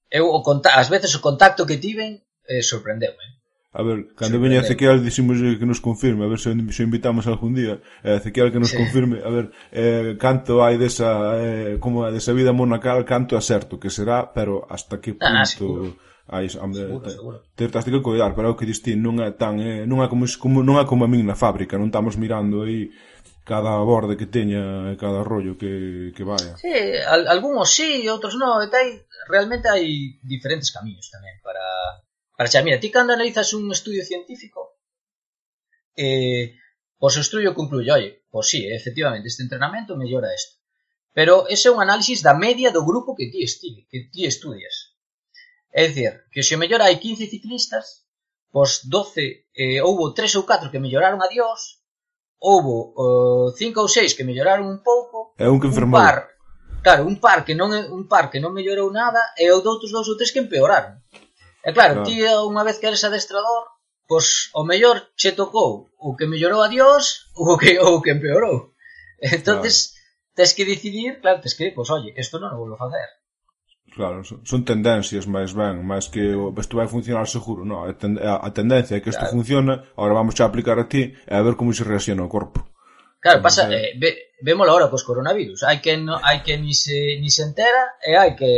eu 0.08 0.32
o 0.32 0.40
conta, 0.40 0.72
as 0.80 0.88
veces 0.88 1.12
o 1.12 1.20
contacto 1.20 1.68
que 1.68 1.76
tiven 1.76 2.24
eh, 2.48 2.64
sorprendeume. 2.64 3.36
A 3.76 3.82
ver, 3.82 4.08
cando 4.16 4.40
veña 4.40 4.64
Ezequiel 4.64 5.04
dicimos 5.04 5.36
que 5.36 5.68
nos 5.68 5.84
confirme, 5.84 6.24
a 6.24 6.28
ver 6.32 6.40
se 6.40 6.48
o 6.48 6.82
invitamos 6.88 7.28
algún 7.28 7.52
día. 7.52 7.76
Eh, 8.00 8.16
Ezequiel 8.16 8.50
que 8.50 8.58
nos 8.58 8.72
sí. 8.72 8.76
confirme, 8.80 9.20
a 9.20 9.28
ver, 9.28 9.52
eh, 9.68 10.16
canto 10.16 10.64
hai 10.64 10.80
desa 10.80 11.36
eh, 11.36 11.76
como 11.76 12.08
desa 12.08 12.32
vida 12.32 12.56
monacal, 12.56 13.04
canto 13.04 13.36
acerto 13.36 13.76
que 13.76 13.92
será, 13.92 14.32
pero 14.32 14.64
hasta 14.72 14.96
que 14.96 15.12
ah, 15.20 15.20
punto 15.20 15.36
ah, 15.36 15.44
seguro. 15.44 15.84
hai 16.32 16.48
hombre, 16.56 16.88
seguro, 16.88 17.04
te, 17.04 17.10
seguro. 17.10 17.36
Te, 17.54 17.68
te, 17.68 17.90
que 17.92 18.02
cuidar, 18.02 18.34
pero 18.34 18.50
o 18.50 18.56
que 18.56 18.64
diste, 18.64 18.96
non 18.96 19.20
é 19.20 19.30
tan 19.36 19.60
eh, 19.60 19.84
non 19.84 20.00
é 20.00 20.08
como 20.08 20.24
como 20.40 20.64
non 20.64 20.80
é 20.80 20.88
como 20.88 21.04
a 21.04 21.10
min 21.12 21.28
na 21.28 21.36
fábrica, 21.36 21.76
non 21.76 21.92
estamos 21.92 22.16
mirando 22.16 22.64
aí 22.64 22.88
cada 23.46 23.78
borde 23.86 24.18
que 24.18 24.26
teña 24.26 24.90
e 24.90 24.98
cada 24.98 25.22
rollo 25.22 25.54
que, 25.54 26.10
que 26.10 26.24
vaya. 26.26 26.58
Sí, 26.58 26.74
al, 27.06 27.30
algúns 27.30 27.70
sí, 27.70 28.02
outros 28.10 28.34
non, 28.34 28.58
e 28.58 28.68
hai, 28.74 28.88
realmente 29.30 29.70
hai 29.70 30.18
diferentes 30.26 30.74
camiños 30.74 31.06
tamén 31.14 31.38
para 31.46 31.62
para 32.34 32.50
xa, 32.50 32.66
mira, 32.66 32.82
ti 32.82 32.90
cando 32.90 33.14
analizas 33.14 33.54
un 33.54 33.70
estudio 33.70 34.02
científico 34.02 34.76
eh, 35.96 36.58
pois 36.98 37.14
o 37.16 37.24
estudio 37.24 37.54
concluye, 37.54 37.90
oi, 37.98 38.04
pois 38.32 38.46
sí, 38.50 38.60
efectivamente, 38.66 39.28
este 39.28 39.42
entrenamento 39.46 39.96
mellora 39.96 40.34
isto. 40.40 40.54
Pero 41.16 41.48
ese 41.48 41.68
é 41.68 41.74
un 41.74 41.80
análisis 41.80 42.20
da 42.26 42.34
media 42.36 42.74
do 42.76 42.84
grupo 42.84 43.16
que 43.16 43.30
ti, 43.32 43.40
estive, 43.40 43.88
que 43.90 44.10
ti 44.12 44.26
estudias. 44.26 44.76
É 45.72 45.88
dicir, 45.88 46.12
que 46.32 46.42
se 46.42 46.58
mellora 46.60 46.86
hai 46.86 46.96
15 47.00 47.30
ciclistas, 47.32 48.04
pois 48.52 48.84
12, 48.84 49.48
eh, 49.56 49.80
houbo 49.86 50.12
3 50.12 50.36
ou 50.36 50.44
4 50.44 50.70
que 50.72 50.82
melloraron 50.84 51.20
a 51.22 51.28
Dios, 51.28 51.85
houbo 52.40 52.92
uh, 52.96 53.52
cinco 53.56 53.80
ou 53.82 53.88
seis 53.88 54.14
que 54.14 54.24
melloraron 54.24 54.68
un 54.68 54.80
pouco. 54.82 55.34
É 55.38 55.48
un 55.48 55.58
que 55.60 55.68
enfermou. 55.68 55.98
Un 55.98 56.04
par, 56.04 56.16
claro, 56.82 57.02
un 57.06 57.16
par 57.18 57.44
que 57.44 57.54
non 57.54 57.72
un 57.72 58.04
par 58.06 58.30
que 58.30 58.40
non 58.40 58.54
mellorou 58.54 58.92
nada 58.92 59.34
e 59.40 59.50
os 59.50 59.64
outros 59.64 59.90
dous 59.90 60.08
ou 60.08 60.18
tres 60.18 60.30
que 60.30 60.42
empeoraron. 60.42 61.00
E 61.66 61.70
claro, 61.74 62.02
claro. 62.02 62.06
ti 62.06 62.22
eh, 62.22 62.38
unha 62.46 62.62
vez 62.62 62.78
que 62.78 62.86
eres 62.86 63.02
adestrador, 63.02 63.66
pois 64.06 64.54
o 64.54 64.62
mellor 64.62 65.10
che 65.18 65.34
tocou 65.34 65.90
o 65.98 66.14
que 66.14 66.30
mellorou 66.30 66.62
a 66.62 66.70
Dios 66.70 67.26
ou 67.34 67.50
o 67.54 67.58
que 67.58 67.74
ou 67.82 67.98
que 67.98 68.14
empeorou. 68.14 68.76
Entonces, 69.18 69.90
claro. 69.90 70.36
tes 70.36 70.50
que 70.54 70.68
decidir, 70.68 71.18
claro, 71.18 71.40
tes 71.42 71.56
que, 71.58 71.72
pois, 71.74 71.90
oye, 71.90 72.14
isto 72.14 72.38
non 72.38 72.54
o 72.54 72.68
vou 72.70 72.78
facer. 72.78 73.08
Claro, 73.96 74.20
son 74.20 74.60
tendencias 74.68 75.24
máis 75.24 75.56
ben, 75.56 75.80
máis 75.80 76.12
que 76.12 76.36
isto 76.36 76.76
vai 76.76 76.84
funcionar 76.84 77.24
seguro, 77.32 77.64
no, 77.64 77.88
A, 77.88 77.96
ten, 77.96 78.20
a 78.20 78.52
tendencia 78.52 79.00
é 79.00 79.00
que 79.00 79.08
isto 79.08 79.24
claro. 79.24 79.32
funciona, 79.40 79.72
agora 79.96 80.20
vamos 80.20 80.36
a 80.36 80.44
aplicar 80.44 80.76
a 80.76 80.84
ti 80.84 81.16
e 81.16 81.32
a 81.32 81.40
ver 81.40 81.56
como 81.56 81.72
se 81.72 81.80
reacciona 81.80 82.20
o 82.20 82.28
corpo. 82.28 82.60
Claro, 83.24 83.40
pasa, 83.40 83.72
eh, 83.72 83.96
ve, 83.96 84.36
vémolo 84.44 84.68
ahora 84.68 84.92
cos 84.92 85.00
coronavirus. 85.00 85.64
Hai 85.64 85.80
que 85.80 85.96
no, 85.96 86.20
hai 86.20 86.44
que 86.44 86.60
ni 86.60 86.76
se, 86.76 87.16
ni 87.24 87.32
se 87.32 87.48
entera 87.48 87.96
e 88.04 88.12
hai 88.20 88.36
que 88.36 88.52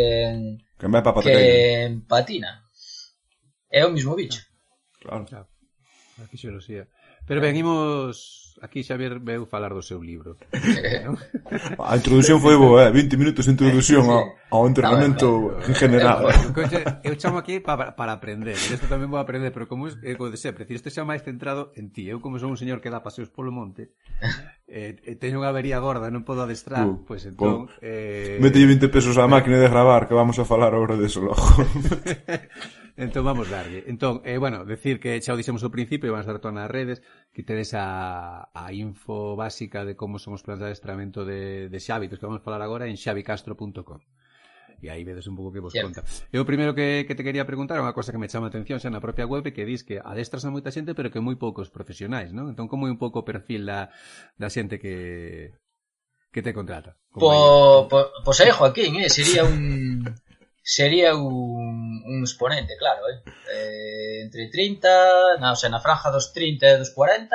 que, 0.75 0.89
me 0.91 1.07
pa 1.07 1.15
que 1.23 2.03
patina. 2.11 2.67
É 3.71 3.87
o 3.87 3.95
mismo 3.95 4.19
bicho. 4.19 4.43
Claro. 4.99 5.23
claro. 5.23 5.47
A 6.19 6.27
fisioloxía. 6.27 6.91
Pero 7.31 7.39
ben, 7.39 7.55
imos 7.55 8.48
Aquí 8.61 8.83
Xavier 8.83 9.19
veu 9.19 9.47
falar 9.47 9.71
do 9.71 9.83
seu 9.83 10.03
libro. 10.03 10.37
a 11.79 11.95
introdución 11.97 12.43
foi 12.43 12.57
boa, 12.59 12.87
eh? 12.87 12.91
20 12.91 13.17
minutos 13.17 13.47
de 13.47 13.53
introdución 13.55 14.05
ao, 14.11 14.35
ao 14.51 14.67
entrenamento 14.67 15.55
en 15.63 15.75
general. 15.75 16.27
Eh, 16.29 16.53
conche, 16.53 16.83
eu 17.05 17.15
chamo 17.15 17.39
aquí 17.39 17.61
para, 17.61 17.95
para 17.95 18.19
aprender. 18.19 18.59
Isto 18.59 18.91
tamén 18.91 19.11
vou 19.11 19.23
aprender, 19.23 19.55
pero 19.55 19.71
como 19.71 19.87
é 19.87 19.95
eh, 20.03 20.19
como 20.19 20.33
de 20.33 20.41
sempre, 20.41 20.67
este 20.67 20.91
xa 20.91 21.07
máis 21.07 21.23
centrado 21.23 21.71
en 21.79 21.95
ti. 21.95 22.11
Eu 22.11 22.19
como 22.19 22.43
son 22.43 22.55
un 22.55 22.61
señor 22.61 22.83
que 22.83 22.91
dá 22.91 23.01
paseos 23.05 23.31
polo 23.31 23.55
monte, 23.55 23.95
eh, 24.67 24.99
eh 24.99 25.17
teño 25.17 25.39
unha 25.39 25.51
avería 25.55 25.79
gorda, 25.79 26.11
non 26.11 26.27
podo 26.27 26.43
adestrar, 26.43 26.83
uh, 26.83 26.99
pois 27.07 27.23
pues, 27.23 27.31
entón... 27.31 27.71
Pon. 27.71 27.79
Eh... 27.79 28.43
Mete 28.43 28.59
20 28.59 28.91
pesos 28.91 29.15
á 29.15 29.25
máquina 29.31 29.63
de 29.63 29.71
gravar, 29.71 30.11
que 30.11 30.19
vamos 30.19 30.39
a 30.43 30.49
falar 30.49 30.75
agora 30.75 30.99
de 30.99 31.09
logo. 31.19 31.39
entón 32.99 33.23
vamos 33.25 33.47
darlle. 33.49 33.87
Entón, 33.87 34.21
eh, 34.27 34.37
bueno, 34.43 34.67
decir 34.67 34.99
que 34.99 35.17
xa 35.23 35.33
o 35.33 35.39
dixemos 35.39 35.63
ao 35.63 35.71
principio, 35.71 36.11
vamos 36.11 36.27
a 36.27 36.35
dar 36.35 36.43
todas 36.43 36.59
nas 36.59 36.69
redes, 36.69 36.99
que 37.31 37.47
tedes 37.47 37.73
a, 37.73 38.51
a 38.51 38.65
info 38.75 39.39
básica 39.39 39.87
de 39.87 39.95
como 39.95 40.19
son 40.19 40.35
os 40.35 40.43
plans 40.43 40.59
de 40.59 40.67
adestramento 40.69 41.23
de, 41.23 41.71
de 41.71 41.79
Xavi, 41.79 42.11
que 42.11 42.19
vamos 42.19 42.43
a 42.43 42.45
falar 42.45 42.61
agora 42.61 42.91
en 42.91 42.99
xavicastro.com 42.99 44.03
e 44.79 44.87
aí 44.91 45.03
vedes 45.03 45.27
un 45.27 45.35
pouco 45.35 45.51
que 45.51 45.59
vos 45.59 45.73
Cierto. 45.75 46.03
conta. 46.03 46.07
Eu 46.31 46.47
primeiro 46.47 46.71
que, 46.75 47.03
que 47.03 47.15
te 47.19 47.27
quería 47.27 47.43
preguntar 47.43 47.79
é 47.79 47.83
unha 47.83 47.95
cosa 47.95 48.15
que 48.15 48.21
me 48.21 48.31
chama 48.31 48.47
a 48.47 48.51
atención 48.55 48.79
xa 48.79 48.91
na 48.95 49.03
propia 49.03 49.27
web 49.27 49.43
que 49.51 49.67
dis 49.67 49.83
que 49.83 49.99
adestras 49.99 50.47
a 50.47 50.55
moita 50.55 50.71
xente 50.71 50.95
pero 50.95 51.11
que 51.11 51.19
moi 51.19 51.35
poucos 51.35 51.67
profesionais, 51.67 52.31
non? 52.31 52.55
Entón 52.55 52.71
como 52.71 52.87
é 52.87 52.91
un 52.95 53.01
pouco 53.01 53.27
o 53.27 53.27
perfil 53.27 53.67
da, 53.67 53.91
da 54.39 54.49
xente 54.51 54.79
que 54.79 55.59
que 56.31 56.45
te 56.47 56.55
contrata? 56.55 56.95
Pois 57.11 57.23
po, 57.27 57.91
po, 57.91 57.99
pues 58.23 58.39
aí, 58.39 58.55
Joaquín, 58.55 59.03
eh? 59.03 59.11
sería 59.11 59.43
un 59.43 60.07
sería 60.69 61.17
un, 61.17 62.03
un 62.05 62.21
exponente, 62.21 62.77
claro, 62.77 63.09
eh? 63.09 63.23
eh 63.55 64.23
entre 64.25 64.51
30, 64.51 65.41
na, 65.41 65.53
o 65.53 65.57
sea, 65.57 65.73
na 65.73 65.81
franja 65.81 66.13
dos 66.13 66.37
30 66.37 66.69
e 66.69 66.77
dos 66.77 66.93
40, 66.93 67.33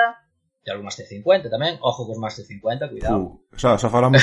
e 0.62 0.69
algúns 0.69 0.93
de 0.93 1.10
50 1.10 1.50
tamén, 1.50 1.82
ojo 1.82 2.06
cos 2.06 2.22
máis 2.22 2.38
de 2.38 2.46
50, 2.46 2.93
cuidado. 2.93 3.17
Uh, 3.17 3.58
xa, 3.58 3.74
xa 3.82 3.89
falamos, 3.89 4.22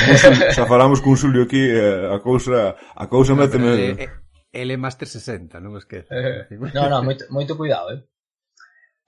xa 0.55 0.65
falamos 0.71 1.03
cun 1.03 1.19
Xulio 1.19 1.43
aquí, 1.43 1.59
eh, 1.59 2.07
a 2.07 2.23
cousa, 2.23 2.79
a 2.79 3.07
cousa 3.11 3.35
no, 3.35 3.43
mete 3.43 3.59
eh, 3.59 3.99
eh, 3.99 4.09
Ele, 4.55 4.79
ele 4.79 4.79
L 4.79 4.83
Master 4.87 5.11
60, 5.11 5.59
non 5.59 5.75
esqueza. 5.75 6.15
no, 6.79 6.87
no, 6.87 7.03
moito, 7.03 7.27
moito 7.35 7.59
cuidado, 7.59 7.91
eh. 7.91 8.01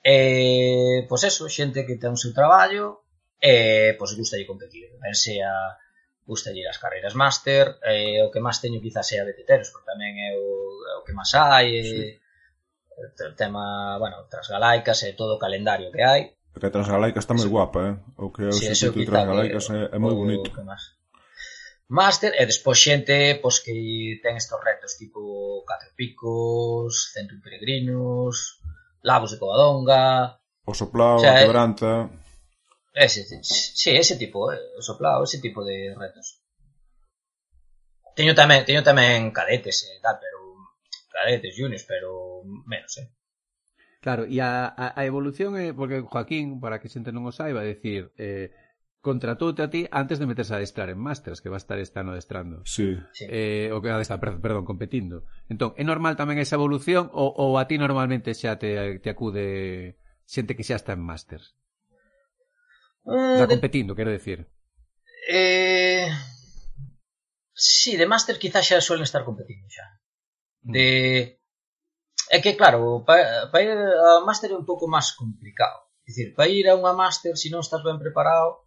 Eh, 0.02 1.06
pois 1.06 1.22
eso, 1.22 1.46
xente 1.46 1.86
que 1.86 1.94
ten 1.94 2.10
o 2.10 2.18
seu 2.18 2.34
traballo, 2.34 3.06
eh, 3.38 3.94
pois 3.94 4.18
gusta 4.18 4.34
lle 4.34 4.50
competir. 4.50 4.90
Ben 4.98 5.14
sea 5.14 5.78
gustalle 6.26 6.66
as 6.68 6.78
carreiras 6.78 7.14
máster, 7.14 7.78
eh, 7.82 8.22
o 8.22 8.30
que 8.30 8.40
máis 8.40 8.62
teño 8.62 8.78
quizás 8.78 9.10
é 9.12 9.20
a 9.20 9.26
de 9.26 9.34
teteros, 9.34 9.70
porque 9.74 9.90
tamén 9.90 10.14
é 10.18 10.30
o, 10.38 10.48
é 10.86 10.94
o 10.98 11.04
que 11.04 11.14
máis 11.14 11.32
hai, 11.34 11.68
sí. 11.82 11.98
e, 11.98 12.22
o 12.94 13.34
tema, 13.34 13.98
bueno, 13.98 14.28
transgalaicas 14.30 15.02
e 15.02 15.18
todo 15.18 15.36
o 15.36 15.42
calendario 15.42 15.90
que 15.90 16.02
hai. 16.02 16.22
Que 16.52 16.68
a 16.68 16.74
transgalaica 16.74 17.18
está 17.18 17.34
moi 17.34 17.48
guapa, 17.48 17.80
eh? 17.90 17.94
O 18.20 18.30
que 18.30 18.46
é 18.46 18.52
o 18.52 18.54
sí, 18.54 18.70
circuito 18.74 19.10
transgalaicas 19.10 19.66
eh, 19.70 19.90
é, 19.90 19.96
é 19.96 19.98
moi 19.98 20.14
bonito. 20.14 20.48
O 20.48 20.54
que 20.54 20.62
máis 20.62 20.94
máster 21.92 22.32
e 22.40 22.44
despois 22.48 22.80
xente 22.80 23.36
pois, 23.42 23.60
que 23.60 24.16
ten 24.24 24.40
estes 24.40 24.56
retos 24.64 24.96
tipo 24.96 25.60
Catro 25.68 25.92
Picos, 25.92 27.12
Centro 27.12 27.36
Peregrinos, 27.44 28.62
Lagos 29.04 29.32
de 29.32 29.38
Covadonga... 29.38 30.38
O 30.64 30.72
Soplao, 30.72 31.16
o 31.16 31.20
sea, 31.20 31.44
Quebranta... 31.44 32.08
Ese, 32.92 33.24
sí, 33.42 33.90
ese 33.90 34.16
tipo, 34.16 34.52
eh, 34.52 34.58
o 34.76 34.82
soplado, 34.82 35.24
ese 35.24 35.40
tipo 35.40 35.64
de 35.64 35.94
retos. 35.96 36.42
Teño 38.14 38.34
tamén, 38.36 38.68
teño 38.68 38.84
tamén 38.84 39.32
cadetes 39.32 39.88
e 39.88 39.96
eh, 39.96 40.00
tal, 40.04 40.20
pero 40.20 40.38
cadetes, 41.08 41.56
juniors, 41.56 41.84
pero 41.88 42.44
menos, 42.68 42.92
eh. 43.00 43.08
Claro, 44.04 44.28
e 44.28 44.36
a, 44.44 44.68
a, 44.68 44.92
a 44.92 45.02
evolución 45.08 45.56
é, 45.56 45.70
eh, 45.70 45.72
porque 45.72 46.04
Joaquín, 46.04 46.60
para 46.60 46.76
que 46.84 46.92
xente 46.92 47.14
non 47.16 47.24
o 47.24 47.32
saiba, 47.32 47.64
decir, 47.64 48.12
eh, 48.20 48.52
contratoute 49.00 49.64
a 49.64 49.72
ti 49.72 49.88
antes 49.88 50.20
de 50.20 50.28
meterse 50.28 50.52
a 50.52 50.60
adestrar 50.60 50.92
en 50.92 51.00
Masters, 51.00 51.40
que 51.40 51.48
va 51.48 51.56
a 51.56 51.64
estar 51.64 51.80
este 51.80 51.96
ano 51.96 52.12
adestrando. 52.12 52.60
Sí. 52.68 53.00
sí. 53.16 53.24
Eh, 53.24 53.72
o 53.72 53.80
que 53.80 53.88
adestrar, 53.88 54.20
perdón, 54.20 54.68
competindo. 54.68 55.24
Entón, 55.48 55.72
é 55.80 55.84
normal 55.86 56.20
tamén 56.20 56.36
esa 56.36 56.60
evolución 56.60 57.08
ou, 57.16 57.32
ou 57.32 57.56
a 57.56 57.64
ti 57.64 57.80
normalmente 57.80 58.36
xa 58.36 58.60
te, 58.60 59.00
te 59.00 59.08
acude 59.08 59.96
xente 60.28 60.52
que 60.52 60.66
xa 60.66 60.76
está 60.76 60.92
en 60.92 61.00
Masters? 61.00 61.56
Mm, 63.04 63.34
o 63.34 63.36
sea, 63.36 63.48
competindo, 63.48 63.94
de... 63.94 63.96
quero 63.96 64.10
decir. 64.10 64.46
Eh... 65.28 66.08
Sí, 67.54 67.96
de 67.96 68.06
máster 68.06 68.38
quizás 68.38 68.66
xa 68.66 68.80
suelen 68.80 69.06
estar 69.06 69.24
competindo 69.24 69.68
xa. 69.68 69.86
Mm. 70.62 70.72
De... 70.72 70.86
É 72.32 72.40
que, 72.40 72.56
claro, 72.56 73.04
para 73.04 73.52
pa 73.52 73.60
ir 73.60 73.76
a 73.76 74.24
Master 74.24 74.52
é 74.52 74.56
un 74.56 74.64
pouco 74.64 74.88
máis 74.88 75.12
complicado. 75.12 75.92
É 76.02 76.08
dicir, 76.08 76.32
para 76.32 76.48
ir 76.48 76.64
a 76.70 76.78
unha 76.78 76.96
Master, 76.96 77.36
se 77.36 77.52
non 77.52 77.60
estás 77.60 77.84
ben 77.84 78.00
preparado, 78.00 78.64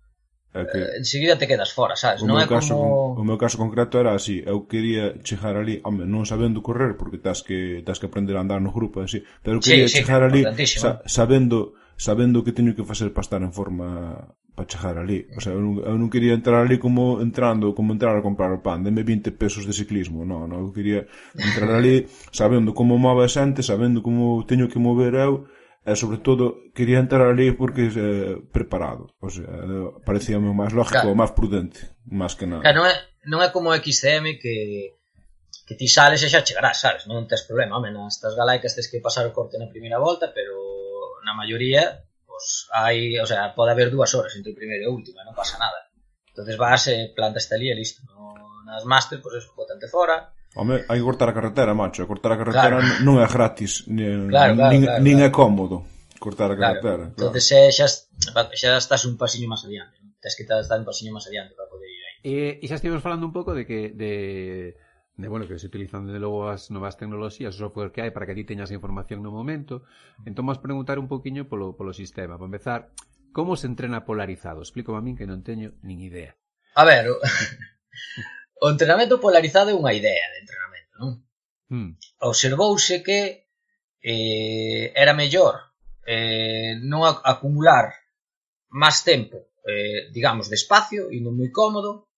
que, 0.63 0.78
eh, 0.78 0.98
enseguida 0.98 1.38
te 1.38 1.48
quedas 1.48 1.74
fora, 1.74 1.95
sabes? 1.95 2.21
O 2.24 2.28
non 2.30 2.39
é 2.39 2.48
caso, 2.48 2.78
como... 2.80 3.19
O 3.19 3.24
meu 3.28 3.36
caso 3.36 3.60
concreto 3.60 4.00
era 4.00 4.15
así, 4.15 4.39
eu 4.45 4.63
quería 4.69 5.19
chegar 5.19 5.60
ali, 5.60 5.84
home, 5.84 6.08
non 6.08 6.24
sabendo 6.24 6.63
correr, 6.63 6.95
porque 6.95 7.19
tás 7.19 7.43
que, 7.43 7.84
tás 7.84 8.00
que 8.00 8.08
aprender 8.08 8.39
a 8.39 8.43
andar 8.45 8.63
no 8.63 8.71
grupo, 8.71 9.04
así, 9.04 9.19
pero 9.43 9.60
eu 9.60 9.62
quería 9.63 9.91
sí, 9.91 10.00
sí, 10.00 10.06
chegar 10.06 10.24
ali 10.24 10.48
sa, 10.63 11.04
sabendo 11.10 11.76
sabendo 11.95 12.39
o 12.39 12.43
que 12.43 12.55
teño 12.55 12.75
que 12.75 12.84
facer 12.84 13.12
para 13.12 13.25
estar 13.25 13.41
en 13.41 13.53
forma 13.55 14.36
para 14.55 14.67
chegar 14.67 14.97
ali. 14.97 15.27
O 15.36 15.41
sea, 15.41 15.51
eu 15.51 15.60
non, 15.60 15.84
eu 15.84 15.95
non 15.99 16.08
quería 16.08 16.31
entrar 16.31 16.63
ali 16.63 16.79
como 16.79 17.19
entrando, 17.19 17.75
como 17.75 17.91
entrar 17.91 18.15
a 18.15 18.23
comprar 18.23 18.51
o 18.55 18.63
pan, 18.63 18.88
deme 18.88 19.03
20 19.03 19.36
pesos 19.36 19.67
de 19.67 19.75
ciclismo, 19.75 20.23
non, 20.23 20.47
non, 20.47 20.63
eu 20.63 20.71
quería 20.71 21.03
entrar 21.36 21.75
ali 21.75 22.08
sabendo 22.31 22.71
como 22.71 22.95
move 22.95 23.27
a 23.27 23.29
xente, 23.29 23.62
sabendo 23.62 23.99
como 23.99 24.47
teño 24.47 24.71
que 24.71 24.79
mover 24.79 25.19
eu, 25.19 25.45
e 25.86 25.93
sobre 25.93 26.23
todo 26.23 26.71
quería 26.71 27.03
entrar 27.03 27.27
ali 27.27 27.51
porque 27.51 27.91
eh, 27.91 28.39
preparado, 28.49 29.12
o 29.19 29.29
sea, 29.29 29.45
eh, 29.45 29.91
parecía 30.08 30.39
máis 30.39 30.71
lógico, 30.71 31.12
claro. 31.12 31.19
máis 31.19 31.36
prudente, 31.36 31.93
máis 32.08 32.34
que 32.34 32.47
nada. 32.47 32.63
Claro, 32.63 32.79
non 32.81 32.88
é, 32.88 32.95
non 33.27 33.39
é 33.43 33.51
como 33.51 33.75
XCM 33.75 34.39
que 34.39 34.95
que 35.65 35.73
ti 35.73 35.89
sales 35.89 36.21
e 36.21 36.29
xa 36.29 36.45
chegarás, 36.45 36.79
sabes? 36.79 37.05
Non 37.12 37.27
tens 37.27 37.43
problema, 37.43 37.75
home, 37.75 37.91
nas 37.91 38.17
tas 38.17 38.34
galaicas 38.34 38.71
tens 38.71 38.88
que 38.88 39.03
pasar 39.03 39.27
o 39.27 39.36
corte 39.36 39.60
na 39.60 39.67
primeira 39.69 39.99
volta, 39.99 40.31
pero 40.31 40.85
na 41.25 41.33
maioría 41.33 42.05
pues, 42.35 42.67
hai, 42.71 43.17
o 43.17 43.25
sea, 43.25 43.55
pode 43.55 43.71
haber 43.71 43.89
dúas 43.89 44.13
horas 44.13 44.35
entre 44.35 44.53
primeira 44.53 44.85
e 44.85 44.91
última, 44.91 45.23
non 45.23 45.33
pasa 45.33 45.55
nada. 45.55 45.88
Entonces 46.27 46.59
vas, 46.59 46.83
eh, 46.91 47.15
plantas 47.15 47.47
ali 47.55 47.71
e 47.71 47.75
listo. 47.75 48.03
No, 48.11 48.35
nas 48.67 48.83
máster, 48.83 49.23
pois 49.23 49.39
pues, 49.39 49.55
botante 49.55 49.88
fora. 49.88 50.35
Home, 50.59 50.83
hai 50.88 50.99
que 50.99 51.07
cortar 51.07 51.31
a 51.31 51.35
carretera, 51.35 51.71
macho. 51.71 52.03
Cortar 52.03 52.35
a 52.35 52.39
carretera 52.39 52.83
claro. 52.83 53.03
non 53.07 53.23
é 53.23 53.27
gratis, 53.27 53.88
nin, 53.88 54.27
claro, 54.27 54.59
claro, 54.59 54.71
nin, 54.71 54.83
claro, 54.83 54.99
nin 54.99 55.17
claro. 55.23 55.31
é 55.31 55.35
cómodo 55.35 55.77
cortar 56.19 56.51
a 56.51 56.59
carretera. 56.59 57.07
Claro. 57.07 57.15
claro. 57.15 57.15
Entonces 57.15 57.45
eh, 57.55 57.71
xa, 57.71 57.88
xa 57.88 58.69
estás 58.75 59.07
un 59.07 59.15
pasiño 59.15 59.47
máis 59.47 59.63
adiante. 59.63 59.95
Tens 60.19 60.35
que 60.35 60.43
estar 60.43 60.59
un 60.59 60.88
pasiño 60.88 61.15
máis 61.15 61.23
adiante 61.31 61.55
para 61.55 61.71
poder 61.71 61.88
ir 61.88 62.03
aí. 62.03 62.15
E, 62.19 62.35
e 62.59 62.65
xa 62.67 62.75
estivemos 62.75 62.99
falando 62.99 63.23
un 63.23 63.31
pouco 63.31 63.55
de 63.55 63.63
que 63.63 63.95
de 63.95 64.75
de 65.17 65.28
bueno, 65.30 65.47
que 65.47 65.60
se 65.60 65.67
utilizan 65.67 66.12
de 66.12 66.19
logo 66.19 66.51
as 66.51 66.67
novas 66.75 66.99
tecnoloxías, 66.99 67.56
o 67.56 67.62
software 67.63 67.95
que 67.95 68.04
hai 68.04 68.12
para 68.12 68.28
que 68.28 68.36
ti 68.36 68.43
teñas 68.43 68.67
a 68.67 68.75
información 68.75 69.23
no 69.23 69.32
momento. 69.32 69.88
Entón, 70.28 70.43
vamos 70.43 70.60
preguntar 70.60 70.99
un 70.99 71.08
poquinho 71.08 71.47
polo, 71.47 71.71
polo 71.80 71.95
sistema. 71.95 72.36
Para 72.36 72.51
empezar, 72.51 72.80
como 73.32 73.56
se 73.56 73.71
entrena 73.71 74.04
polarizado? 74.04 74.60
Explico 74.60 74.91
a 74.99 75.04
min 75.04 75.15
que 75.15 75.23
non 75.23 75.39
teño 75.39 75.80
nin 75.88 76.04
idea. 76.04 76.36
A 76.75 76.84
ver, 76.84 77.08
o, 77.08 77.15
o 78.63 78.67
entrenamento 78.67 79.23
polarizado 79.23 79.71
é 79.71 79.80
unha 79.80 79.95
idea 79.95 80.25
de 80.36 80.38
entrenamento, 80.43 80.93
non? 80.99 81.12
Hmm. 81.71 81.89
Observouse 82.19 82.99
que 82.99 83.47
eh, 84.04 84.91
era 84.91 85.15
mellor 85.15 85.71
eh, 86.04 86.75
non 86.84 87.08
acumular 87.08 87.95
máis 88.67 88.99
tempo, 89.08 89.47
eh, 89.63 90.12
digamos, 90.12 90.51
de 90.51 90.60
espacio, 90.60 91.08
indo 91.08 91.32
moi 91.32 91.47
cómodo, 91.56 92.12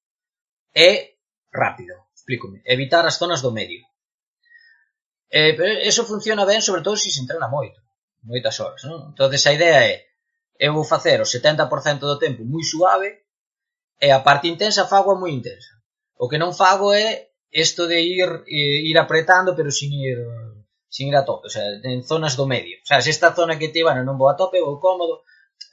e 0.73 1.21
rápido 1.53 2.06
Explícome. 2.27 2.61
Evitar 2.65 3.05
as 3.07 3.15
zonas 3.15 3.41
do 3.41 3.55
medio. 3.55 3.87
Eh, 5.31 5.55
pero 5.55 5.79
eso 5.79 6.03
funciona 6.03 6.43
ben, 6.43 6.61
sobre 6.61 6.81
todo, 6.81 6.97
se 6.97 7.09
se 7.09 7.21
entrena 7.23 7.47
moito. 7.47 7.79
Moitas 8.27 8.59
horas, 8.59 8.83
non? 8.83 9.15
Entón, 9.15 9.31
a 9.31 9.55
idea 9.55 9.79
é 9.87 10.11
eu 10.59 10.75
vou 10.75 10.83
facer 10.83 11.23
o 11.23 11.25
70% 11.25 12.03
do 12.03 12.19
tempo 12.19 12.43
moi 12.43 12.67
suave 12.67 13.23
e 14.01 14.11
a 14.11 14.19
parte 14.27 14.51
intensa 14.51 14.91
fago 14.91 15.15
moi 15.15 15.31
intensa. 15.31 15.71
O 16.19 16.27
que 16.27 16.35
non 16.35 16.51
fago 16.51 16.91
é 16.91 17.31
isto 17.47 17.87
de 17.87 18.03
ir 18.03 18.27
eh, 18.43 18.83
ir 18.91 18.97
apretando 18.99 19.55
pero 19.55 19.71
sin 19.71 19.95
ir 19.95 20.19
sin 20.91 21.07
ir 21.07 21.15
a 21.15 21.23
tope, 21.23 21.47
o 21.47 21.51
sea, 21.55 21.63
en 21.79 22.03
zonas 22.03 22.35
do 22.35 22.43
medio. 22.43 22.75
O 22.83 22.87
sea, 22.89 22.99
se 22.99 23.11
esta 23.15 23.31
zona 23.31 23.55
que 23.55 23.71
te, 23.71 23.87
bueno, 23.87 24.03
non 24.03 24.19
vou 24.19 24.27
a 24.27 24.35
tope, 24.35 24.59
vou 24.59 24.83
cómodo. 24.83 25.23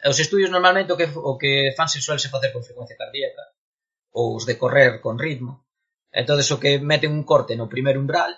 Os 0.07 0.19
estudios 0.23 0.55
normalmente 0.55 0.95
o 0.95 0.99
que 1.01 1.11
o 1.11 1.35
que 1.35 1.75
fan 1.75 1.90
se 1.90 1.99
suele 1.99 2.23
se 2.23 2.31
facer 2.31 2.55
con 2.55 2.62
frecuencia 2.62 2.95
cardíaca 2.95 3.43
ou 4.14 4.38
os 4.38 4.47
de 4.47 4.55
correr 4.55 5.03
con 5.03 5.19
ritmo 5.19 5.63
entonces 6.14 6.46
o 6.55 6.61
que 6.62 6.79
meten 6.79 7.11
un 7.11 7.27
corte 7.27 7.59
no 7.59 7.66
primeiro 7.66 7.98
umbral, 7.98 8.31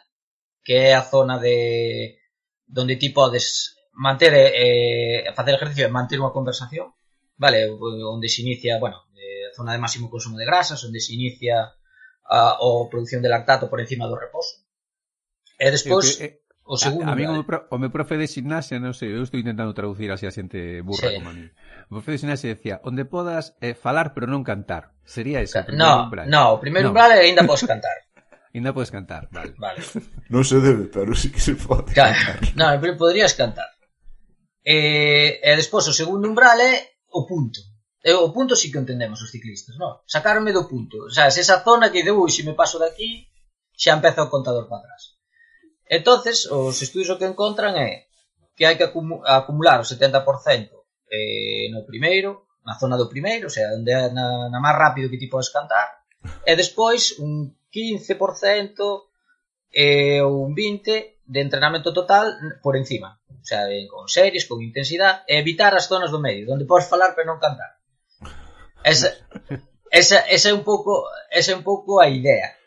que 0.65 0.89
é 0.89 0.95
a 0.97 1.05
zona 1.05 1.37
de 1.37 2.19
donde 2.65 2.97
ti 2.97 3.13
podes 3.13 3.77
manter 3.93 4.33
eh, 4.35 5.29
facer 5.37 5.55
ejercicio 5.55 5.85
e 5.85 5.93
manter 5.93 6.17
unha 6.17 6.33
conversación, 6.33 6.97
vale, 7.37 7.69
onde 7.69 8.33
se 8.33 8.41
inicia, 8.41 8.81
bueno, 8.81 9.13
eh, 9.13 9.53
zona 9.53 9.77
de 9.77 9.83
máximo 9.85 10.09
consumo 10.09 10.41
de 10.41 10.49
grasas, 10.49 10.81
onde 10.89 11.05
se 11.05 11.13
inicia 11.13 11.77
a, 12.25 12.59
o 12.65 12.89
produción 12.89 13.21
de 13.21 13.29
lactato 13.29 13.69
por 13.69 13.79
encima 13.79 14.09
do 14.09 14.17
reposo. 14.17 14.65
E 15.61 15.69
despois... 15.69 16.17
Sí, 16.17 16.25
okay. 16.25 16.46
O 16.67 16.77
segundo, 16.77 17.07
a, 17.07 17.13
a 17.13 17.15
mí 17.15 17.23
o, 17.27 17.47
pro, 17.47 17.63
eh. 17.63 17.71
o 17.71 17.79
meu 17.79 17.95
profe 17.95 18.19
de 18.19 18.27
gimnasia, 18.27 18.83
non 18.83 18.91
sei, 18.91 19.15
eu 19.15 19.23
estou 19.23 19.39
intentando 19.39 19.71
traducir 19.71 20.11
así 20.11 20.27
a 20.27 20.35
xente 20.35 20.83
burra 20.83 21.15
sí. 21.15 21.23
como 21.23 21.31
a 21.31 21.35
mí. 21.39 21.47
O 21.87 22.03
profe 22.03 22.19
de 22.19 22.19
gimnasia 22.19 22.51
decía, 22.51 22.83
onde 22.83 23.07
podas 23.07 23.55
eh, 23.63 23.79
falar 23.79 24.11
pero 24.19 24.27
non 24.27 24.43
cantar. 24.43 24.91
Sería 25.07 25.39
ese 25.39 25.63
o 25.63 25.63
primeiro 25.63 25.87
no, 25.87 26.11
umbral. 26.11 26.27
No, 26.27 26.43
o 26.51 26.59
primeiro 26.59 26.91
no. 26.91 26.93
umbral 26.93 27.15
é 27.15 27.23
ainda 27.23 27.47
podes 27.47 27.63
cantar. 27.63 27.95
ainda 28.51 28.75
podes 28.75 28.91
cantar, 28.91 29.31
vale. 29.31 29.55
vale. 29.63 29.79
non 30.35 30.43
se 30.43 30.59
debe, 30.59 30.91
pero 30.91 31.15
sí 31.15 31.31
que 31.31 31.39
se 31.39 31.55
pode 31.55 31.95
claro. 31.95 32.19
No, 32.59 32.75
Non, 32.75 32.83
pero 32.83 32.99
podrías 32.99 33.39
cantar. 33.39 33.71
E, 34.67 35.39
e 35.39 35.51
despois 35.55 35.87
o 35.87 35.95
segundo 35.95 36.27
umbral 36.27 36.59
é 36.59 36.99
o 37.15 37.23
punto. 37.31 37.63
E 38.03 38.11
o 38.11 38.35
punto 38.35 38.59
sí 38.59 38.75
que 38.75 38.83
entendemos 38.83 39.23
os 39.23 39.31
ciclistas, 39.31 39.79
non? 39.79 40.03
Sacarme 40.11 40.51
do 40.51 40.67
punto. 40.67 41.07
O 41.07 41.13
sea, 41.15 41.31
se 41.31 41.47
esa 41.47 41.63
zona 41.63 41.95
que 41.95 42.03
deu, 42.03 42.27
se 42.27 42.43
me 42.43 42.59
paso 42.59 42.83
daqui, 42.83 43.31
xa 43.71 43.95
empeza 43.95 44.27
o 44.27 44.33
contador 44.35 44.67
para 44.67 44.83
atrás. 44.83 45.16
Entonces, 45.89 46.51
os 46.51 46.83
estudios 46.83 47.11
o 47.11 47.19
que 47.19 47.27
encontran 47.27 47.75
é 47.79 48.11
que 48.57 48.67
hai 48.67 48.75
que 48.75 48.87
acumular 48.87 49.79
o 49.81 49.87
70% 49.87 50.23
eh, 51.13 51.69
no 51.71 51.87
primeiro, 51.87 52.47
na 52.67 52.75
zona 52.75 52.99
do 52.99 53.09
primeiro, 53.09 53.47
o 53.47 53.53
sea, 53.53 53.71
onde 53.79 53.93
é 53.93 54.11
na, 54.11 54.51
na 54.51 54.59
máis 54.59 54.75
rápido 54.75 55.11
que 55.11 55.21
ti 55.21 55.31
podes 55.31 55.55
cantar, 55.55 56.03
e 56.43 56.53
despois 56.59 57.15
un 57.23 57.55
15% 57.71 58.83
eh, 59.71 60.23
un 60.23 60.51
20 60.55 61.23
de 61.27 61.41
entrenamento 61.41 61.93
total 61.93 62.35
por 62.63 62.77
encima. 62.77 63.21
O 63.31 63.47
sea, 63.47 63.67
de, 63.67 63.87
con 63.87 64.09
series, 64.09 64.47
con 64.47 64.59
intensidade, 64.63 65.23
e 65.31 65.39
evitar 65.39 65.71
as 65.79 65.87
zonas 65.87 66.11
do 66.11 66.19
medio, 66.19 66.51
onde 66.51 66.67
podes 66.67 66.91
falar 66.91 67.15
pero 67.15 67.31
non 67.31 67.39
cantar. 67.39 67.79
Esa, 68.83 69.15
esa, 69.95 70.27
esa 70.27 70.49
é 70.51 70.55
un 70.55 70.67
pouco 70.67 71.07
esa 71.31 71.55
é 71.55 71.59
un 71.59 71.63
pouco 71.63 72.03
a 72.03 72.11
idea. 72.11 72.59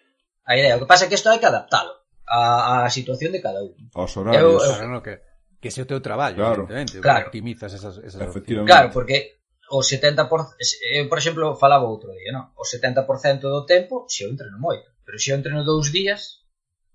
A 0.48 0.56
idea. 0.56 0.80
O 0.80 0.80
que 0.80 0.88
pasa 0.88 1.06
é 1.06 1.08
que 1.12 1.20
isto 1.20 1.28
hai 1.28 1.44
que 1.44 1.50
adaptalo 1.52 1.99
a, 2.30 2.86
a 2.86 2.90
situación 2.90 3.34
de 3.34 3.42
cada 3.42 3.64
un. 3.64 3.90
Os 3.94 4.14
horarios. 4.16 4.64
Eu, 4.64 4.94
eu, 4.94 5.02
que, 5.02 5.20
que 5.60 5.72
se 5.74 5.82
o 5.82 5.90
teu 5.90 6.00
traballo, 6.00 6.38
claro. 6.38 6.64
evidentemente, 6.64 7.02
claro. 7.02 7.28
optimizas 7.28 7.74
esas, 7.74 7.98
esas 8.00 8.22
Efectivamente. 8.22 8.70
Claro, 8.70 8.94
porque 8.94 9.42
o 9.70 9.82
70%, 9.82 10.30
por, 10.30 10.42
eu, 10.58 11.04
eh, 11.04 11.08
por 11.10 11.18
exemplo, 11.18 11.56
falaba 11.58 11.90
outro 11.90 12.14
día, 12.14 12.32
non? 12.32 12.54
O 12.56 12.64
70% 12.64 13.50
do 13.50 13.66
tempo 13.66 14.06
se 14.08 14.24
eu 14.26 14.30
entreno 14.30 14.58
moito, 14.62 14.88
pero 15.02 15.18
se 15.18 15.34
eu 15.34 15.38
entreno 15.38 15.66
dous 15.66 15.90
días, 15.92 16.46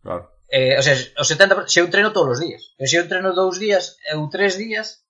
claro. 0.03 0.31
Eh, 0.51 0.79
o 0.79 0.83
sea, 0.83 0.95
o 1.19 1.25
70%, 1.27 1.67
se 1.67 1.83
eu 1.83 1.87
entreno 1.87 2.15
todos 2.15 2.39
os 2.39 2.41
días, 2.41 2.75
pero 2.79 2.87
se 2.87 2.97
eu 2.97 3.03
entreno 3.03 3.35
dous 3.35 3.59
días 3.59 3.99
ou 4.15 4.31
tres 4.31 4.55
días, 4.55 5.03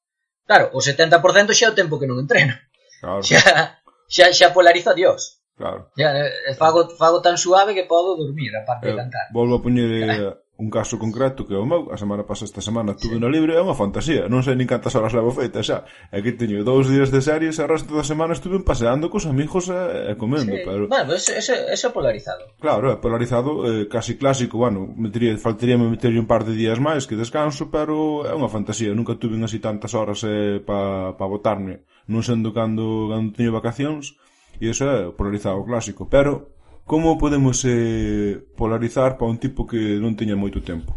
claro, 0.48 0.72
o 0.72 0.80
70% 0.80 1.52
xa 1.52 1.68
é 1.68 1.72
o 1.72 1.78
tempo 1.78 2.00
que 2.00 2.08
non 2.08 2.20
entreno. 2.20 2.56
Claro. 3.00 3.20
Xa, 3.28 3.84
xa, 4.08 4.32
xa 4.32 4.48
polariza 4.56 4.96
Dios. 4.96 5.43
Claro. 5.56 5.90
Ya, 5.96 6.10
eh, 6.18 6.30
eh, 6.50 6.54
fago, 6.54 6.90
fago 6.90 7.22
tan 7.22 7.38
suave 7.38 7.74
que 7.74 7.84
podo 7.84 8.16
dormir, 8.16 8.50
a 8.56 8.64
parte 8.66 8.88
de 8.88 8.94
eh, 8.94 8.96
cantar. 8.96 9.22
Volvo 9.32 9.56
a 9.56 9.62
poñer 9.62 10.42
un 10.56 10.70
caso 10.70 10.98
concreto 10.98 11.46
que 11.46 11.54
o 11.54 11.66
meu, 11.66 11.90
a 11.90 11.98
semana 11.98 12.22
pasada 12.22 12.46
esta 12.46 12.62
semana 12.62 12.94
tuve 12.94 13.18
sí. 13.18 13.20
na 13.20 13.26
libre, 13.26 13.58
é 13.58 13.62
unha 13.62 13.74
fantasía, 13.74 14.30
non 14.30 14.46
sei 14.46 14.54
nin 14.54 14.70
cantas 14.70 14.94
horas 14.94 15.10
levo 15.10 15.34
feita 15.34 15.66
xa, 15.66 15.82
é 16.14 16.22
que 16.22 16.30
teño 16.38 16.62
dous 16.62 16.86
días 16.86 17.10
de 17.10 17.18
series, 17.18 17.58
o 17.58 17.66
resto 17.66 17.90
da 17.90 18.06
semana 18.06 18.38
estuve 18.38 18.62
paseando 18.62 19.10
cos 19.10 19.26
amigos 19.26 19.66
e, 19.66 20.10
e 20.10 20.12
comendo, 20.14 20.54
sí. 20.54 20.62
pero... 20.62 20.86
Bueno, 20.86 21.10
eso, 21.10 21.34
ese, 21.34 21.58
eso 21.74 21.90
é 21.90 21.92
polarizado. 21.94 22.54
Claro, 22.62 22.86
é 22.94 23.02
polarizado, 23.02 23.66
eh, 23.66 23.90
casi 23.90 24.14
clásico, 24.14 24.62
bueno, 24.62 24.86
metería, 24.94 25.34
faltaría 25.42 25.74
me 25.74 25.90
meterlle 25.90 26.22
un 26.22 26.30
par 26.30 26.46
de 26.46 26.54
días 26.54 26.78
máis 26.78 27.10
que 27.10 27.18
descanso, 27.18 27.74
pero 27.74 28.22
é 28.22 28.30
unha 28.30 28.50
fantasía, 28.50 28.94
nunca 28.94 29.18
tuve 29.18 29.34
así 29.42 29.58
tantas 29.58 29.90
horas 29.98 30.22
eh, 30.22 30.62
para 30.62 31.18
pa 31.18 31.26
botarme, 31.26 31.82
non 32.06 32.22
sendo 32.22 32.54
cando, 32.54 33.10
cando 33.10 33.34
teño 33.34 33.50
vacacións, 33.50 34.14
E 34.60 34.70
iso 34.70 34.84
é 34.84 35.10
polarizar 35.12 35.54
o 35.56 35.64
clásico. 35.64 36.08
Pero, 36.08 36.54
como 36.84 37.18
podemos 37.18 37.64
eh, 37.64 38.42
polarizar 38.56 39.16
para 39.16 39.30
un 39.32 39.38
tipo 39.38 39.66
que 39.66 39.98
non 40.02 40.14
teña 40.18 40.36
moito 40.36 40.60
tempo? 40.60 40.92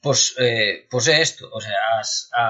Pois, 0.00 0.34
eh, 0.38 0.86
pois 0.90 1.06
é 1.10 1.18
isto, 1.20 1.50
o 1.50 1.60
sea, 1.60 1.98
as, 1.98 2.30
a, 2.32 2.44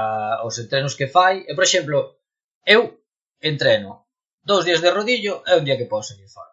os 0.45 0.55
entrenos 0.61 0.95
que 0.95 1.09
fai, 1.09 1.49
e, 1.49 1.55
por 1.57 1.65
exemplo, 1.65 2.21
eu 2.65 3.01
entreno 3.41 4.05
dous 4.45 4.65
días 4.69 4.81
de 4.85 4.91
rodillo 4.93 5.43
e 5.49 5.53
un 5.57 5.65
día 5.65 5.81
que 5.81 5.89
posso 5.89 6.13
ir 6.13 6.29
fora. 6.29 6.53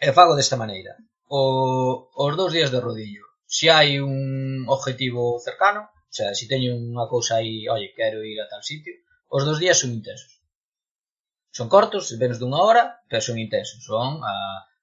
E 0.00 0.08
fago 0.16 0.36
desta 0.36 0.56
maneira. 0.56 0.96
O, 1.28 2.08
os 2.16 2.32
dous 2.36 2.52
días 2.56 2.72
de 2.72 2.80
rodillo, 2.80 3.24
se 3.44 3.68
hai 3.68 4.00
un 4.00 4.64
objetivo 4.68 5.36
cercano, 5.38 5.82
o 5.84 6.14
sea, 6.16 6.32
se 6.32 6.48
teño 6.48 6.72
unha 6.74 7.04
cousa 7.04 7.36
aí, 7.36 7.68
oye, 7.68 7.92
quero 7.92 8.24
ir 8.24 8.40
a 8.40 8.48
tal 8.48 8.64
sitio, 8.64 8.94
os 9.28 9.44
dous 9.44 9.60
días 9.60 9.76
son 9.76 9.92
intensos. 9.92 10.33
Son 11.56 11.68
cortos, 11.74 12.10
menos 12.18 12.38
dunha 12.42 12.60
hora, 12.66 12.82
pero 13.08 13.22
son 13.22 13.38
intensos. 13.38 13.80
Son, 13.86 14.18
a, 14.26 14.34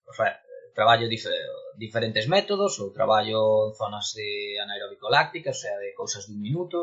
o 0.07 0.13
sea, 0.15 0.39
traballo 0.77 1.11
dif 1.11 1.27
diferentes 1.75 2.25
métodos, 2.35 2.79
ou 2.79 2.95
traballo 2.95 3.41
en 3.67 3.75
zonas 3.75 4.15
de 4.15 4.55
anaeróbico 4.63 5.11
láctica, 5.11 5.51
o 5.51 5.59
sea, 5.61 5.75
de 5.83 5.91
cousas 5.99 6.23
dun 6.31 6.39
minuto, 6.39 6.79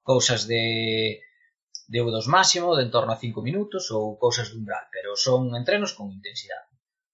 cousas 0.00 0.48
de 0.48 0.64
de 1.92 1.98
O2 2.00 2.32
máximo, 2.36 2.68
de 2.78 2.86
en 2.86 2.90
torno 2.94 3.12
a 3.12 3.20
5 3.20 3.44
minutos, 3.48 3.92
ou 3.92 4.16
cousas 4.24 4.48
dun 4.48 4.64
umbral, 4.64 4.86
pero 4.94 5.10
son 5.26 5.52
entrenos 5.60 5.92
con 5.92 6.08
intensidade. 6.08 6.70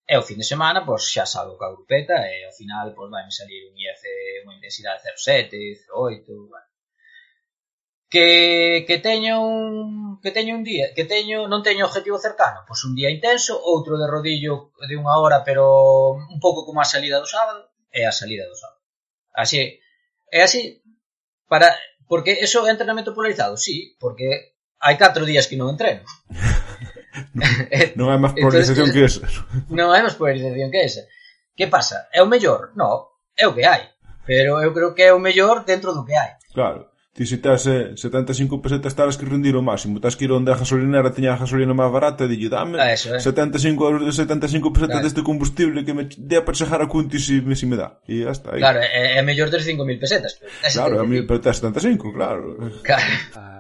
E 0.07 0.15
o 0.15 0.27
fin 0.29 0.39
de 0.39 0.47
semana, 0.53 0.87
pois, 0.87 1.03
xa 1.11 1.27
salgo 1.27 1.59
ca 1.59 1.75
grupeta 1.75 2.17
e 2.31 2.47
ao 2.47 2.55
final, 2.61 2.87
pois, 2.95 3.11
vai 3.11 3.27
me 3.27 3.35
salir 3.35 3.67
un 3.67 3.75
IF 3.75 4.03
unha 4.47 4.57
intensidade 4.59 5.03
0,7, 5.03 5.91
0,8, 5.91 6.53
bueno, 6.53 6.66
que, 8.09 8.85
que 8.87 8.99
teño 8.99 9.43
un 9.43 10.21
que 10.23 10.31
teño 10.33 10.57
un 10.57 10.65
día, 10.65 10.95
que 10.95 11.05
teño 11.05 11.47
non 11.47 11.63
teño 11.63 11.87
objetivo 11.87 12.19
cercano, 12.19 12.65
pois 12.67 12.83
un 12.83 12.97
día 12.97 13.13
intenso, 13.13 13.55
outro 13.59 13.95
de 14.01 14.07
rodillo 14.09 14.75
de 14.75 14.95
unha 14.97 15.15
hora, 15.19 15.45
pero 15.47 16.17
un 16.17 16.39
pouco 16.43 16.67
como 16.67 16.81
a 16.81 16.89
salida 16.89 17.21
do 17.23 17.29
sábado, 17.29 17.71
é 17.93 18.07
a 18.07 18.15
salida 18.15 18.49
do 18.49 18.57
sábado. 18.57 18.83
Así, 19.35 19.79
é 20.33 20.41
así 20.43 20.83
para 21.47 21.71
porque 22.09 22.39
eso 22.43 22.67
é 22.67 22.71
entrenamento 22.71 23.15
polarizado, 23.15 23.55
sí, 23.59 23.95
porque 23.99 24.57
hai 24.81 24.95
4 24.99 25.27
días 25.27 25.47
que 25.47 25.59
non 25.59 25.75
entreno. 25.75 26.03
non 27.99 28.11
hai 28.11 28.19
máis 28.19 28.35
polarización 28.43 28.91
que 28.91 29.03
esa. 29.05 29.27
Non 29.71 29.91
hai 29.91 30.03
máis 30.03 30.17
polarización 30.19 30.71
que 30.71 30.83
esa. 30.83 31.03
Que 31.57 31.67
pasa? 31.67 32.09
É 32.13 32.23
o 32.23 32.31
mellor? 32.31 32.73
No, 32.75 33.21
é 33.35 33.47
o 33.47 33.55
que 33.55 33.65
hai. 33.67 33.95
Pero 34.27 34.59
eu 34.59 34.75
creo 34.75 34.91
que 34.95 35.07
é 35.07 35.13
o 35.15 35.23
mellor 35.23 35.65
dentro 35.65 35.95
do 35.95 36.05
que 36.05 36.15
hai. 36.15 36.35
Claro. 36.53 36.91
Ti 37.17 37.25
se 37.25 37.39
tes 37.41 37.65
eh, 37.67 37.97
75 37.97 38.61
pesetas 38.61 38.93
terás 38.93 39.17
que 39.17 39.25
rendir 39.25 39.57
o 39.57 39.65
máximo. 39.65 39.97
Tes 40.05 40.13
que 40.21 40.29
ir 40.29 40.33
onde 40.37 40.53
a 40.53 40.57
gasolinera 40.61 41.09
teña 41.17 41.33
a 41.33 41.41
gasolina 41.41 41.73
máis 41.73 41.89
barata 41.89 42.25
e 42.25 42.29
dille 42.29 42.53
dame 42.53 42.77
ah, 42.77 42.93
eso, 42.93 43.09
eh. 43.17 43.25
75 43.25 43.57
euros 43.89 44.05
de 44.05 44.13
75 44.13 44.69
pesetas 44.69 45.01
claro. 45.01 45.07
deste 45.09 45.25
combustible 45.25 45.81
que 45.81 45.97
me 45.97 46.05
dea 46.13 46.45
para 46.45 46.53
chegar 46.53 46.85
a 46.85 46.87
cunti 46.93 47.17
se, 47.17 47.41
si, 47.57 47.65
me 47.65 47.81
dá. 47.81 47.97
E 48.05 48.21
ya 48.21 48.37
está. 48.37 48.53
Aí. 48.53 48.61
Claro, 48.61 48.85
é, 48.85 49.17
é 49.17 49.23
mellor 49.25 49.49
ter 49.49 49.65
5.000 49.65 49.97
pesetas. 49.97 50.37
Pero 50.37 50.73
claro, 50.77 51.01
é 51.01 51.07
mellor, 51.09 51.25
pero 51.25 51.41
tes 51.41 51.57
75, 51.57 52.13
claro. 52.13 52.61
Claro. 52.85 53.09
Ah, 53.33 53.56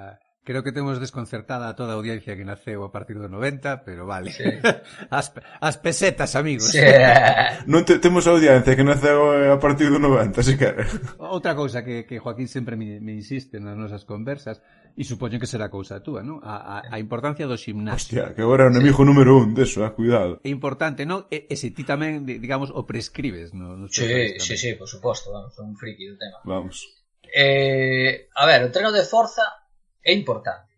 Creo 0.47 0.63
que 0.63 0.71
temos 0.71 1.01
desconcertada 1.01 1.67
a 1.67 1.75
toda 1.75 1.91
a 1.91 1.99
audiencia 1.99 2.39
que 2.39 2.47
naceu 2.47 2.87
a 2.87 2.95
partir 2.95 3.19
do 3.19 3.27
90, 3.27 3.83
pero 3.83 4.07
vale. 4.07 4.31
Sí. 4.31 4.47
As, 5.11 5.35
as 5.59 5.75
pesetas, 5.83 6.39
amigos. 6.39 6.71
Sí. 6.71 6.87
non 7.67 7.83
te, 7.83 7.99
temos 7.99 8.31
audiencia 8.31 8.79
que 8.79 8.87
naceu 8.87 9.35
eh, 9.35 9.51
a 9.51 9.59
partir 9.59 9.91
do 9.91 9.99
90, 9.99 10.47
se 10.47 10.55
quere. 10.55 10.87
Outra 11.19 11.59
cousa 11.59 11.83
que, 11.83 12.07
que 12.07 12.23
Joaquín 12.23 12.47
sempre 12.47 12.79
me, 12.79 13.03
me 13.03 13.11
insiste 13.19 13.59
nas 13.59 13.75
nosas 13.75 14.07
conversas, 14.07 14.63
e 14.95 15.03
supoño 15.03 15.43
que 15.43 15.51
será 15.51 15.67
cousa 15.67 15.99
túa, 15.99 16.23
non? 16.23 16.39
A, 16.47 16.79
a, 16.79 16.95
a 16.95 17.03
importancia 17.03 17.51
do 17.51 17.59
gimnasio. 17.59 18.23
Hostia, 18.23 18.31
que 18.31 18.47
agora 18.47 18.65
é 18.65 18.67
o 18.67 18.73
enemigo 18.73 19.03
sí. 19.03 19.09
número 19.11 19.35
un 19.35 19.51
deso, 19.51 19.83
eh? 19.83 19.91
cuidado. 19.99 20.39
É 20.47 20.51
importante, 20.55 21.03
non? 21.03 21.27
E, 21.27 21.51
e 21.51 21.59
se 21.59 21.75
ti 21.75 21.83
tamén, 21.83 22.23
digamos, 22.23 22.71
o 22.71 22.87
prescribes, 22.87 23.51
non? 23.51 23.91
Sí, 23.91 24.39
sí, 24.39 24.55
sí, 24.55 24.79
por 24.79 24.87
suposto, 24.87 25.35
vamos, 25.35 25.59
son 25.59 25.75
un 25.75 25.77
friki 25.77 26.07
do 26.07 26.15
tema. 26.15 26.39
Vamos. 26.47 26.87
Eh, 27.35 28.31
a 28.31 28.47
ver, 28.47 28.63
o 28.63 28.71
treno 28.71 28.95
de 28.95 29.03
forza 29.03 29.66
é 30.07 30.13
importante. 30.15 30.71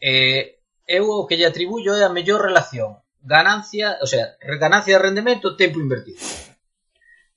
Eh, 0.00 0.64
eu 0.88 1.04
o 1.20 1.26
que 1.28 1.36
lle 1.36 1.46
atribuyo 1.46 1.92
é 1.92 2.02
a 2.02 2.14
mellor 2.16 2.40
relación 2.40 3.02
ganancia, 3.22 3.98
o 4.02 4.06
sea, 4.06 4.36
ganancia 4.58 4.98
de 4.98 5.02
rendemento, 5.02 5.56
tempo 5.56 5.78
invertido. 5.78 6.18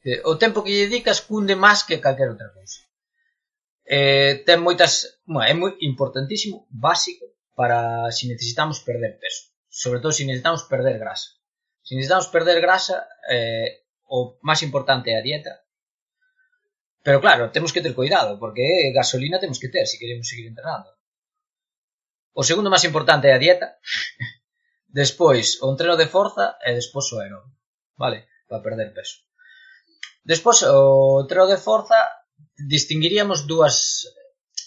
Eh, 0.03 0.21
o 0.25 0.37
tempo 0.37 0.63
que 0.63 0.73
lle 0.73 0.89
dedicas 0.89 1.21
cunde 1.21 1.53
máis 1.55 1.85
que 1.85 2.01
calquera 2.01 2.33
outra 2.33 2.53
cousa. 2.53 2.81
Eh, 3.85 4.41
ten 4.45 4.61
moitas, 4.65 5.21
bueno, 5.29 5.45
é 5.45 5.53
moi 5.53 5.71
importantísimo, 5.85 6.65
básico 6.69 7.25
para 7.53 8.09
se 8.09 8.25
si 8.25 8.33
necesitamos 8.33 8.81
perder 8.81 9.21
peso, 9.21 9.53
sobre 9.69 10.01
todo 10.01 10.11
se 10.11 10.25
si 10.25 10.29
necesitamos 10.29 10.65
perder 10.65 10.97
grasa. 10.97 11.37
Se 11.85 11.93
si 11.93 11.95
necesitamos 11.97 12.27
perder 12.33 12.57
grasa, 12.61 13.05
eh, 13.29 13.85
o 14.09 14.37
máis 14.41 14.65
importante 14.65 15.13
é 15.13 15.17
a 15.17 15.25
dieta, 15.25 15.64
Pero 17.05 17.21
claro, 17.21 17.51
temos 17.53 17.71
que 17.71 17.85
ter 17.85 17.93
cuidado, 17.93 18.39
porque 18.41 18.65
eh, 18.65 18.91
gasolina 18.91 19.39
temos 19.39 19.59
que 19.61 19.69
ter 19.69 19.85
se 19.85 19.93
si 19.93 19.99
queremos 20.01 20.27
seguir 20.27 20.47
entrenando. 20.49 20.89
O 22.33 22.41
segundo 22.41 22.73
máis 22.73 22.81
importante 22.89 23.29
é 23.29 23.33
a 23.37 23.43
dieta. 23.45 23.77
despois, 24.89 25.61
o 25.61 25.69
entreno 25.69 26.01
de 26.01 26.09
forza 26.09 26.57
e 26.65 26.73
despois 26.73 27.05
o 27.13 27.21
aeróbico. 27.21 27.61
Vale? 27.93 28.25
Para 28.49 28.65
perder 28.65 28.89
peso. 28.97 29.21
Despois, 30.25 30.65
o 30.65 31.21
entreno 31.21 31.45
de 31.45 31.61
forza 31.61 31.93
distinguiríamos 32.57 33.45
dúas 33.45 34.09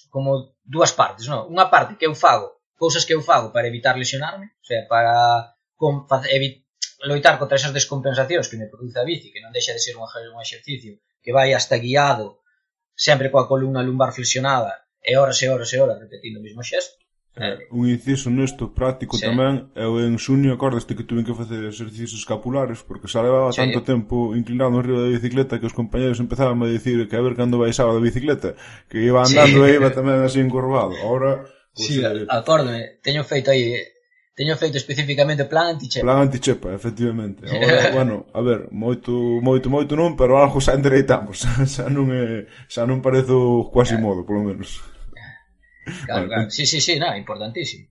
como 0.06 0.54
dúas 0.62 0.94
partes, 0.94 1.26
non? 1.26 1.50
Unha 1.50 1.66
parte 1.66 1.98
que 1.98 2.06
eu 2.06 2.14
fago, 2.14 2.54
cousas 2.78 3.02
que 3.02 3.18
eu 3.18 3.20
fago 3.20 3.50
para 3.50 3.66
evitar 3.66 3.98
lesionarme, 3.98 4.46
o 4.62 4.64
sea, 4.64 4.86
para 4.86 5.58
com, 5.74 6.06
evi, 6.30 6.62
loitar 7.04 7.38
contra 7.38 7.56
esas 7.56 7.74
descompensacións 7.74 8.48
que 8.50 8.58
me 8.58 8.66
produce 8.66 8.98
a 8.98 9.06
bici, 9.06 9.30
que 9.30 9.42
non 9.42 9.54
deixa 9.54 9.74
de 9.74 9.82
ser 9.82 9.94
un, 9.94 10.06
un 10.06 10.40
exercicio 10.42 10.98
que 11.22 11.30
vai 11.30 11.54
hasta 11.54 11.78
guiado, 11.78 12.42
sempre 12.98 13.30
coa 13.30 13.46
columna 13.46 13.86
lumbar 13.86 14.10
flexionada, 14.10 14.88
e 14.98 15.14
horas 15.14 15.38
e 15.42 15.46
horas 15.46 15.70
e 15.70 15.78
horas 15.78 16.00
repetindo 16.02 16.42
o 16.42 16.46
mismo 16.46 16.62
xesto, 16.66 16.98
Un 17.70 17.88
inciso 17.88 18.30
nesto 18.30 18.74
práctico 18.74 19.14
sí. 19.14 19.22
tamén 19.22 19.70
Eu 19.78 20.02
en 20.02 20.18
xuño 20.18 20.50
acordaste 20.50 20.98
que 20.98 21.06
tuve 21.06 21.22
que 21.22 21.38
facer 21.38 21.62
exercicios 21.62 22.18
escapulares 22.18 22.82
Porque 22.82 23.06
xa 23.06 23.22
levaba 23.22 23.54
sí. 23.54 23.62
tanto 23.62 23.86
tempo 23.86 24.34
inclinado 24.34 24.74
no 24.74 24.82
río 24.82 24.98
da 24.98 25.06
bicicleta 25.06 25.62
Que 25.62 25.70
os 25.70 25.76
compañeros 25.76 26.18
empezaban 26.18 26.58
a 26.58 26.66
dicir 26.66 26.98
que 27.06 27.14
a 27.14 27.22
ver 27.22 27.38
cando 27.38 27.62
baixaba 27.62 27.94
da 27.94 28.02
bicicleta 28.02 28.58
Que 28.90 29.06
iba 29.06 29.22
andando 29.22 29.62
sí. 29.62 29.70
e 29.70 29.78
iba 29.78 29.94
tamén 29.94 30.18
así 30.26 30.42
encorvado 30.42 30.98
Ahora, 30.98 31.46
pues, 31.70 31.86
sí, 31.86 32.02
eh... 32.02 32.26
acórdome, 32.26 32.74
eh, 32.74 32.88
teño 33.06 33.22
feito 33.22 33.54
aí 33.54 33.70
eh, 33.70 33.97
teño 34.38 34.54
feito 34.54 34.78
especificamente 34.78 35.50
plan 35.50 35.74
antichepa. 35.74 36.06
Plan 36.06 36.22
antichepa, 36.22 36.70
efectivamente. 36.70 37.42
Ahora, 37.50 37.90
bueno, 37.98 38.14
a 38.32 38.40
ver, 38.40 38.70
moito, 38.70 39.10
moito, 39.42 39.66
moito 39.66 39.98
non, 39.98 40.14
pero 40.14 40.38
algo 40.38 40.62
xa 40.62 40.78
endereitamos. 40.78 41.42
xa 41.74 41.90
non 41.90 42.06
é, 42.14 42.46
xa 42.70 42.86
non 42.86 43.02
parezo 43.02 43.66
quasi 43.74 43.98
modo, 43.98 44.22
polo 44.22 44.46
menos. 44.46 44.78
Claro, 46.06 46.30
vale. 46.30 46.46
claro. 46.46 46.50
Sí, 46.54 46.70
sí, 46.70 46.78
sí, 46.78 47.02
na, 47.02 47.18
importantísimo. 47.18 47.90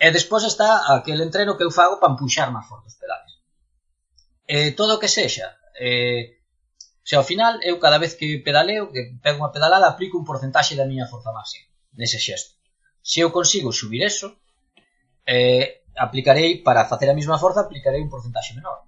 E 0.00 0.08
despois 0.08 0.48
está 0.48 0.88
aquel 0.96 1.20
entreno 1.20 1.60
que 1.60 1.64
eu 1.68 1.72
fago 1.72 2.00
para 2.00 2.16
empuxar 2.16 2.48
máis 2.48 2.64
forte 2.64 2.88
os 2.88 2.96
pedales. 2.96 3.32
E 4.48 4.72
todo 4.72 4.96
o 4.96 5.00
que 5.00 5.12
sexa, 5.12 5.60
eh, 5.76 6.40
o 7.04 7.06
sea, 7.06 7.20
ao 7.20 7.28
final, 7.28 7.60
eu 7.60 7.76
cada 7.76 8.00
vez 8.00 8.16
que 8.16 8.40
pedaleo, 8.40 8.88
que 8.88 9.20
pego 9.20 9.44
unha 9.44 9.52
pedalada, 9.52 9.92
aplico 9.92 10.16
un 10.16 10.24
porcentaxe 10.24 10.72
da 10.72 10.88
miña 10.88 11.04
forza 11.04 11.36
máxima 11.36 11.68
nese 11.96 12.16
xesto. 12.16 12.56
Se 13.04 13.20
eu 13.20 13.28
consigo 13.28 13.72
subir 13.72 14.04
eso, 14.04 14.40
eh, 15.26 15.82
aplicarei, 15.96 16.62
para 16.62 16.86
facer 16.86 17.10
a 17.10 17.18
mesma 17.18 17.38
forza, 17.38 17.60
aplicarei 17.60 18.00
un 18.00 18.08
porcentaxe 18.08 18.54
menor. 18.54 18.86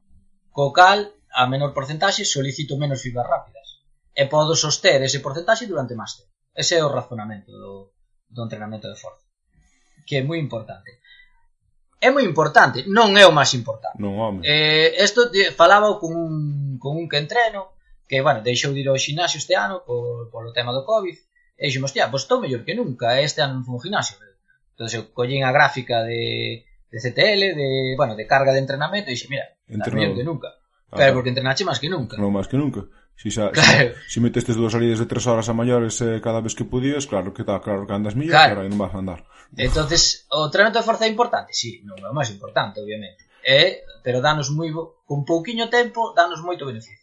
Co 0.54 0.70
cal, 0.72 1.10
a 1.34 1.46
menor 1.46 1.74
porcentaxe, 1.74 2.24
solicito 2.24 2.78
menos 2.78 3.02
fibras 3.02 3.26
rápidas. 3.26 3.82
E 4.14 4.26
podo 4.26 4.54
soster 4.54 5.02
ese 5.02 5.20
porcentaxe 5.20 5.66
durante 5.66 5.98
máis 5.98 6.14
tempo. 6.16 6.32
Ese 6.54 6.78
é 6.78 6.82
o 6.82 6.90
razonamento 6.90 7.50
do, 7.50 7.92
do 8.30 8.40
entrenamento 8.46 8.86
de 8.88 8.98
forza. 8.98 9.26
Que 10.06 10.18
é 10.18 10.22
moi 10.22 10.38
importante. 10.38 10.90
É 12.00 12.10
moi 12.14 12.22
importante, 12.22 12.86
non 12.86 13.18
é 13.18 13.26
o 13.26 13.34
máis 13.34 13.50
importante. 13.58 13.98
Non, 13.98 14.14
home. 14.22 14.46
Eh, 14.46 14.94
esto 15.02 15.26
falaba 15.58 15.98
con 15.98 16.14
un, 16.14 16.34
con 16.78 16.94
un 16.94 17.10
que 17.10 17.18
entreno, 17.18 17.74
que, 18.06 18.22
bueno, 18.22 18.42
deixou 18.42 18.70
de 18.70 18.86
ir 18.86 18.88
ao 18.88 18.98
gimnasio 18.98 19.42
este 19.42 19.58
ano 19.58 19.82
por, 19.82 20.30
polo 20.30 20.54
tema 20.54 20.70
do 20.70 20.86
COVID, 20.86 21.16
e 21.58 21.62
dixemos, 21.66 21.90
hostia, 21.90 22.06
pois 22.06 22.22
estou 22.22 22.38
mellor 22.38 22.62
que 22.62 22.78
nunca, 22.78 23.18
este 23.18 23.42
ano 23.42 23.58
non 23.58 23.66
fui 23.66 23.74
ao 23.74 23.82
gimnasio, 23.82 24.14
Entón, 24.78 24.94
eu 24.94 25.10
collín 25.10 25.42
a 25.42 25.50
gráfica 25.50 26.06
de, 26.06 26.62
de 26.86 26.98
CTL, 27.02 27.42
de, 27.58 27.98
bueno, 27.98 28.14
de 28.14 28.30
carga 28.30 28.54
de 28.54 28.62
entrenamento, 28.62 29.10
e 29.10 29.18
dixe, 29.18 29.26
mira, 29.26 29.58
Entrenado. 29.66 30.14
mellor 30.14 30.14
que 30.14 30.22
nunca. 30.22 30.48
Ah, 30.94 31.02
claro, 31.02 31.18
porque 31.18 31.34
entrenache 31.34 31.66
máis 31.66 31.82
que 31.82 31.90
nunca. 31.90 32.14
Non, 32.14 32.30
máis 32.30 32.46
que 32.46 32.54
nunca. 32.54 32.86
Si, 33.18 33.34
xa, 33.34 33.50
claro. 33.50 33.98
si, 34.06 34.14
si 34.14 34.18
metestes 34.22 34.54
dúas 34.54 34.70
salidas 34.70 35.02
de 35.02 35.10
tres 35.10 35.26
horas 35.26 35.50
a 35.50 35.58
maiores 35.58 35.98
eh, 35.98 36.22
cada 36.22 36.38
vez 36.38 36.54
que 36.54 36.62
podías, 36.62 37.10
claro 37.10 37.34
que 37.34 37.42
tá, 37.42 37.58
claro 37.58 37.90
que 37.90 37.92
andas 37.98 38.14
millor, 38.14 38.38
claro. 38.38 38.50
pero 38.54 38.60
aí 38.62 38.70
non 38.70 38.78
vas 38.78 38.94
a 38.94 39.02
andar. 39.02 39.26
Entonces, 39.58 40.30
o 40.30 40.46
treinamento 40.46 40.78
de 40.78 40.86
forza 40.86 41.04
é 41.04 41.10
importante? 41.10 41.50
Sí, 41.50 41.82
non 41.82 41.98
é 41.98 42.06
o 42.06 42.14
máis 42.14 42.30
importante, 42.30 42.78
obviamente. 42.78 43.26
É, 43.42 43.82
pero 44.06 44.22
danos 44.22 44.54
moi, 44.54 44.70
bo, 44.70 45.02
con 45.02 45.26
pouquiño 45.26 45.66
tempo, 45.66 46.14
danos 46.14 46.38
moito 46.46 46.62
beneficio. 46.62 46.97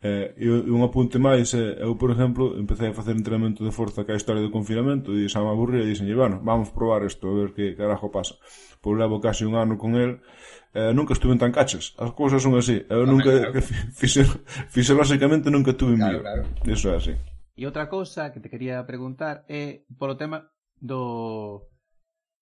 Eh, 0.00 0.30
e 0.38 0.46
un 0.46 0.86
apunte 0.86 1.18
máis, 1.18 1.50
eh, 1.58 1.82
eu, 1.82 1.98
por 1.98 2.14
exemplo, 2.14 2.54
empecé 2.54 2.86
a 2.86 2.94
facer 2.94 3.18
entrenamento 3.18 3.66
de 3.66 3.74
forza 3.74 4.06
ca 4.06 4.14
historia 4.14 4.38
do 4.38 4.54
confinamento 4.54 5.10
e 5.10 5.26
xa 5.26 5.42
me 5.42 5.50
aburría 5.50 5.82
e 5.82 5.90
dixenlle, 5.90 6.14
bueno, 6.14 6.38
vamos 6.38 6.70
probar 6.70 7.02
isto, 7.02 7.26
a 7.26 7.34
ver 7.34 7.50
que 7.50 7.74
carajo 7.74 8.06
pasa. 8.14 8.38
Pois 8.78 8.94
levo 8.94 9.18
casi 9.18 9.42
un 9.42 9.58
ano 9.58 9.74
con 9.74 9.98
el, 9.98 10.22
eh, 10.70 10.94
nunca 10.94 11.18
estuve 11.18 11.34
en 11.34 11.42
tan 11.42 11.50
cachas. 11.50 11.98
As 11.98 12.14
cousas 12.14 12.38
son 12.38 12.54
así. 12.54 12.78
Eu 12.86 13.02
Tamén, 13.02 13.10
nunca, 13.10 13.32
claro. 13.34 13.58
fisi, 13.98 14.22
fisiolóxicamente 14.70 15.50
nunca 15.50 15.74
estuve 15.74 15.98
en 15.98 16.06
claro, 16.06 16.14
mío. 16.14 16.22
Claro. 16.22 16.42
Eso 16.62 16.86
é 16.90 16.96
así. 17.02 17.14
E 17.58 17.66
outra 17.66 17.90
cousa 17.90 18.30
que 18.30 18.38
te 18.38 18.46
quería 18.46 18.78
preguntar 18.86 19.42
é 19.50 19.82
polo 19.98 20.14
tema 20.14 20.46
do 20.78 21.66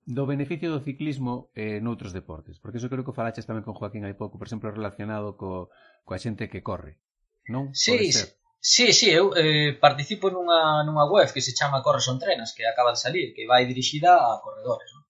do 0.05 0.29
beneficio 0.29 0.69
do 0.71 0.85
ciclismo 0.85 1.49
eh, 1.57 1.81
noutros 1.81 2.13
deportes, 2.13 2.61
porque 2.61 2.79
eso 2.79 2.93
creo 2.93 3.03
que 3.03 3.17
falaches 3.17 3.49
tamén 3.49 3.65
con 3.65 3.75
Joaquín 3.75 4.05
hai 4.05 4.13
pouco, 4.15 4.37
por 4.37 4.47
exemplo, 4.47 4.69
relacionado 4.69 5.41
co, 5.41 5.73
coa 6.05 6.21
xente 6.21 6.53
que 6.53 6.61
corre 6.61 7.01
non? 7.49 7.75
Sí, 7.75 8.13
sí, 8.61 8.93
sí, 8.93 9.09
eu 9.11 9.31
eh, 9.37 9.79
participo 9.79 10.31
nunha, 10.31 10.83
nunha 10.83 11.07
web 11.07 11.31
que 11.31 11.45
se 11.45 11.55
chama 11.55 11.83
Corre 11.83 12.03
son 12.03 12.19
trenas, 12.19 12.53
que 12.53 12.67
acaba 12.67 12.91
de 12.93 13.03
salir, 13.03 13.35
que 13.35 13.47
vai 13.47 13.67
dirixida 13.67 14.17
a 14.17 14.41
corredores, 14.43 14.91
non? 14.95 15.05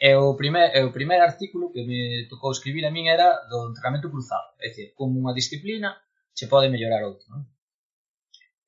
E 0.00 0.10
o 0.16 0.34
primer, 0.36 0.74
e 0.74 0.80
o 0.82 0.92
primer 0.92 1.20
artículo 1.20 1.70
que 1.72 1.86
me 1.86 2.26
tocou 2.28 2.50
escribir 2.50 2.84
a 2.84 2.90
min 2.90 3.06
era 3.08 3.28
do 3.48 3.70
entrenamento 3.70 4.10
cruzado, 4.10 4.56
é 4.60 4.68
dicir, 4.68 4.92
como 4.98 5.20
unha 5.20 5.36
disciplina 5.36 5.96
se 6.34 6.48
pode 6.50 6.72
mellorar 6.72 7.04
outra, 7.04 7.28
non? 7.30 7.46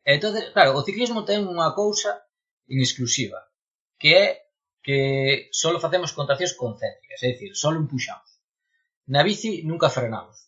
E 0.06 0.14
entón, 0.14 0.38
claro, 0.54 0.78
o 0.78 0.86
ciclismo 0.86 1.26
ten 1.26 1.42
unha 1.44 1.74
cousa 1.74 2.22
en 2.70 2.78
exclusiva, 2.78 3.42
que 3.98 4.10
é 4.14 4.26
que 4.86 5.50
só 5.50 5.74
facemos 5.82 6.14
contraccións 6.14 6.54
concéntricas, 6.54 7.18
é 7.26 7.34
dicir, 7.34 7.50
só 7.58 7.74
empuxamos. 7.74 8.30
Na 9.10 9.26
bici 9.26 9.66
nunca 9.66 9.90
frenamos. 9.90 10.45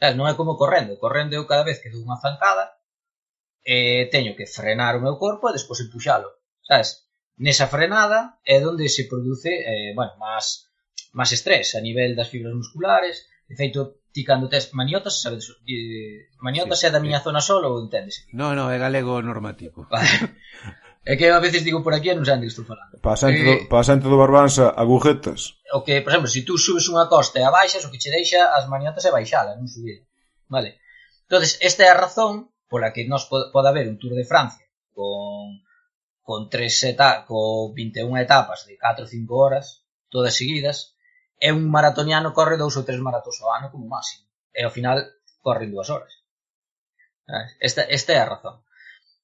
Tal, 0.00 0.12
non 0.16 0.28
é 0.28 0.34
como 0.36 0.60
correndo. 0.60 1.00
Correndo 1.00 1.32
eu 1.34 1.48
cada 1.48 1.64
vez 1.64 1.80
que 1.80 1.92
dou 1.92 2.04
unha 2.04 2.20
zancada 2.20 2.76
eh, 3.64 4.06
teño 4.14 4.36
que 4.38 4.46
frenar 4.46 4.94
o 4.96 5.04
meu 5.04 5.16
corpo 5.16 5.48
e 5.48 5.56
despois 5.56 5.80
empuxalo. 5.80 6.28
Sabes? 6.62 7.08
Nesa 7.36 7.66
frenada 7.68 8.40
é 8.44 8.56
onde 8.64 8.88
se 8.88 9.08
produce 9.10 9.50
eh, 9.52 9.92
bueno, 9.96 10.14
máis, 10.20 10.68
máis 11.16 11.30
estrés 11.32 11.74
a 11.74 11.80
nivel 11.80 12.16
das 12.16 12.30
fibras 12.32 12.54
musculares. 12.54 13.26
De 13.48 13.54
feito, 13.54 14.02
ti 14.14 14.24
cando 14.24 14.50
tes 14.52 14.74
maniotas, 14.74 15.22
sabes, 15.22 15.48
eh, 15.68 16.28
maniotas 16.40 16.80
sí, 16.80 16.86
é 16.86 16.90
da 16.90 17.02
miña 17.04 17.20
sí. 17.20 17.26
zona 17.26 17.40
solo 17.40 17.66
ou 17.72 17.82
enténdese? 17.84 18.28
Non, 18.32 18.52
non, 18.58 18.68
é 18.72 18.78
galego 18.80 19.20
normativo. 19.20 19.88
Vale. 19.92 20.08
É 21.06 21.14
que 21.14 21.30
a 21.30 21.38
veces 21.38 21.62
digo 21.62 21.86
por 21.86 21.94
aquí 21.94 22.10
e 22.10 22.18
non 22.18 22.26
sei 22.26 22.42
de 22.42 22.50
que 22.50 22.52
estou 22.52 22.66
falando. 22.66 22.98
Pasante, 22.98 23.38
eh, 23.38 23.46
do, 23.46 23.54
pasante 23.70 24.10
do 24.10 24.18
Barbanza, 24.18 24.74
agujetas. 24.74 25.54
O 25.70 25.86
que, 25.86 26.02
por 26.02 26.10
exemplo, 26.10 26.26
se 26.26 26.42
si 26.42 26.48
tú 26.48 26.58
subes 26.58 26.90
unha 26.90 27.06
costa 27.06 27.38
e 27.38 27.46
a 27.46 27.54
baixas, 27.54 27.86
o 27.86 27.90
que 27.94 28.02
che 28.02 28.10
deixa 28.10 28.50
as 28.50 28.66
maniotas 28.66 29.06
é 29.06 29.14
baixala, 29.14 29.54
non 29.54 29.70
subir. 29.70 30.02
Vale. 30.50 30.82
entonces 31.26 31.58
esta 31.60 31.84
é 31.84 31.90
a 31.90 31.98
razón 31.98 32.50
pola 32.68 32.92
que 32.92 33.06
nos 33.06 33.26
pode, 33.26 33.50
pode 33.52 33.68
haber 33.68 33.88
un 33.88 33.98
Tour 33.98 34.14
de 34.14 34.24
Francia 34.24 34.66
con 34.94 35.62
con 36.22 36.50
tres 36.50 36.82
eta 36.82 37.24
con 37.26 37.74
21 37.74 38.18
etapas 38.18 38.66
de 38.66 38.78
4 38.78 39.04
ou 39.04 39.10
5 39.10 39.34
horas 39.34 39.86
todas 40.10 40.34
seguidas 40.34 40.98
e 41.38 41.50
un 41.52 41.66
maratoniano 41.70 42.34
corre 42.34 42.56
dous 42.58 42.74
ou 42.78 42.86
tres 42.86 43.02
maratós 43.02 43.38
ao 43.42 43.54
ano 43.54 43.70
como 43.70 43.90
máximo 43.90 44.26
e 44.54 44.62
ao 44.62 44.74
final 44.74 45.02
corren 45.42 45.70
dúas 45.70 45.90
horas 45.90 46.14
esta, 47.58 47.82
esta 47.90 48.10
é 48.14 48.18
a 48.22 48.30
razón 48.30 48.62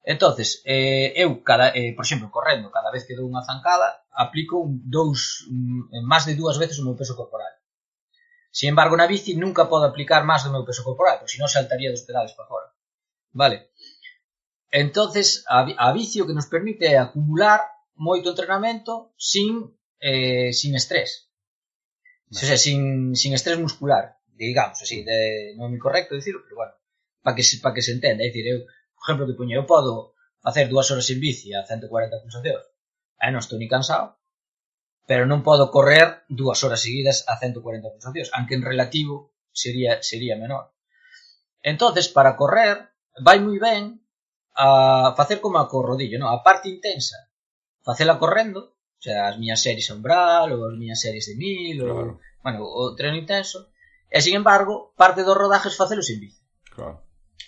Entonces, 0.02 0.62
eh, 0.64 1.14
eu, 1.14 1.42
cada, 1.42 1.70
eh, 1.70 1.94
por 1.94 2.04
exemplo, 2.04 2.30
correndo, 2.30 2.70
cada 2.70 2.90
vez 2.90 3.06
que 3.06 3.14
dou 3.14 3.30
unha 3.30 3.46
zancada, 3.46 4.02
aplico 4.10 4.58
un, 4.58 4.82
dous, 4.82 5.46
mm, 5.46 6.02
máis 6.02 6.26
de 6.26 6.34
dúas 6.34 6.58
veces 6.58 6.82
o 6.82 6.86
meu 6.86 6.98
peso 6.98 7.14
corporal. 7.14 7.54
Sin 8.50 8.74
embargo, 8.74 8.98
na 8.98 9.06
bici 9.06 9.38
nunca 9.38 9.70
podo 9.70 9.86
aplicar 9.86 10.26
máis 10.26 10.42
do 10.42 10.50
meu 10.50 10.66
peso 10.66 10.82
corporal, 10.82 11.22
porque 11.22 11.38
senón 11.38 11.48
saltaría 11.48 11.94
dos 11.94 12.02
pedales 12.02 12.34
para 12.34 12.50
fora. 12.50 12.68
Vale. 13.30 13.70
Entonces, 14.74 15.46
a, 15.46 15.62
a 15.62 15.88
bici 15.94 16.18
o 16.18 16.26
que 16.26 16.34
nos 16.36 16.50
permite 16.50 16.84
é 16.90 16.98
acumular 16.98 17.62
moito 17.94 18.34
entrenamento 18.34 19.14
sin 19.14 19.70
eh, 20.02 20.50
sin 20.50 20.74
estrés. 20.74 21.30
Vale. 22.26 22.42
O 22.42 22.46
sea, 22.48 22.58
sin, 22.58 23.14
sin 23.14 23.32
estrés 23.38 23.56
muscular, 23.56 24.18
digamos 24.34 24.82
así, 24.82 25.06
de, 25.06 25.54
non 25.54 25.70
é 25.70 25.78
moi 25.78 25.80
correcto 25.80 26.18
dicirlo, 26.18 26.42
pero 26.42 26.58
bueno, 26.58 26.74
para 27.22 27.38
que, 27.38 27.46
pa 27.62 27.70
que 27.70 27.86
se 27.86 27.94
entenda, 27.94 28.26
é 28.26 28.34
dicir, 28.34 28.50
eu 28.50 28.66
Por 29.02 29.10
exemplo, 29.10 29.26
que 29.26 29.34
puñe, 29.34 29.58
eu 29.58 29.66
podo 29.66 30.14
facer 30.38 30.70
dúas 30.70 30.86
horas 30.94 31.10
en 31.10 31.18
bici 31.18 31.50
a 31.58 31.66
140 31.66 32.22
pulsacións 32.22 32.62
e 33.18 33.26
eh, 33.26 33.30
non 33.34 33.42
estou 33.42 33.58
ni 33.58 33.66
cansado, 33.66 34.22
pero 35.10 35.26
non 35.26 35.42
podo 35.42 35.74
correr 35.74 36.22
dúas 36.30 36.62
horas 36.62 36.86
seguidas 36.86 37.26
a 37.26 37.34
140 37.34 37.98
pulsacións, 37.98 38.30
aunque 38.30 38.54
en 38.54 38.62
relativo 38.62 39.34
sería 39.50 39.98
sería 40.06 40.38
menor. 40.38 40.70
Entonces, 41.66 42.06
para 42.06 42.38
correr, 42.38 42.94
vai 43.26 43.42
moi 43.42 43.58
ben 43.58 43.98
a 44.54 44.66
ah, 44.66 45.08
facer 45.18 45.42
como 45.42 45.58
a 45.58 45.66
corrodillo, 45.66 46.22
non? 46.22 46.30
a 46.30 46.46
parte 46.46 46.70
intensa, 46.70 47.18
facela 47.82 48.22
correndo, 48.22 48.78
o 48.78 49.02
sea, 49.02 49.26
as 49.30 49.36
miñas 49.38 49.58
series 49.66 49.90
a 49.90 49.98
umbral, 49.98 50.54
ou 50.54 50.70
as 50.70 50.78
miñas 50.78 51.02
series 51.02 51.26
de 51.26 51.34
mil, 51.34 51.82
ou, 51.82 51.90
claro. 51.90 52.12
bueno, 52.38 52.58
o 52.62 52.94
treno 52.94 53.18
intenso, 53.18 53.74
e, 54.06 54.22
sin 54.22 54.38
embargo, 54.38 54.94
parte 54.94 55.26
dos 55.26 55.34
rodajes 55.34 55.74
facelo 55.74 56.06
sin 56.06 56.22
bici. 56.22 56.38
Claro. 56.70 57.02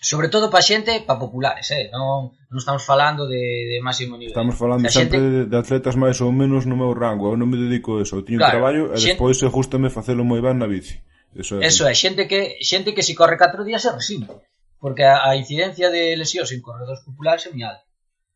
Sobre 0.05 0.29
todo 0.29 0.51
para 0.53 0.61
xente, 0.61 1.01
para 1.01 1.17
populares, 1.17 1.65
eh? 1.73 1.89
non, 1.89 2.37
non 2.53 2.61
estamos 2.61 2.85
falando 2.85 3.25
de, 3.25 3.41
de 3.73 3.81
máximo 3.81 4.21
nivel. 4.21 4.37
Estamos 4.37 4.53
falando 4.53 4.85
da 4.85 4.93
sempre 4.93 5.17
xente... 5.17 5.49
de 5.49 5.57
atletas 5.57 5.97
máis 5.97 6.21
ou 6.21 6.29
menos 6.29 6.69
no 6.69 6.77
meu 6.77 6.93
rango, 6.93 7.33
eu 7.33 7.41
non 7.41 7.49
me 7.49 7.57
dedico 7.57 7.97
a 7.97 8.05
eso, 8.05 8.21
eu 8.21 8.27
teño 8.29 8.37
claro, 8.37 8.61
traballo 8.61 8.83
e 8.93 9.01
xente... 9.01 9.17
despois 9.17 9.41
se 9.41 9.49
gustame 9.49 9.89
facelo 9.89 10.21
moi 10.21 10.45
ben 10.45 10.61
na 10.61 10.69
bici. 10.69 11.01
Eso 11.33 11.57
é, 11.57 11.65
eso 11.65 11.89
é 11.89 11.97
xente 11.97 12.29
que 12.29 12.61
xente 12.61 12.93
que 12.93 13.01
se 13.01 13.17
corre 13.17 13.41
4 13.41 13.65
días 13.65 13.81
é 13.89 13.97
resinte, 13.97 14.29
porque 14.77 15.09
a, 15.09 15.25
a 15.25 15.41
incidencia 15.41 15.89
de 15.89 16.13
lesións 16.21 16.53
en 16.53 16.61
corredores 16.61 17.01
populares 17.01 17.49
é 17.49 17.51
moi 17.57 17.65
alta. 17.65 17.89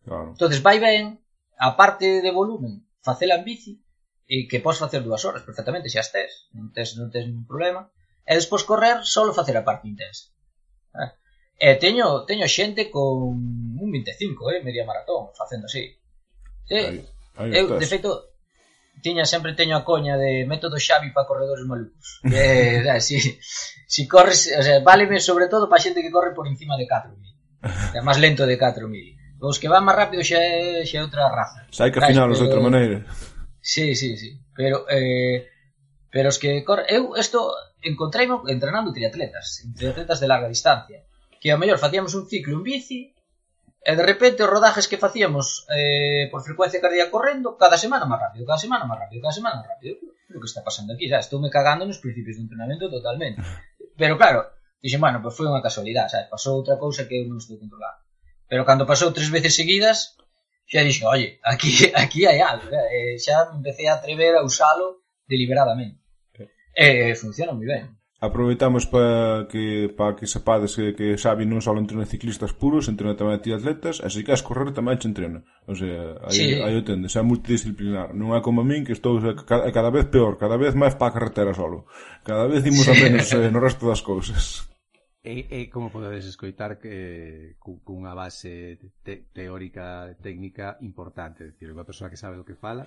Claro. 0.08 0.32
Entonces 0.32 0.64
vai 0.64 0.80
ben, 0.80 1.20
a 1.60 1.76
parte 1.76 2.24
de 2.24 2.30
volumen, 2.32 2.88
facela 3.04 3.36
en 3.36 3.44
bici, 3.44 3.76
e 4.24 4.48
que 4.48 4.64
podes 4.64 4.80
facer 4.80 5.04
dúas 5.04 5.20
horas 5.28 5.44
perfectamente, 5.44 5.92
xa 5.92 6.00
estés, 6.00 6.48
non 6.56 6.72
tes, 6.72 6.96
non 6.96 7.12
tes 7.12 7.28
ningún 7.28 7.44
problema, 7.44 7.92
e 8.24 8.32
despois 8.32 8.64
correr, 8.64 9.04
solo 9.04 9.36
facer 9.36 9.52
a 9.60 9.68
parte 9.68 9.84
intensa. 9.84 10.32
E 11.58 11.74
teño, 11.74 12.22
teño 12.22 12.46
xente 12.46 12.86
con 12.86 13.34
un 13.82 13.88
25, 13.90 14.50
eh, 14.54 14.62
media 14.62 14.86
maratón, 14.86 15.34
facendo 15.34 15.66
así. 15.66 15.90
Eh, 16.70 17.02
aí, 17.34 17.50
aí 17.50 17.50
eu, 17.58 17.66
estás. 17.66 17.80
de 17.82 17.86
feito, 17.86 18.10
tiña 19.02 19.26
sempre 19.26 19.58
teño 19.58 19.74
a 19.74 19.82
coña 19.82 20.14
de 20.14 20.46
método 20.46 20.78
Xavi 20.78 21.10
para 21.10 21.26
corredores 21.26 21.66
malucos. 21.66 22.22
Eh, 22.30 23.00
si, 23.00 23.18
si 23.90 24.06
corres, 24.06 24.54
o 24.54 24.62
sea, 24.62 24.78
váleme 24.86 25.18
sobre 25.18 25.50
todo 25.50 25.66
para 25.66 25.82
xente 25.82 26.02
que 26.02 26.14
corre 26.14 26.30
por 26.30 26.46
encima 26.46 26.78
de 26.78 26.86
4000. 26.86 27.26
É 27.98 28.00
máis 28.06 28.22
lento 28.22 28.46
de 28.46 28.54
4000. 28.54 29.42
Os 29.42 29.58
que 29.58 29.66
van 29.66 29.82
máis 29.82 29.98
rápido 29.98 30.22
xa 30.22 30.38
é, 30.38 30.86
xa 30.86 30.98
é 30.98 31.02
outra 31.02 31.26
raza. 31.26 31.66
Xa 31.74 31.86
hai 31.86 31.90
que 31.90 31.98
afinalos 31.98 32.38
de 32.38 32.46
outra 32.46 32.62
maneira. 32.62 33.02
Sí, 33.58 33.98
sí, 33.98 34.14
sí. 34.14 34.38
Pero 34.54 34.86
eh, 34.86 35.50
pero 36.06 36.30
os 36.30 36.38
que 36.38 36.62
corre, 36.62 36.86
eu 36.86 37.18
isto 37.18 37.50
encontrei 37.82 38.30
entrenando 38.46 38.94
triatletas, 38.94 39.66
triatletas 39.74 40.22
de 40.22 40.30
larga 40.30 40.46
distancia 40.46 41.07
que 41.40 41.52
a 41.52 41.56
mellor 41.56 41.78
facíamos 41.78 42.14
un 42.14 42.26
ciclo 42.26 42.58
en 42.58 42.62
bici 42.62 43.14
e 43.88 43.92
de 43.96 44.04
repente 44.04 44.44
os 44.44 44.50
rodajes 44.50 44.90
que 44.90 45.00
facíamos 45.00 45.64
eh, 45.70 46.28
por 46.30 46.42
frecuencia 46.42 46.82
cardíaca 46.82 47.14
correndo 47.14 47.56
cada 47.56 47.78
semana 47.78 48.04
máis 48.04 48.20
rápido, 48.20 48.44
cada 48.44 48.60
semana 48.60 48.84
máis 48.84 49.00
rápido, 49.06 49.22
cada 49.24 49.36
semana 49.38 49.58
máis 49.62 49.70
rápido. 49.70 49.94
O 50.28 50.36
que 50.36 50.50
está 50.50 50.60
pasando 50.60 50.92
aquí, 50.92 51.08
xa, 51.08 51.24
estou 51.24 51.40
me 51.40 51.48
cagando 51.48 51.88
nos 51.88 52.02
principios 52.04 52.36
do 52.36 52.44
entrenamento 52.44 52.92
totalmente. 52.92 53.40
Pero 53.96 54.20
claro, 54.20 54.44
dixen, 54.82 55.00
bueno, 55.00 55.24
pues 55.24 55.32
foi 55.32 55.48
unha 55.48 55.64
casualidade, 55.64 56.12
sabes, 56.12 56.28
pasou 56.28 56.60
outra 56.60 56.76
cousa 56.76 57.08
que 57.08 57.16
eu 57.16 57.24
non 57.24 57.40
estou 57.40 57.56
controlando. 57.56 58.04
Pero 58.44 58.68
cando 58.68 58.84
pasou 58.84 59.08
tres 59.16 59.32
veces 59.32 59.56
seguidas, 59.56 60.20
xa 60.68 60.84
dixen, 60.84 61.08
oye, 61.08 61.40
aquí, 61.40 61.72
aquí 62.02 62.28
hai 62.28 62.44
algo, 62.44 62.68
eh, 62.68 63.16
xa 63.16 63.48
empecé 63.56 63.88
a 63.88 63.96
atrever 63.96 64.36
a 64.36 64.44
usalo 64.44 65.00
deliberadamente. 65.24 66.04
Eh, 66.76 67.16
funciona 67.16 67.56
moi 67.56 67.66
ben. 67.66 67.97
Aproveitamos 68.20 68.84
para 68.84 69.46
que 69.46 69.94
para 69.96 70.16
que 70.16 70.26
sepades 70.26 70.74
que, 70.74 70.90
que 70.98 71.14
Xavi 71.14 71.46
non 71.46 71.62
só 71.62 71.70
entrena 71.78 72.02
ciclistas 72.02 72.50
puros, 72.50 72.90
entrena 72.90 73.14
tamén 73.14 73.38
a 73.38 73.42
ti 73.42 73.54
atletas, 73.54 74.02
e 74.02 74.10
se 74.10 74.26
queres 74.26 74.42
correr 74.42 74.74
tamén 74.74 74.98
che 74.98 75.06
entrena. 75.06 75.46
O 75.70 75.78
sea, 75.78 76.18
aí, 76.26 76.34
sí. 76.34 76.58
aí 76.58 76.74
o 76.74 76.82
tendes, 76.82 77.14
é 77.14 77.22
multidisciplinar. 77.22 78.18
Non 78.18 78.34
é 78.34 78.42
como 78.42 78.62
a 78.62 78.66
min 78.66 78.82
que 78.82 78.90
estou 78.90 79.22
cada, 79.46 79.70
cada 79.70 79.94
vez 79.94 80.10
peor, 80.10 80.34
cada 80.34 80.58
vez 80.58 80.74
máis 80.74 80.98
para 80.98 81.14
a 81.14 81.14
carretera 81.14 81.54
solo. 81.54 81.86
Cada 82.26 82.50
vez 82.50 82.66
dimos 82.66 82.90
sí. 82.90 82.90
a 82.90 82.98
menos 82.98 83.30
eh, 83.30 83.54
no 83.54 83.62
resto 83.62 83.86
das 83.86 84.02
cousas. 84.02 84.66
E, 85.22 85.46
e 85.46 85.70
como 85.70 85.94
podedes 85.94 86.26
escoitar 86.26 86.82
que 86.82 87.54
cunha 87.62 88.18
base 88.18 88.82
te, 89.06 89.30
teórica, 89.30 90.18
técnica 90.18 90.74
importante, 90.82 91.54
decir, 91.54 91.70
unha 91.70 91.86
persoa 91.86 92.10
que 92.10 92.18
sabe 92.18 92.34
do 92.34 92.42
que 92.42 92.58
fala, 92.58 92.82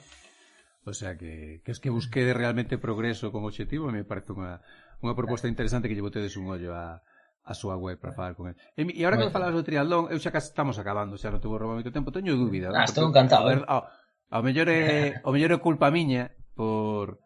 o 0.84 0.91
sea 0.91 1.15
que, 1.15 1.63
que 1.63 1.71
es 1.71 1.79
que 1.79 1.93
busquede 1.93 2.36
realmente 2.36 2.82
progreso 2.82 3.32
como 3.32 3.47
objetivo 3.47 3.88
me 3.95 4.03
parece 4.03 4.36
unha 4.36 4.59
unha 5.01 5.17
proposta 5.17 5.49
eh. 5.49 5.53
interesante 5.53 5.89
que 5.89 5.97
lle 5.97 6.05
botedes 6.05 6.37
un 6.37 6.47
ollo 6.53 6.71
a, 6.77 7.01
a 7.43 7.53
súa 7.53 7.75
web 7.75 7.97
para 7.97 8.13
falar 8.13 8.35
con 8.37 8.53
el. 8.53 8.55
E, 8.77 8.85
e 8.85 9.01
agora 9.01 9.17
que 9.17 9.25
me 9.25 9.33
falabas 9.33 9.57
do 9.57 9.65
triatlón, 9.65 10.13
eu 10.13 10.19
xa 10.21 10.29
casi 10.29 10.53
estamos 10.53 10.77
acabando, 10.77 11.17
xa 11.17 11.33
non 11.33 11.41
te 11.41 11.49
vou 11.49 11.57
roubar 11.57 11.81
moito 11.81 11.89
tempo, 11.89 12.13
teño 12.13 12.37
dúbida. 12.37 12.69
Ah, 12.69 12.85
estou 12.85 13.09
encantado. 13.09 13.49
Ver, 13.49 13.65
eh. 13.65 13.69
ao, 13.69 13.89
ao 14.29 14.41
mellor 14.45 14.69
é, 14.69 15.17
ao 15.25 15.33
mellor 15.33 15.57
é 15.57 15.57
culpa 15.57 15.89
miña 15.89 16.29
por, 16.53 17.17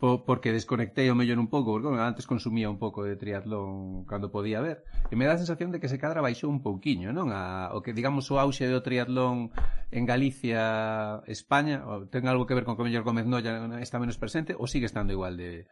por 0.00 0.24
porque 0.24 0.56
desconectei 0.56 1.12
o 1.12 1.18
mellor 1.18 1.36
un 1.36 1.52
pouco, 1.52 1.76
porque 1.76 1.92
bueno, 1.92 2.00
antes 2.00 2.24
consumía 2.24 2.72
un 2.72 2.80
pouco 2.80 3.04
de 3.04 3.20
triatlón 3.20 4.08
cando 4.08 4.32
podía 4.32 4.64
ver, 4.64 4.88
e 5.12 5.14
me 5.20 5.28
dá 5.28 5.36
a 5.36 5.42
sensación 5.42 5.68
de 5.68 5.84
que 5.84 5.92
se 5.92 6.00
cadra 6.00 6.24
baixou 6.24 6.48
un 6.48 6.64
pouquiño, 6.64 7.12
non? 7.12 7.28
A, 7.28 7.76
o 7.76 7.84
que 7.84 7.92
digamos 7.92 8.32
o 8.32 8.40
auxe 8.40 8.64
do 8.72 8.80
triatlón 8.80 9.52
en 9.92 10.08
Galicia, 10.08 11.20
España, 11.28 11.84
ten 12.08 12.24
algo 12.24 12.48
que 12.48 12.56
ver 12.56 12.64
con 12.64 12.72
que 12.72 12.82
o 12.82 12.88
mellor 12.88 13.04
Gómez 13.04 13.28
Noya 13.28 13.68
está 13.84 14.00
menos 14.00 14.16
presente 14.16 14.56
ou 14.56 14.64
sigue 14.64 14.88
estando 14.88 15.12
igual 15.12 15.36
de 15.36 15.68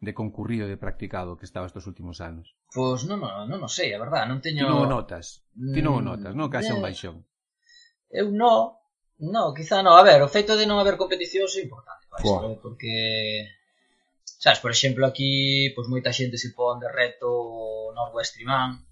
de 0.00 0.12
concurrido 0.12 0.68
e 0.68 0.72
de 0.72 0.76
practicado 0.76 1.36
que 1.40 1.48
estaba 1.48 1.66
estes 1.66 1.88
últimos 1.88 2.20
anos? 2.20 2.52
Pois 2.68 3.08
non, 3.08 3.24
non, 3.24 3.48
non 3.48 3.60
o 3.64 3.70
sei, 3.70 3.96
a 3.96 3.98
verdad, 4.00 4.28
non 4.28 4.44
teño... 4.44 4.68
Ti 4.68 4.68
non 4.68 4.84
o 4.84 4.88
notas, 4.88 5.40
ti 5.56 5.80
non 5.80 5.94
o 5.96 6.02
mm, 6.04 6.06
notas, 6.06 6.32
non? 6.36 6.52
Que 6.52 6.56
haxe 6.60 6.72
eh... 6.72 6.76
un 6.76 6.84
baixón. 6.84 7.16
Eu 8.12 8.28
non, 8.28 8.76
non, 9.24 9.56
quizá 9.56 9.80
non. 9.80 9.96
A 9.96 10.04
ver, 10.04 10.20
o 10.20 10.28
feito 10.28 10.52
de 10.52 10.68
non 10.68 10.76
haber 10.76 11.00
competicións 11.00 11.56
é 11.56 11.64
importante 11.64 12.04
para 12.12 12.20
isto, 12.20 12.44
eh? 12.44 12.60
porque... 12.60 12.92
Sabes, 14.36 14.60
por 14.60 14.68
exemplo, 14.68 15.08
aquí, 15.08 15.72
pois 15.72 15.88
moita 15.88 16.12
xente 16.12 16.36
se 16.36 16.52
pon 16.52 16.76
de 16.76 16.92
reto 16.92 17.24
o 17.24 17.90
Northwest 17.96 18.36
Man, 18.44 18.84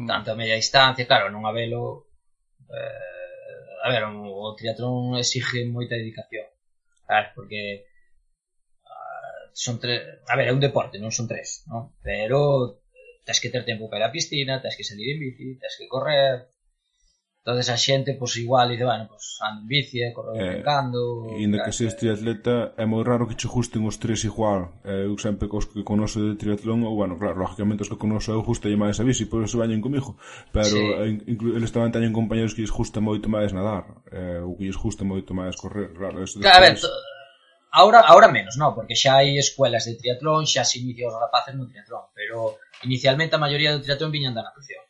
mm. 0.00 0.08
tanto 0.08 0.32
a 0.32 0.38
media 0.40 0.56
distancia, 0.56 1.04
claro, 1.04 1.28
non 1.28 1.44
habelo... 1.44 2.08
Eh, 2.72 3.84
a 3.84 3.92
ver, 3.92 4.08
o 4.08 4.56
triatlón 4.56 5.20
exige 5.20 5.68
moita 5.68 6.00
dedicación, 6.00 6.48
sabes, 7.04 7.36
porque 7.36 7.84
son 9.54 9.78
tres, 9.78 10.02
a 10.26 10.34
ver, 10.34 10.50
é 10.50 10.52
un 10.52 10.58
deporte, 10.58 10.98
non 10.98 11.14
son 11.14 11.30
tres, 11.30 11.62
non? 11.70 11.94
Pero 12.02 12.82
tens 13.22 13.38
que 13.38 13.54
ter 13.54 13.62
tempo 13.62 13.86
para 13.86 14.04
ir 14.04 14.10
á 14.10 14.12
piscina, 14.12 14.58
tens 14.58 14.74
que 14.74 14.82
salir 14.82 15.14
en 15.14 15.22
bici, 15.22 15.54
tens 15.62 15.78
que 15.78 15.86
correr. 15.86 16.50
Entonces 17.44 17.68
a 17.70 17.76
xente, 17.76 18.16
pois 18.18 18.34
pues, 18.34 18.42
igual, 18.42 18.72
dice, 18.72 18.82
bueno, 18.82 19.06
pois 19.06 19.38
pues, 19.38 19.46
ando 19.46 19.62
en 19.62 19.68
bici, 19.68 20.02
eh, 20.02 20.12
corro 20.16 20.34
eh, 20.34 20.58
brincando... 20.58 21.28
Inda 21.38 21.62
que 21.62 21.70
seas 21.70 21.94
triatleta, 21.94 22.74
é 22.74 22.84
moi 22.88 23.04
raro 23.06 23.28
que 23.30 23.38
che 23.38 23.46
gusten 23.46 23.86
os 23.86 24.00
tres 24.02 24.26
igual. 24.26 24.82
Eh, 24.82 25.06
eu 25.06 25.14
sempre 25.22 25.46
cos 25.46 25.70
que 25.70 25.86
conoso 25.86 26.18
de 26.18 26.34
triatlón, 26.34 26.82
ou, 26.82 26.98
bueno, 26.98 27.14
claro, 27.14 27.38
lógicamente 27.38 27.86
os 27.86 27.90
que 27.92 28.00
conoso 28.00 28.34
eu 28.34 28.42
gusta 28.42 28.66
lle 28.66 28.80
máis 28.80 28.98
a 28.98 29.06
bici, 29.06 29.30
por 29.30 29.44
eso 29.44 29.62
bañen 29.62 29.84
comigo. 29.84 30.18
Pero 30.50 30.74
sí. 30.74 30.82
Eh, 30.82 31.54
eles 31.54 31.70
tamén 31.70 31.94
teñen 31.94 32.16
compañeros 32.16 32.56
que 32.56 32.64
lles 32.64 32.74
gusta 32.74 32.98
moito 32.98 33.30
máis 33.30 33.54
nadar, 33.54 34.02
eh, 34.10 34.42
ou 34.42 34.58
que 34.58 34.66
lles 34.66 34.80
gusta 34.80 35.06
moito 35.06 35.30
máis 35.36 35.54
correr, 35.54 35.94
claro. 35.94 36.24
Eso 36.24 36.40
despois... 36.40 36.48
Claro, 36.48 36.64
a 36.64 36.72
ver, 36.72 36.80
Ahora, 37.76 38.00
ahora 38.06 38.28
menos, 38.30 38.54
non? 38.54 38.70
Porque 38.76 38.94
xa 39.02 39.18
hai 39.18 39.34
escuelas 39.34 39.82
de 39.88 39.98
triatlón, 40.00 40.46
xa 40.46 40.62
se 40.62 40.78
inicia 40.78 41.10
os 41.10 41.18
rapaces 41.24 41.58
no 41.58 41.66
triatlón, 41.66 42.06
pero 42.14 42.38
inicialmente 42.86 43.34
a 43.34 43.42
maioría 43.44 43.74
do 43.74 43.82
triatlón 43.82 44.14
viñan 44.14 44.36
da 44.36 44.46
natación. 44.46 44.84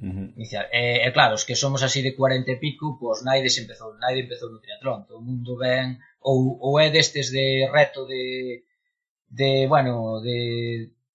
Uh 0.00 0.08
-huh. 0.08 0.26
Inicial. 0.40 0.64
E, 0.72 1.04
e 1.04 1.08
claro, 1.16 1.36
os 1.36 1.44
que 1.44 1.60
somos 1.62 1.84
así 1.84 2.00
de 2.00 2.16
40 2.16 2.48
e 2.54 2.56
pico, 2.64 2.96
pois 2.96 3.20
Naides 3.20 3.60
empezou, 3.60 3.92
Naide 4.00 4.24
empezou 4.24 4.48
no 4.48 4.64
triatlón, 4.64 5.04
todo 5.04 5.20
o 5.20 5.26
mundo 5.28 5.60
ven, 5.60 6.00
ou, 6.30 6.56
ou 6.66 6.72
é 6.80 6.88
destes 6.96 7.28
de 7.36 7.68
reto 7.76 8.00
de, 8.12 8.24
de, 9.38 9.50
bueno, 9.72 9.92
de 10.26 10.38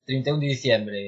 31 0.05 0.37
de 0.37 0.47
diciembre, 0.53 1.01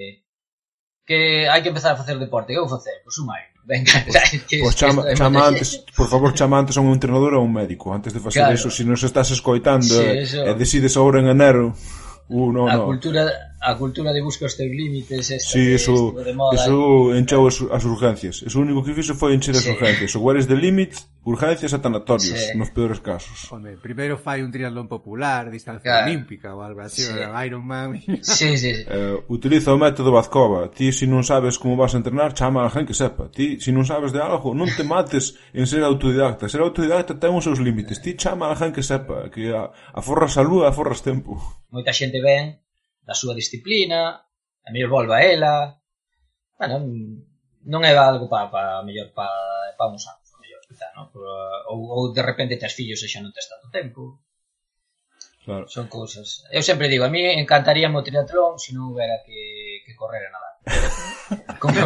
que 1.08 1.46
hai 1.52 1.62
que 1.62 1.70
empezar 1.70 1.94
a 1.94 2.02
facer 2.02 2.18
deporte, 2.18 2.54
que 2.54 2.64
vou 2.64 2.76
facer? 2.78 2.98
Pois 3.06 3.18
un 3.22 3.30
venga, 3.64 3.92
pues 4.62 4.76
chama, 4.76 5.04
chama 5.14 5.48
antes, 5.48 5.84
por 5.96 6.08
favor, 6.08 6.34
chama 6.34 6.60
antes 6.60 6.78
a 6.78 6.82
un 6.82 6.92
entrenador 6.94 7.34
ou 7.34 7.42
a 7.42 7.44
un 7.44 7.54
médico 7.54 7.94
antes 7.94 8.14
de 8.14 8.20
facer 8.20 8.42
claro. 8.42 8.56
eso, 8.56 8.70
se 8.70 8.82
si 8.82 8.84
non 8.86 8.98
se 8.98 9.08
estás 9.08 9.30
escoitando 9.32 9.86
sí, 9.86 10.06
eh, 10.06 10.24
eso. 10.24 10.42
Eh, 10.42 10.52
e 10.52 10.54
decides 10.56 10.96
agora 10.98 11.20
en 11.20 11.28
enero 11.30 11.76
uh, 12.30 12.52
no, 12.52 12.68
a 12.70 12.76
no. 12.78 12.86
cultura 12.86 13.28
a 13.62 13.76
cultura 13.76 14.14
de 14.14 14.22
busca 14.22 14.46
os 14.46 14.56
teus 14.56 14.72
límites 14.72 15.32
esta 15.32 15.52
sí, 15.52 15.74
eso, 15.74 16.16
de 16.16 16.34
moda, 16.34 16.56
eso 16.56 17.12
y... 17.12 17.20
encheu 17.20 17.44
as, 17.44 17.60
as 17.68 17.84
urgencias 17.84 18.44
eso 18.48 18.60
único 18.60 18.84
que 18.84 18.96
fixo 18.96 19.16
foi 19.16 19.36
encher 19.36 19.56
as 19.56 19.68
sí. 19.68 19.72
urgencias 19.76 20.16
lugares 20.16 20.48
de 20.48 20.56
límites, 20.56 21.12
urgencias 21.28 21.76
e 21.76 21.80
tanatorios 21.80 22.40
sí. 22.40 22.56
nos 22.56 22.72
peores 22.72 23.04
casos 23.04 23.52
Home, 23.52 23.76
primeiro 23.84 24.16
fai 24.16 24.40
un 24.40 24.52
triatlón 24.52 24.88
popular 24.88 25.52
distancia 25.52 25.92
claro. 25.92 26.08
olímpica 26.08 26.56
ou 26.56 26.64
algo 26.64 26.80
así 26.80 27.04
sí. 27.04 27.12
Iron 27.44 27.68
Man 27.68 28.00
sí, 28.00 28.56
sí, 28.56 28.56
sí. 28.56 28.72
Eh, 28.88 29.20
utiliza 29.28 29.76
o 29.76 29.78
método 29.78 30.16
Bazcova 30.16 30.72
ti 30.72 30.96
se 30.96 31.04
si 31.04 31.06
non 31.12 31.28
sabes 31.28 31.60
como 31.60 31.76
vas 31.76 31.92
a 31.96 32.00
entrenar 32.00 32.32
chama 32.32 32.64
a 32.64 32.72
gente 32.72 32.96
que 32.96 32.98
sepa 32.98 33.28
ti 33.28 33.60
se 33.60 33.70
si 33.70 33.72
non 33.76 33.84
sabes 33.84 34.16
de 34.16 34.24
algo 34.24 34.56
non 34.56 34.72
te 34.72 34.88
mates 34.88 35.36
en 35.52 35.68
ser 35.68 35.84
autodidacta 35.84 36.48
ser 36.48 36.64
autodidacta 36.64 37.20
ten 37.20 37.36
os 37.36 37.44
seus 37.44 37.60
límites 37.60 38.00
ti 38.00 38.16
chama 38.16 38.48
a 38.48 38.56
gente 38.56 38.80
que 38.80 38.88
sepa 38.88 39.28
que 39.28 39.52
aforras 39.92 40.40
a 40.40 40.48
lúa 40.48 40.72
aforras 40.72 41.04
tempo 41.04 41.36
moita 41.76 41.92
xente 41.92 42.24
ben 42.24 42.69
da 43.10 43.18
súa 43.18 43.34
disciplina, 43.34 44.22
a 44.62 44.70
mellor 44.70 44.94
volva 44.94 45.18
a 45.18 45.26
ela, 45.26 45.82
bueno, 46.62 46.78
non 47.66 47.82
é 47.82 47.98
algo 47.98 48.30
para, 48.30 48.54
para 48.54 48.86
mellor 48.86 49.10
para, 49.18 49.74
pa 49.74 49.90
uns 49.90 50.06
anos, 50.06 50.30
mellor, 50.38 50.62
quizá, 50.70 50.94
no? 50.94 51.10
Pero, 51.10 51.26
ou, 51.74 51.80
ou 51.90 52.04
de 52.14 52.22
repente 52.22 52.62
tes 52.62 52.78
fillos 52.78 53.02
e 53.02 53.10
xa 53.10 53.26
non 53.26 53.34
tes 53.34 53.50
tanto 53.50 53.74
tempo. 53.74 54.22
Claro. 55.42 55.66
Son 55.66 55.90
cousas. 55.90 56.46
Eu 56.54 56.62
sempre 56.62 56.86
digo, 56.86 57.02
a 57.02 57.10
mí 57.10 57.26
encantaría 57.26 57.90
o 57.90 58.06
triatlón 58.06 58.62
se 58.62 58.78
non 58.78 58.94
houbera 58.94 59.26
que, 59.26 59.82
que 59.82 59.98
correr 59.98 60.30
a 60.30 60.34
nadar. 60.38 60.56
como, 61.64 61.82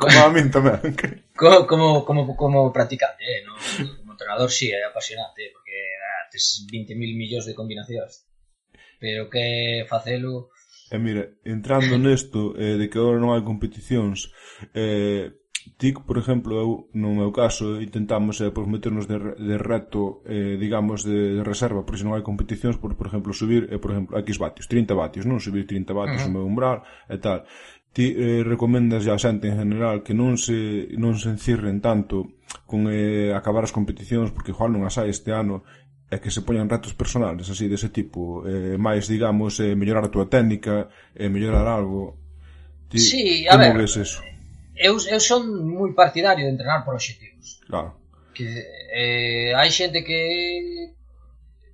como 0.00 0.16
a 0.24 0.32
min 0.32 0.48
tamén. 0.48 0.80
Como, 1.36 1.68
como, 1.68 1.86
como, 2.08 2.20
como 2.32 2.58
practicante, 2.72 3.20
eh, 3.20 3.44
no? 3.44 3.52
como 4.00 4.16
entrenador, 4.16 4.48
sí, 4.48 4.72
é 4.72 4.80
apasionante, 4.88 5.52
porque 5.52 5.76
tes 6.32 6.64
20.000 6.70 6.96
millóns 7.20 7.44
de 7.44 7.56
combinacións 7.56 8.27
pero 8.98 9.30
que 9.30 9.86
facelo... 9.88 10.50
E 10.90 10.96
mira, 10.96 11.28
entrando 11.44 12.00
nesto 12.00 12.56
eh, 12.56 12.80
de 12.80 12.88
que 12.88 12.96
agora 12.96 13.20
non 13.20 13.36
hai 13.36 13.44
competicións, 13.44 14.32
eh, 14.72 15.36
TIC, 15.76 16.00
por 16.00 16.16
exemplo, 16.18 16.56
eu, 16.56 16.88
no 16.94 17.14
meu 17.14 17.30
caso, 17.32 17.80
intentamos 17.82 18.40
eh, 18.40 18.50
por 18.50 18.66
meternos 18.66 19.06
de, 19.06 19.18
de 19.36 19.56
reto, 19.58 20.22
eh, 20.24 20.56
digamos, 20.58 21.04
de, 21.04 21.36
de 21.36 21.44
reserva, 21.44 21.84
porque 21.84 22.00
se 22.00 22.06
non 22.08 22.16
hai 22.16 22.24
competicións, 22.24 22.80
por, 22.80 22.96
por 22.96 23.06
exemplo, 23.12 23.36
subir, 23.36 23.68
eh, 23.68 23.76
por 23.76 23.92
exemplo, 23.92 24.16
X 24.24 24.40
vatios, 24.40 24.64
30 24.70 24.96
vatios, 24.96 25.24
non? 25.28 25.42
Subir 25.42 25.68
30 25.68 25.92
vatios 25.92 26.24
uh 26.24 26.26
-huh. 26.26 26.32
o 26.32 26.34
meu 26.40 26.44
umbral 26.48 26.86
e 27.10 27.18
tal. 27.20 27.44
Ti 27.92 28.06
eh, 28.16 28.42
recomendas 28.44 29.04
a 29.08 29.20
xente 29.20 29.48
en 29.48 29.60
general 29.60 30.00
que 30.00 30.16
non 30.16 30.40
se, 30.40 30.88
non 30.96 31.20
se 31.20 31.28
encirren 31.28 31.84
tanto 31.84 32.38
con 32.64 32.88
eh, 32.88 33.34
acabar 33.36 33.64
as 33.64 33.74
competicións 33.74 34.32
porque 34.32 34.52
igual 34.54 34.72
non 34.72 34.88
as 34.88 34.96
hai 34.96 35.12
este 35.12 35.34
ano 35.36 35.68
é 36.08 36.16
que 36.16 36.32
se 36.32 36.40
poñan 36.40 36.72
retos 36.72 36.96
personales 36.96 37.52
así 37.52 37.68
dese 37.68 37.92
tipo, 37.92 38.40
eh, 38.48 38.80
máis, 38.80 39.04
digamos, 39.08 39.60
eh, 39.60 39.76
mellorar 39.76 40.08
a 40.08 40.12
túa 40.12 40.26
técnica, 40.32 40.88
eh, 41.12 41.28
mellorar 41.28 41.68
algo. 41.68 42.16
Ti, 42.88 42.96
sí, 42.96 43.44
a 43.44 43.60
como 43.60 43.76
ver, 43.76 43.84
ves 43.84 43.94
eso? 44.00 44.24
Eu, 44.72 44.96
eu 44.96 45.20
son 45.20 45.44
moi 45.68 45.92
partidario 45.92 46.48
de 46.48 46.52
entrenar 46.56 46.80
por 46.86 46.96
obxectivos. 46.96 47.60
Claro. 47.68 48.00
Que 48.32 48.48
eh, 48.94 49.52
hai 49.52 49.68
xente 49.68 50.00
que 50.00 50.96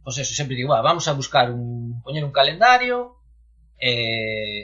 pois 0.03 0.19
eso, 0.19 0.35
sempre 0.35 0.59
digo, 0.59 0.75
"Va, 0.75 0.83
vamos 0.83 1.07
a 1.07 1.15
buscar 1.15 1.55
un 1.55 2.03
poñer 2.03 2.27
un 2.27 2.35
calendario 2.35 3.23
e 3.79 3.93
eh, 3.93 4.61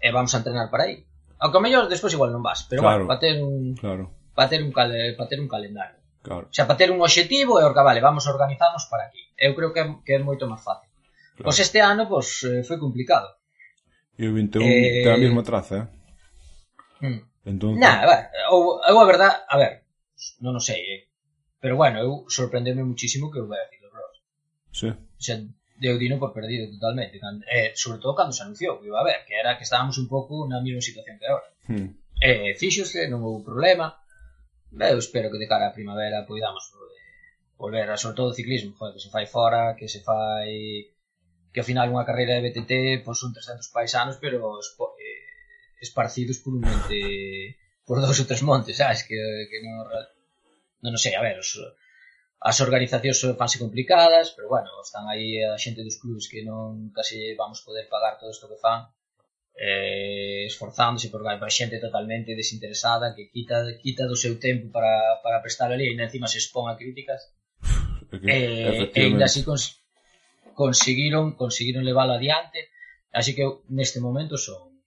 eh, 0.00 0.12
vamos 0.12 0.32
a 0.32 0.38
entrenar 0.38 0.70
para 0.70 0.88
aí. 0.88 1.04
Aunque 1.38 1.56
ao 1.58 1.62
mellor 1.62 1.92
despois 1.92 2.14
igual 2.16 2.32
non 2.32 2.40
vas, 2.42 2.64
pero 2.66 2.82
claro, 2.82 3.04
bueno, 3.04 3.10
para 3.12 3.20
ter 3.20 3.36
un 3.42 3.76
claro. 3.76 4.04
para 4.32 4.48
ter 4.48 4.64
un 4.64 4.72
cal, 4.72 4.90
para 5.18 5.28
ter 5.28 5.38
un 5.38 5.50
calendario. 5.50 5.97
Claro. 6.22 6.48
O 6.50 6.54
sea, 6.54 6.66
para 6.66 6.76
ter 6.76 6.90
un 6.90 7.00
obxectivo 7.00 7.60
e 7.60 7.64
orga, 7.64 7.82
vale, 7.82 8.00
vamos 8.00 8.26
organizarnos 8.26 8.86
para 8.90 9.06
aquí. 9.06 9.22
Eu 9.38 9.54
creo 9.54 9.72
que 9.72 9.80
é, 9.80 9.86
que 10.04 10.12
é 10.14 10.18
moito 10.18 10.48
máis 10.50 10.62
fácil. 10.62 10.90
Claro. 11.38 11.46
Pois 11.46 11.58
este 11.58 11.78
ano, 11.78 12.10
pois, 12.10 12.42
eh, 12.44 12.62
foi 12.66 12.78
complicado. 12.78 13.38
E 14.18 14.26
o 14.26 14.34
21 14.34 14.58
eh... 14.66 15.06
ten 15.06 15.14
a 15.14 15.22
mesma 15.22 15.46
traza, 15.46 15.74
eh? 15.78 15.86
Mm. 17.06 17.20
Entón... 17.46 17.78
Nah, 17.78 18.02
a 18.02 18.06
ver, 18.10 18.22
eu, 18.50 18.82
eu 18.82 18.96
a 18.98 19.06
verdad, 19.06 19.32
a 19.46 19.56
ver, 19.56 19.86
non 20.42 20.58
o 20.58 20.62
sei, 20.62 20.82
eh? 20.82 21.00
pero 21.62 21.78
bueno, 21.78 22.02
eu 22.02 22.26
sorprendeme 22.28 22.82
muchísimo 22.82 23.30
que 23.30 23.38
o 23.38 23.46
Bernie 23.46 23.78
Bros. 23.90 24.16
Sí. 24.74 24.90
O 24.90 25.22
sea, 25.22 25.38
deu 25.78 25.98
dino 25.98 26.18
por 26.18 26.34
perdido 26.34 26.70
totalmente, 26.70 27.18
eh, 27.50 27.72
sobre 27.74 27.98
todo 28.02 28.14
cando 28.14 28.34
se 28.34 28.42
anunciou 28.42 28.78
que 28.78 28.90
iba 28.90 28.98
a 28.98 29.02
haber, 29.02 29.24
que 29.26 29.34
era 29.34 29.56
que 29.56 29.64
estábamos 29.64 29.98
un 29.98 30.10
pouco 30.10 30.46
na 30.50 30.60
mesma 30.60 30.82
situación 30.82 31.18
que 31.18 31.26
agora. 31.26 31.48
Hmm. 31.66 31.94
Eh, 32.18 32.54
fíxose, 32.58 33.06
non 33.06 33.22
houve 33.22 33.46
problema, 33.46 33.94
Eu 34.72 34.98
espero 34.98 35.30
que 35.30 35.40
de 35.40 35.50
cara 35.50 35.70
á 35.70 35.76
primavera 35.76 36.26
poidamos 36.28 36.64
volver 37.58 37.88
a 37.90 37.96
sobre 37.96 38.16
todo 38.16 38.28
o 38.30 38.38
ciclismo, 38.38 38.76
joder, 38.78 38.94
que 38.94 39.04
se 39.04 39.10
fai 39.10 39.26
fora, 39.26 39.74
que 39.78 39.88
se 39.88 40.00
fai 40.00 40.50
que 41.52 41.60
ao 41.60 41.68
final 41.70 41.90
unha 41.90 42.06
carreira 42.08 42.36
de 42.36 42.44
BTT 42.46 42.72
pois 43.04 43.18
son 43.18 43.32
300 43.32 43.74
paisanos, 43.74 44.16
pero 44.22 44.38
eh, 44.60 45.22
esparcidos 45.80 46.38
por 46.42 46.52
un 46.54 46.62
monte 46.68 47.00
por 47.88 47.98
dous 48.04 48.20
ou 48.20 48.28
tres 48.28 48.44
montes, 48.44 48.76
sabes, 48.76 49.02
que, 49.08 49.16
que 49.48 49.58
non, 49.64 49.88
non, 50.84 50.92
non 50.92 51.00
sei, 51.00 51.16
a 51.16 51.24
ver, 51.24 51.40
os, 51.40 51.56
as 52.38 52.56
organizacións 52.60 53.18
fanse 53.40 53.56
complicadas, 53.58 54.36
pero 54.36 54.46
bueno, 54.52 54.70
están 54.84 55.08
aí 55.08 55.40
a 55.42 55.56
xente 55.56 55.82
dos 55.82 55.96
clubes 55.96 56.28
que 56.30 56.44
non 56.44 56.92
case 56.94 57.34
vamos 57.34 57.64
poder 57.66 57.88
pagar 57.88 58.20
todo 58.20 58.30
isto 58.30 58.46
que 58.46 58.60
fan, 58.60 58.86
eh, 59.58 60.46
esforzándose 60.46 61.10
porque 61.10 61.34
hai 61.34 61.38
xente 61.50 61.82
totalmente 61.82 62.38
desinteresada 62.38 63.10
que 63.18 63.26
quita, 63.26 63.66
quita 63.82 64.06
do 64.06 64.14
seu 64.14 64.38
tempo 64.38 64.70
para, 64.70 65.18
para 65.18 65.42
prestar 65.42 65.74
ali 65.74 65.90
e 65.90 65.98
encima 65.98 66.30
se 66.30 66.38
expón 66.38 66.70
a 66.70 66.78
críticas 66.78 67.34
Porque, 68.06 68.30
eh, 68.30 68.94
e 68.94 69.00
ainda 69.02 69.26
así 69.26 69.42
cons 69.42 69.82
conseguiron 70.54 71.34
conseguiron 71.34 71.82
leválo 71.82 72.14
adiante 72.14 72.70
así 73.10 73.34
que 73.34 73.42
eu, 73.42 73.66
neste 73.66 73.98
momento 73.98 74.38
son 74.38 74.78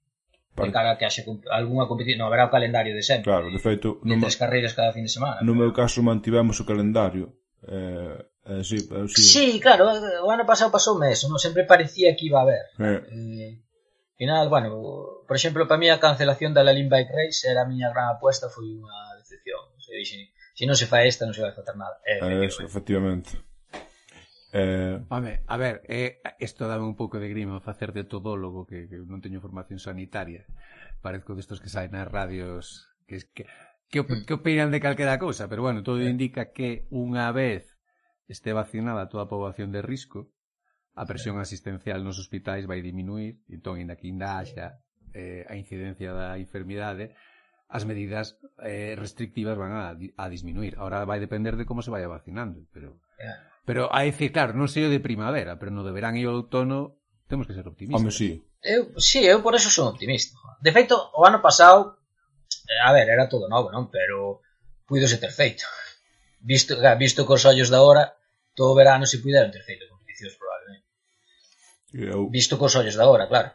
vale. 0.55 0.72
de 0.72 0.72
cara 0.72 0.95
a 0.95 0.97
que 0.97 1.03
haxe 1.03 1.28
algunha 1.51 1.91
competición 1.91 2.24
non 2.24 2.32
haberá 2.32 2.47
o 2.47 2.53
calendario 2.55 2.95
de 2.95 3.03
sempre 3.03 3.28
claro, 3.28 3.51
de 3.51 3.59
feito, 3.59 3.99
no 4.07 4.24
tres 4.24 4.39
carreiras 4.39 4.72
cada 4.72 4.95
fin 4.95 5.03
de 5.03 5.11
semana 5.11 5.43
no 5.43 5.51
pero... 5.51 5.67
meu 5.67 5.72
caso 5.76 5.99
mantivemos 5.99 6.55
o 6.63 6.67
calendario 6.67 7.36
eh, 7.67 8.24
eh, 8.47 8.63
sí, 8.63 8.80
eh, 8.80 9.05
sí. 9.11 9.22
sí, 9.22 9.47
claro, 9.59 9.91
o 10.24 10.32
ano 10.32 10.47
pasado 10.47 10.72
pasou 10.72 10.95
mes 10.95 11.28
non 11.28 11.43
sempre 11.43 11.67
parecía 11.67 12.15
que 12.15 12.32
iba 12.32 12.39
a 12.39 12.45
haber 12.47 12.63
eh. 12.80 12.99
Eh, 13.11 13.51
final, 14.22 14.49
bueno, 14.49 15.26
por 15.26 15.36
exemplo, 15.36 15.67
para 15.67 15.80
mí 15.80 15.89
a 15.89 15.99
cancelación 15.99 16.53
da 16.53 16.61
Lalín 16.61 16.93
Bike 16.93 17.09
Race 17.09 17.49
era 17.49 17.65
a 17.65 17.65
miña 17.65 17.89
gran 17.89 18.05
apuesta, 18.13 18.53
foi 18.53 18.69
unha 18.69 19.17
decepción. 19.17 19.65
Se 19.82 19.97
dixen, 19.97 20.30
se 20.53 20.69
non 20.69 20.78
se 20.78 20.86
fai 20.86 21.09
esta, 21.09 21.26
non 21.26 21.34
se 21.34 21.41
vai 21.41 21.49
facer 21.57 21.74
nada. 21.74 21.97
Eh, 22.05 22.22
eh, 22.22 22.45
eso, 22.45 22.61
efectivamente. 22.61 23.41
Eh... 24.53 25.01
Home, 25.09 25.41
a 25.49 25.57
ver, 25.57 25.82
eh, 25.89 26.22
isto 26.38 26.69
dame 26.69 26.86
un 26.86 26.93
pouco 26.93 27.17
de 27.17 27.34
grima 27.34 27.65
facer 27.65 27.97
de 27.97 28.05
todólogo 28.05 28.69
que, 28.69 28.86
que 28.86 29.01
non 29.01 29.26
teño 29.26 29.41
formación 29.41 29.82
sanitaria. 29.82 30.45
Parezco 31.01 31.34
destos 31.34 31.57
que 31.57 31.74
saen 31.74 31.97
nas 31.97 32.05
radios 32.05 32.93
que 33.09 33.26
que 33.34 33.49
que, 33.89 34.05
mm. 34.05 34.30
que 34.30 34.38
opinan 34.38 34.69
de 34.69 34.86
calquera 34.86 35.17
cousa, 35.17 35.49
pero 35.49 35.65
bueno, 35.65 35.82
todo 35.82 35.97
eh. 35.97 36.13
indica 36.13 36.53
que 36.53 36.86
unha 36.93 37.34
vez 37.34 37.74
este 38.30 38.53
vacinada 38.53 39.09
toda 39.09 39.26
a 39.26 39.32
poboación 39.34 39.74
de 39.74 39.82
risco, 39.82 40.30
a 40.96 41.04
presión 41.08 41.39
asistencial 41.39 42.04
nos 42.04 42.20
hospitais 42.20 42.68
vai 42.68 42.84
diminuir, 42.84 43.39
entón, 43.48 43.80
ainda 43.80 43.96
que 43.96 44.12
ainda 44.12 44.38
haxa 44.38 44.84
eh, 45.14 45.48
a 45.48 45.56
incidencia 45.56 46.12
da 46.12 46.36
enfermidade, 46.39 47.16
as 47.72 47.88
medidas 47.88 48.36
eh, 48.60 49.00
restrictivas 49.00 49.56
van 49.56 49.72
a, 49.72 49.96
a 49.96 50.26
disminuir. 50.28 50.76
Ahora 50.76 51.08
vai 51.08 51.24
depender 51.24 51.56
de 51.56 51.64
como 51.64 51.80
se 51.80 51.92
vaya 51.92 52.12
vacinando, 52.12 52.68
pero 52.76 53.00
yeah. 53.16 53.39
pero 53.64 53.88
a 53.96 54.04
decir, 54.04 54.36
claro, 54.36 54.52
non 54.52 54.68
sei 54.68 54.88
o 54.88 54.92
de 54.92 55.00
primavera, 55.00 55.56
pero 55.56 55.72
no 55.72 55.88
de 55.88 55.96
verán 55.96 56.20
e 56.20 56.28
o 56.28 56.36
outono 56.36 57.00
temos 57.32 57.48
que 57.48 57.56
ser 57.56 57.64
optimistas. 57.64 58.04
Home, 58.04 58.12
sí. 58.12 58.44
Eu, 58.60 58.92
sí, 59.00 59.24
eu 59.24 59.39
por 59.39 59.56
eso 59.56 59.72
son 59.72 59.88
optimista. 59.88 60.36
De 60.60 60.76
feito, 60.76 61.00
o 61.16 61.24
ano 61.24 61.39
pasado, 61.39 62.04
eh, 62.68 62.84
a 62.84 62.92
ver, 62.92 63.08
era 63.08 63.32
todo 63.32 63.48
novo, 63.48 63.72
non? 63.72 63.88
Pero 63.88 64.44
puidose 64.84 65.16
ter 65.16 65.32
feito. 65.32 65.64
Visto, 66.44 66.76
visto 67.00 67.24
cos 67.24 67.48
ollos 67.48 67.72
da 67.72 67.80
hora, 67.80 68.20
todo 68.52 68.76
o 68.76 68.78
verano 68.78 69.08
se 69.08 69.24
puideron 69.24 69.56
ter 69.56 69.64
feito 69.64 69.88
competicións 69.88 70.36
por 70.36 70.51
Eu... 71.94 72.30
Visto 72.30 72.58
cos 72.58 72.76
ollos 72.76 72.96
da 72.96 73.08
hora, 73.08 73.28
claro. 73.28 73.52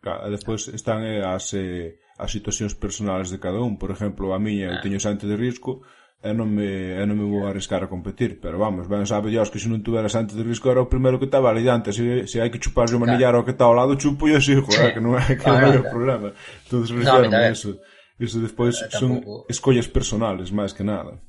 Claro, 0.00 0.30
despois 0.30 0.68
están 0.68 1.04
eh, 1.04 1.24
as, 1.24 1.52
eh, 1.52 1.98
as 2.18 2.30
situacións 2.32 2.74
personales 2.74 3.28
de 3.28 3.38
cada 3.38 3.60
un. 3.60 3.76
Por 3.76 3.90
exemplo, 3.90 4.32
a 4.32 4.38
miña, 4.38 4.70
ah. 4.70 4.72
eu 4.76 4.82
teño 4.82 5.00
xante 5.00 5.26
de 5.26 5.36
risco, 5.36 5.82
e 6.22 6.32
non 6.32 6.48
me, 6.48 6.96
e 6.96 7.04
non 7.04 7.16
me 7.16 7.26
vou 7.28 7.44
arriscar 7.44 7.84
a 7.84 7.92
competir. 7.92 8.40
Pero 8.40 8.56
vamos, 8.58 8.88
ben 8.88 9.04
sabe 9.04 9.28
Dios 9.30 9.52
que 9.52 9.60
se 9.60 9.68
non 9.68 9.84
tuvera 9.84 10.08
xante 10.08 10.32
de 10.32 10.42
risco 10.42 10.72
era 10.72 10.80
o 10.82 10.90
primeiro 10.90 11.20
que 11.20 11.28
estaba 11.28 11.52
ali 11.52 11.62
diante. 11.62 11.92
Se, 11.92 12.26
se 12.26 12.40
hai 12.40 12.48
que 12.48 12.62
chupar 12.62 12.88
unha 12.90 13.18
claro. 13.18 13.42
ao 13.42 13.44
que 13.44 13.52
está 13.52 13.68
ao 13.68 13.76
lado, 13.76 13.98
chupo 14.00 14.26
e 14.26 14.34
así, 14.34 14.56
joder, 14.56 14.72
sí. 14.72 14.86
Eh, 14.88 14.92
que 14.96 15.02
non 15.04 15.14
é 15.20 15.36
que 15.36 15.44
claro, 15.44 15.68
non 15.68 15.76
é 15.76 15.80
o 15.84 15.92
problema. 15.92 16.28
Entón, 16.64 16.80
referme 16.88 17.28
no, 17.28 17.52
iso. 17.52 17.70
Iso 18.16 18.40
despois 18.40 18.80
eh, 18.80 18.88
son 18.96 19.20
escollas 19.46 19.86
personales, 19.86 20.48
máis 20.50 20.72
que 20.72 20.82
nada. 20.82 21.20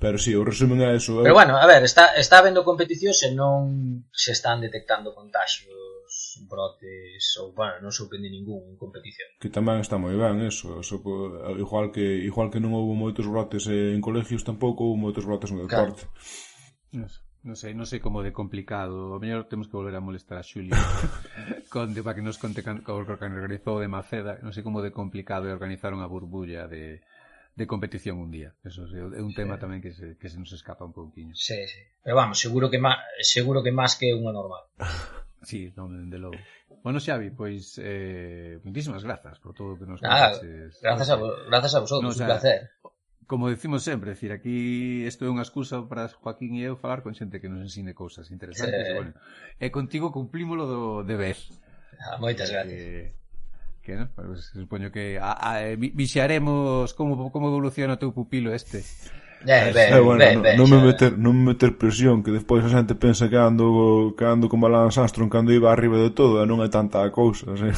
Pero 0.00 0.16
si, 0.16 0.32
sí, 0.32 0.36
o 0.36 0.42
resumen 0.48 0.80
é 0.80 0.96
eso. 0.96 1.20
Pero 1.20 1.36
bueno, 1.36 1.60
a 1.60 1.66
ver, 1.68 1.84
está, 1.84 2.16
está 2.16 2.40
habendo 2.40 2.64
competición 2.64 3.12
se 3.12 3.36
non 3.36 4.08
se 4.08 4.32
están 4.32 4.64
detectando 4.64 5.12
contagios, 5.12 5.76
brotes, 6.48 7.36
ou, 7.36 7.52
bueno, 7.52 7.84
non 7.84 7.92
sorprende 7.92 8.32
ningún 8.32 8.64
en 8.64 8.80
competición. 8.80 9.28
Que 9.36 9.52
tamén 9.52 9.84
está 9.84 10.00
moi 10.00 10.16
ben 10.16 10.40
eso. 10.40 10.80
eso 10.80 11.04
igual, 11.60 11.92
que, 11.92 12.24
igual 12.24 12.48
que 12.48 12.64
non 12.64 12.72
houve 12.72 12.96
moitos 12.96 13.28
brotes 13.28 13.68
en 13.68 14.00
colegios, 14.00 14.40
tampouco 14.40 14.88
houve 14.88 14.96
moitos 14.96 15.28
brotes 15.28 15.52
no 15.52 15.68
deporte. 15.68 16.08
Claro. 16.88 17.12
Non 17.40 17.56
sei, 17.56 17.72
non 17.72 17.88
sei 17.88 18.00
como 18.00 18.24
de 18.24 18.32
complicado. 18.32 19.16
O 19.16 19.20
mellor 19.20 19.48
temos 19.52 19.68
que 19.68 19.76
volver 19.76 19.96
a 19.96 20.04
molestar 20.04 20.40
a 20.40 20.44
Xulio 20.44 20.76
Conde 21.72 22.00
para 22.04 22.16
que 22.16 22.24
nos 22.24 22.36
conte 22.36 22.60
o 22.60 23.04
que 23.04 23.24
organizou 23.28 23.80
de 23.80 23.88
Maceda. 23.88 24.40
Non 24.40 24.52
sei 24.52 24.64
como 24.64 24.80
de 24.80 24.92
complicado 24.92 25.48
é 25.48 25.52
organizar 25.52 25.92
unha 25.92 26.08
burbulla 26.08 26.68
de, 26.68 27.00
de 27.54 27.66
competición 27.66 28.18
un 28.18 28.30
día. 28.30 28.54
Eso 28.64 28.86
é 28.86 29.20
un 29.20 29.34
tema 29.34 29.58
sí. 29.58 29.62
tamén 29.66 29.80
que 29.82 29.92
se, 29.92 30.16
que 30.16 30.28
se 30.30 30.38
nos 30.38 30.52
escapa 30.54 30.86
un 30.86 30.94
pouquiño. 30.94 31.34
Sí, 31.34 31.58
sí. 31.66 31.82
Pero 32.00 32.16
vamos, 32.16 32.38
seguro 32.38 32.70
que 32.70 32.78
má, 32.78 32.96
seguro 33.20 33.60
que 33.60 33.74
máis 33.74 33.98
que 33.98 34.14
unha 34.14 34.32
normal. 34.32 34.64
sí, 35.50 35.74
non, 35.76 36.08
de 36.08 36.18
logo. 36.18 36.38
Bueno, 36.82 37.02
Xavi, 37.02 37.30
pois 37.30 37.76
eh, 37.76 38.58
muitísimas 38.64 39.04
grazas 39.04 39.36
por 39.38 39.52
todo 39.52 39.74
o 39.74 39.78
que 39.78 39.84
nos 39.84 40.00
Nada, 40.00 40.32
contaches. 40.32 40.80
Grazas 40.80 41.08
a, 41.10 41.16
grazas 41.50 41.72
a 41.74 41.80
vosotros, 41.84 42.04
no, 42.04 42.10
o 42.10 42.16
sea, 42.16 42.26
un 42.26 42.30
placer. 42.32 42.70
Como 43.26 43.46
decimos 43.46 43.82
sempre, 43.84 44.10
decir, 44.16 44.32
aquí 44.32 45.04
isto 45.06 45.22
é 45.22 45.30
unha 45.30 45.44
excusa 45.44 45.84
para 45.86 46.10
Joaquín 46.10 46.56
e 46.56 46.66
eu 46.66 46.74
falar 46.80 47.04
con 47.04 47.14
xente 47.14 47.38
que 47.38 47.52
nos 47.52 47.62
ensine 47.62 47.92
cousas 47.92 48.32
interesantes. 48.32 48.88
Sí. 48.88 48.90
E, 48.90 48.96
bueno, 48.96 49.12
e 49.60 49.66
contigo 49.68 50.10
cumplimolo 50.10 50.64
do 50.66 50.82
deber. 51.04 51.36
Ah, 52.00 52.16
moitas 52.16 52.48
eh, 52.48 52.54
gracias. 52.56 52.80
Eh, 52.80 53.19
que 53.82 53.96
no, 53.96 54.08
Pues, 54.14 54.52
supoño 54.52 54.92
que 54.92 55.18
a, 55.18 55.36
a, 55.40 55.66
eh, 55.66 55.76
vixaremos 55.76 56.94
como, 56.94 57.32
como 57.32 57.48
evoluciona 57.48 57.94
o 57.94 58.00
teu 58.00 58.12
pupilo 58.12 58.52
este. 58.52 58.84
Eh, 59.46 59.72
ben, 59.72 59.94
eh, 59.94 60.00
bueno, 60.00 60.20
ben, 60.20 60.42
ben, 60.42 60.56
non, 60.60 60.68
me 60.68 60.84
meter, 60.84 61.16
non 61.16 61.32
me 61.32 61.56
meter 61.56 61.72
presión 61.80 62.20
que 62.20 62.28
despois 62.28 62.60
a 62.60 62.68
xente 62.68 62.92
pensa 62.92 63.32
que 63.32 63.40
ando, 63.40 64.12
que 64.12 64.28
ando 64.28 64.52
como 64.52 64.68
Lance 64.68 65.00
Armstrong 65.00 65.32
cando 65.32 65.48
iba 65.48 65.72
arriba 65.72 65.96
de 65.96 66.12
todo 66.12 66.44
e 66.44 66.44
non 66.44 66.60
é 66.60 66.68
tanta 66.68 67.00
cousa 67.08 67.48
eh? 67.56 67.72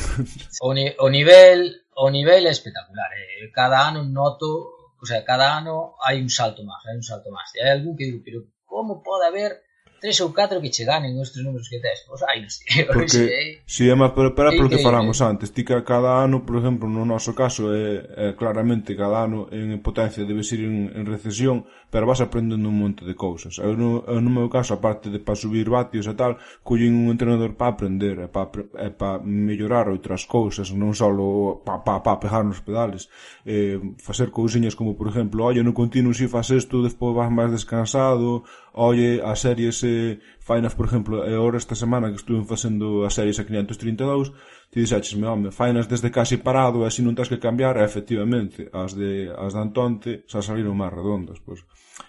o, 0.58 0.74
ni, 0.74 0.90
o 0.98 1.06
nivel 1.06 1.86
o 1.94 2.10
nivel 2.10 2.50
é 2.50 2.50
espectacular 2.50 3.06
eh? 3.14 3.46
cada 3.54 3.78
ano 3.86 4.02
noto 4.02 4.74
o 4.98 5.06
sea, 5.06 5.22
cada 5.22 5.54
ano 5.54 5.94
hai 6.02 6.18
un 6.18 6.26
salto 6.26 6.66
máis 6.66 6.82
hai 6.82 6.98
un 6.98 7.06
salto 7.06 7.30
máis 7.30 7.46
e 7.54 7.62
hai 7.62 7.78
algún 7.78 7.94
que 7.94 8.10
digo 8.10 8.26
pero 8.26 8.38
como 8.66 8.98
pode 8.98 9.30
haber 9.30 9.62
tres 10.02 10.18
ou 10.20 10.34
catro 10.34 10.58
que 10.58 10.74
che 10.74 10.82
ganen 10.82 11.14
os 11.22 11.30
tres 11.30 11.46
números 11.46 11.70
que 11.70 11.78
tes. 11.78 12.02
Pois, 12.10 12.26
ai, 12.26 12.42
non 12.42 12.50
sei. 12.50 12.82
Porque, 12.90 13.62
si 13.62 13.86
é 13.86 13.94
máis 13.94 14.10
para 14.10 14.34
polo 14.34 14.66
que 14.66 14.82
falamos 14.82 15.22
antes, 15.22 15.54
ti 15.54 15.62
que 15.62 15.78
cada 15.86 16.18
ano, 16.18 16.42
por 16.42 16.58
exemplo, 16.58 16.90
no 16.90 17.06
noso 17.06 17.38
caso, 17.38 17.70
é, 17.70 18.02
é 18.18 18.26
claramente 18.34 18.98
cada 18.98 19.22
ano 19.22 19.46
en 19.54 19.78
potencia 19.78 20.26
debe 20.26 20.42
ser 20.42 20.66
en, 20.66 20.90
en 20.90 21.06
recesión, 21.06 21.62
pero 21.86 22.02
vas 22.10 22.18
aprendendo 22.18 22.66
un 22.66 22.82
monte 22.82 23.06
de 23.06 23.14
cousas. 23.14 23.62
Eu 23.62 23.78
no, 23.78 24.02
eu 24.10 24.18
no 24.18 24.30
meu 24.34 24.50
caso, 24.50 24.74
aparte 24.74 25.06
de 25.06 25.22
para 25.22 25.38
subir 25.38 25.70
vatios 25.70 26.10
e 26.10 26.14
tal, 26.18 26.34
collín 26.66 26.98
un 26.98 27.14
entrenador 27.14 27.54
para 27.54 27.70
aprender, 27.78 28.26
e 28.26 28.28
para, 28.28 28.50
e 28.58 28.90
para 28.90 29.22
mellorar 29.22 29.86
outras 29.86 30.26
cousas, 30.26 30.74
non 30.74 30.98
só 30.98 31.14
para 31.62 31.78
pa, 31.78 32.02
pa 32.02 32.18
pegar 32.18 32.42
nos 32.42 32.58
pedales. 32.58 33.06
Eh, 33.46 33.78
facer 34.02 34.34
cousiñas 34.34 34.74
como, 34.74 34.98
por 34.98 35.06
exemplo, 35.06 35.46
olha, 35.46 35.62
no 35.62 35.70
continuo 35.70 36.10
si 36.10 36.26
faz 36.26 36.50
isto, 36.50 36.82
despois 36.82 37.14
vas 37.14 37.30
máis 37.30 37.54
descansado, 37.54 38.42
Oye, 38.74 39.20
as 39.20 39.40
series 39.40 39.84
eh, 39.84 40.18
fainas, 40.40 40.74
por 40.74 40.86
exemplo, 40.86 41.28
e 41.28 41.34
agora 41.34 41.58
esta 41.58 41.74
semana 41.74 42.08
que 42.08 42.16
estuve 42.16 42.40
facendo 42.48 43.04
as 43.04 43.12
series 43.12 43.38
a 43.38 43.44
532, 43.44 44.32
ti 44.72 44.80
dixachesme, 44.80 45.28
home, 45.28 45.52
fainas 45.52 45.86
desde 45.86 46.08
casi 46.08 46.40
parado, 46.40 46.80
e 46.80 46.88
así 46.88 47.04
non 47.04 47.12
tens 47.12 47.28
que 47.28 47.36
cambiar, 47.36 47.76
e 47.76 47.84
efectivamente, 47.84 48.72
as 48.72 48.96
de, 48.96 49.28
as 49.28 49.52
de 49.52 49.60
Antonte 49.60 50.10
xa 50.24 50.40
saliron 50.40 50.80
máis 50.80 50.88
redondas, 50.88 51.36
pois. 51.44 51.60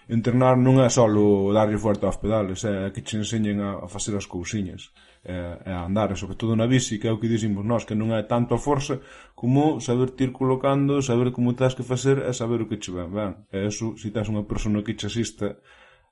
Entrenar 0.08 0.56
non 0.56 0.80
é 0.80 0.88
só 0.88 1.04
darlle 1.52 1.76
fuerte 1.76 2.08
aos 2.08 2.16
pedales, 2.16 2.64
é 2.64 2.88
que 2.96 3.04
che 3.04 3.20
enseñen 3.20 3.60
a, 3.60 3.84
a 3.84 3.86
facer 3.92 4.16
as 4.16 4.24
cousiñas 4.24 4.88
e 5.20 5.68
a 5.68 5.84
andar, 5.84 6.12
e 6.12 6.16
sobre 6.16 6.40
todo 6.40 6.56
na 6.56 6.64
bici, 6.64 6.96
que 6.96 7.08
é 7.08 7.12
o 7.12 7.20
que 7.20 7.28
dicimos 7.28 7.60
nós, 7.60 7.84
que 7.84 7.92
non 7.92 8.08
é 8.16 8.24
tanto 8.24 8.56
a 8.56 8.60
forza 8.60 9.04
como 9.36 9.84
saber 9.84 10.16
tir 10.16 10.32
colocando, 10.32 11.04
saber 11.04 11.28
como 11.28 11.52
tens 11.52 11.76
que 11.76 11.84
facer 11.84 12.24
e 12.24 12.32
saber 12.32 12.64
o 12.64 12.68
que 12.68 12.80
che 12.80 12.88
ven. 12.88 13.12
ben. 13.12 13.32
E 13.52 13.68
eso, 13.68 13.96
se 14.00 14.08
tens 14.08 14.32
unha 14.32 14.48
persona 14.48 14.80
que 14.80 14.96
che 14.96 15.12
asista, 15.12 15.60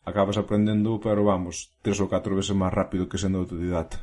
acabas 0.05 0.37
aprendendo, 0.39 0.99
pero 0.99 1.25
vamos, 1.25 1.71
tres 1.83 1.99
ou 2.01 2.11
catro 2.11 2.35
veces 2.35 2.57
máis 2.57 2.75
rápido 2.75 3.09
que 3.09 3.21
sendo 3.21 3.43
autodidata. 3.43 4.01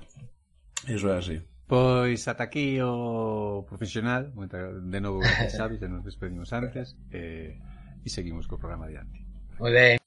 Iso 0.88 1.12
é 1.12 1.18
así. 1.18 1.38
Pois 1.70 2.26
ata 2.26 2.50
aquí 2.50 2.82
o 2.82 3.62
profesional, 3.70 4.34
moita, 4.34 4.58
de 4.74 5.00
novo 5.00 5.22
gracias 5.22 5.54
Xavi, 5.54 5.78
que 5.78 5.91
nos 5.91 6.02
despedimos 6.02 6.50
antes, 6.50 6.97
e, 7.14 7.54
e 8.02 8.08
seguimos 8.10 8.50
co 8.50 8.58
programa 8.58 8.89
adiante. 8.89 9.22
Moi 9.62 9.70
ben. 9.70 9.97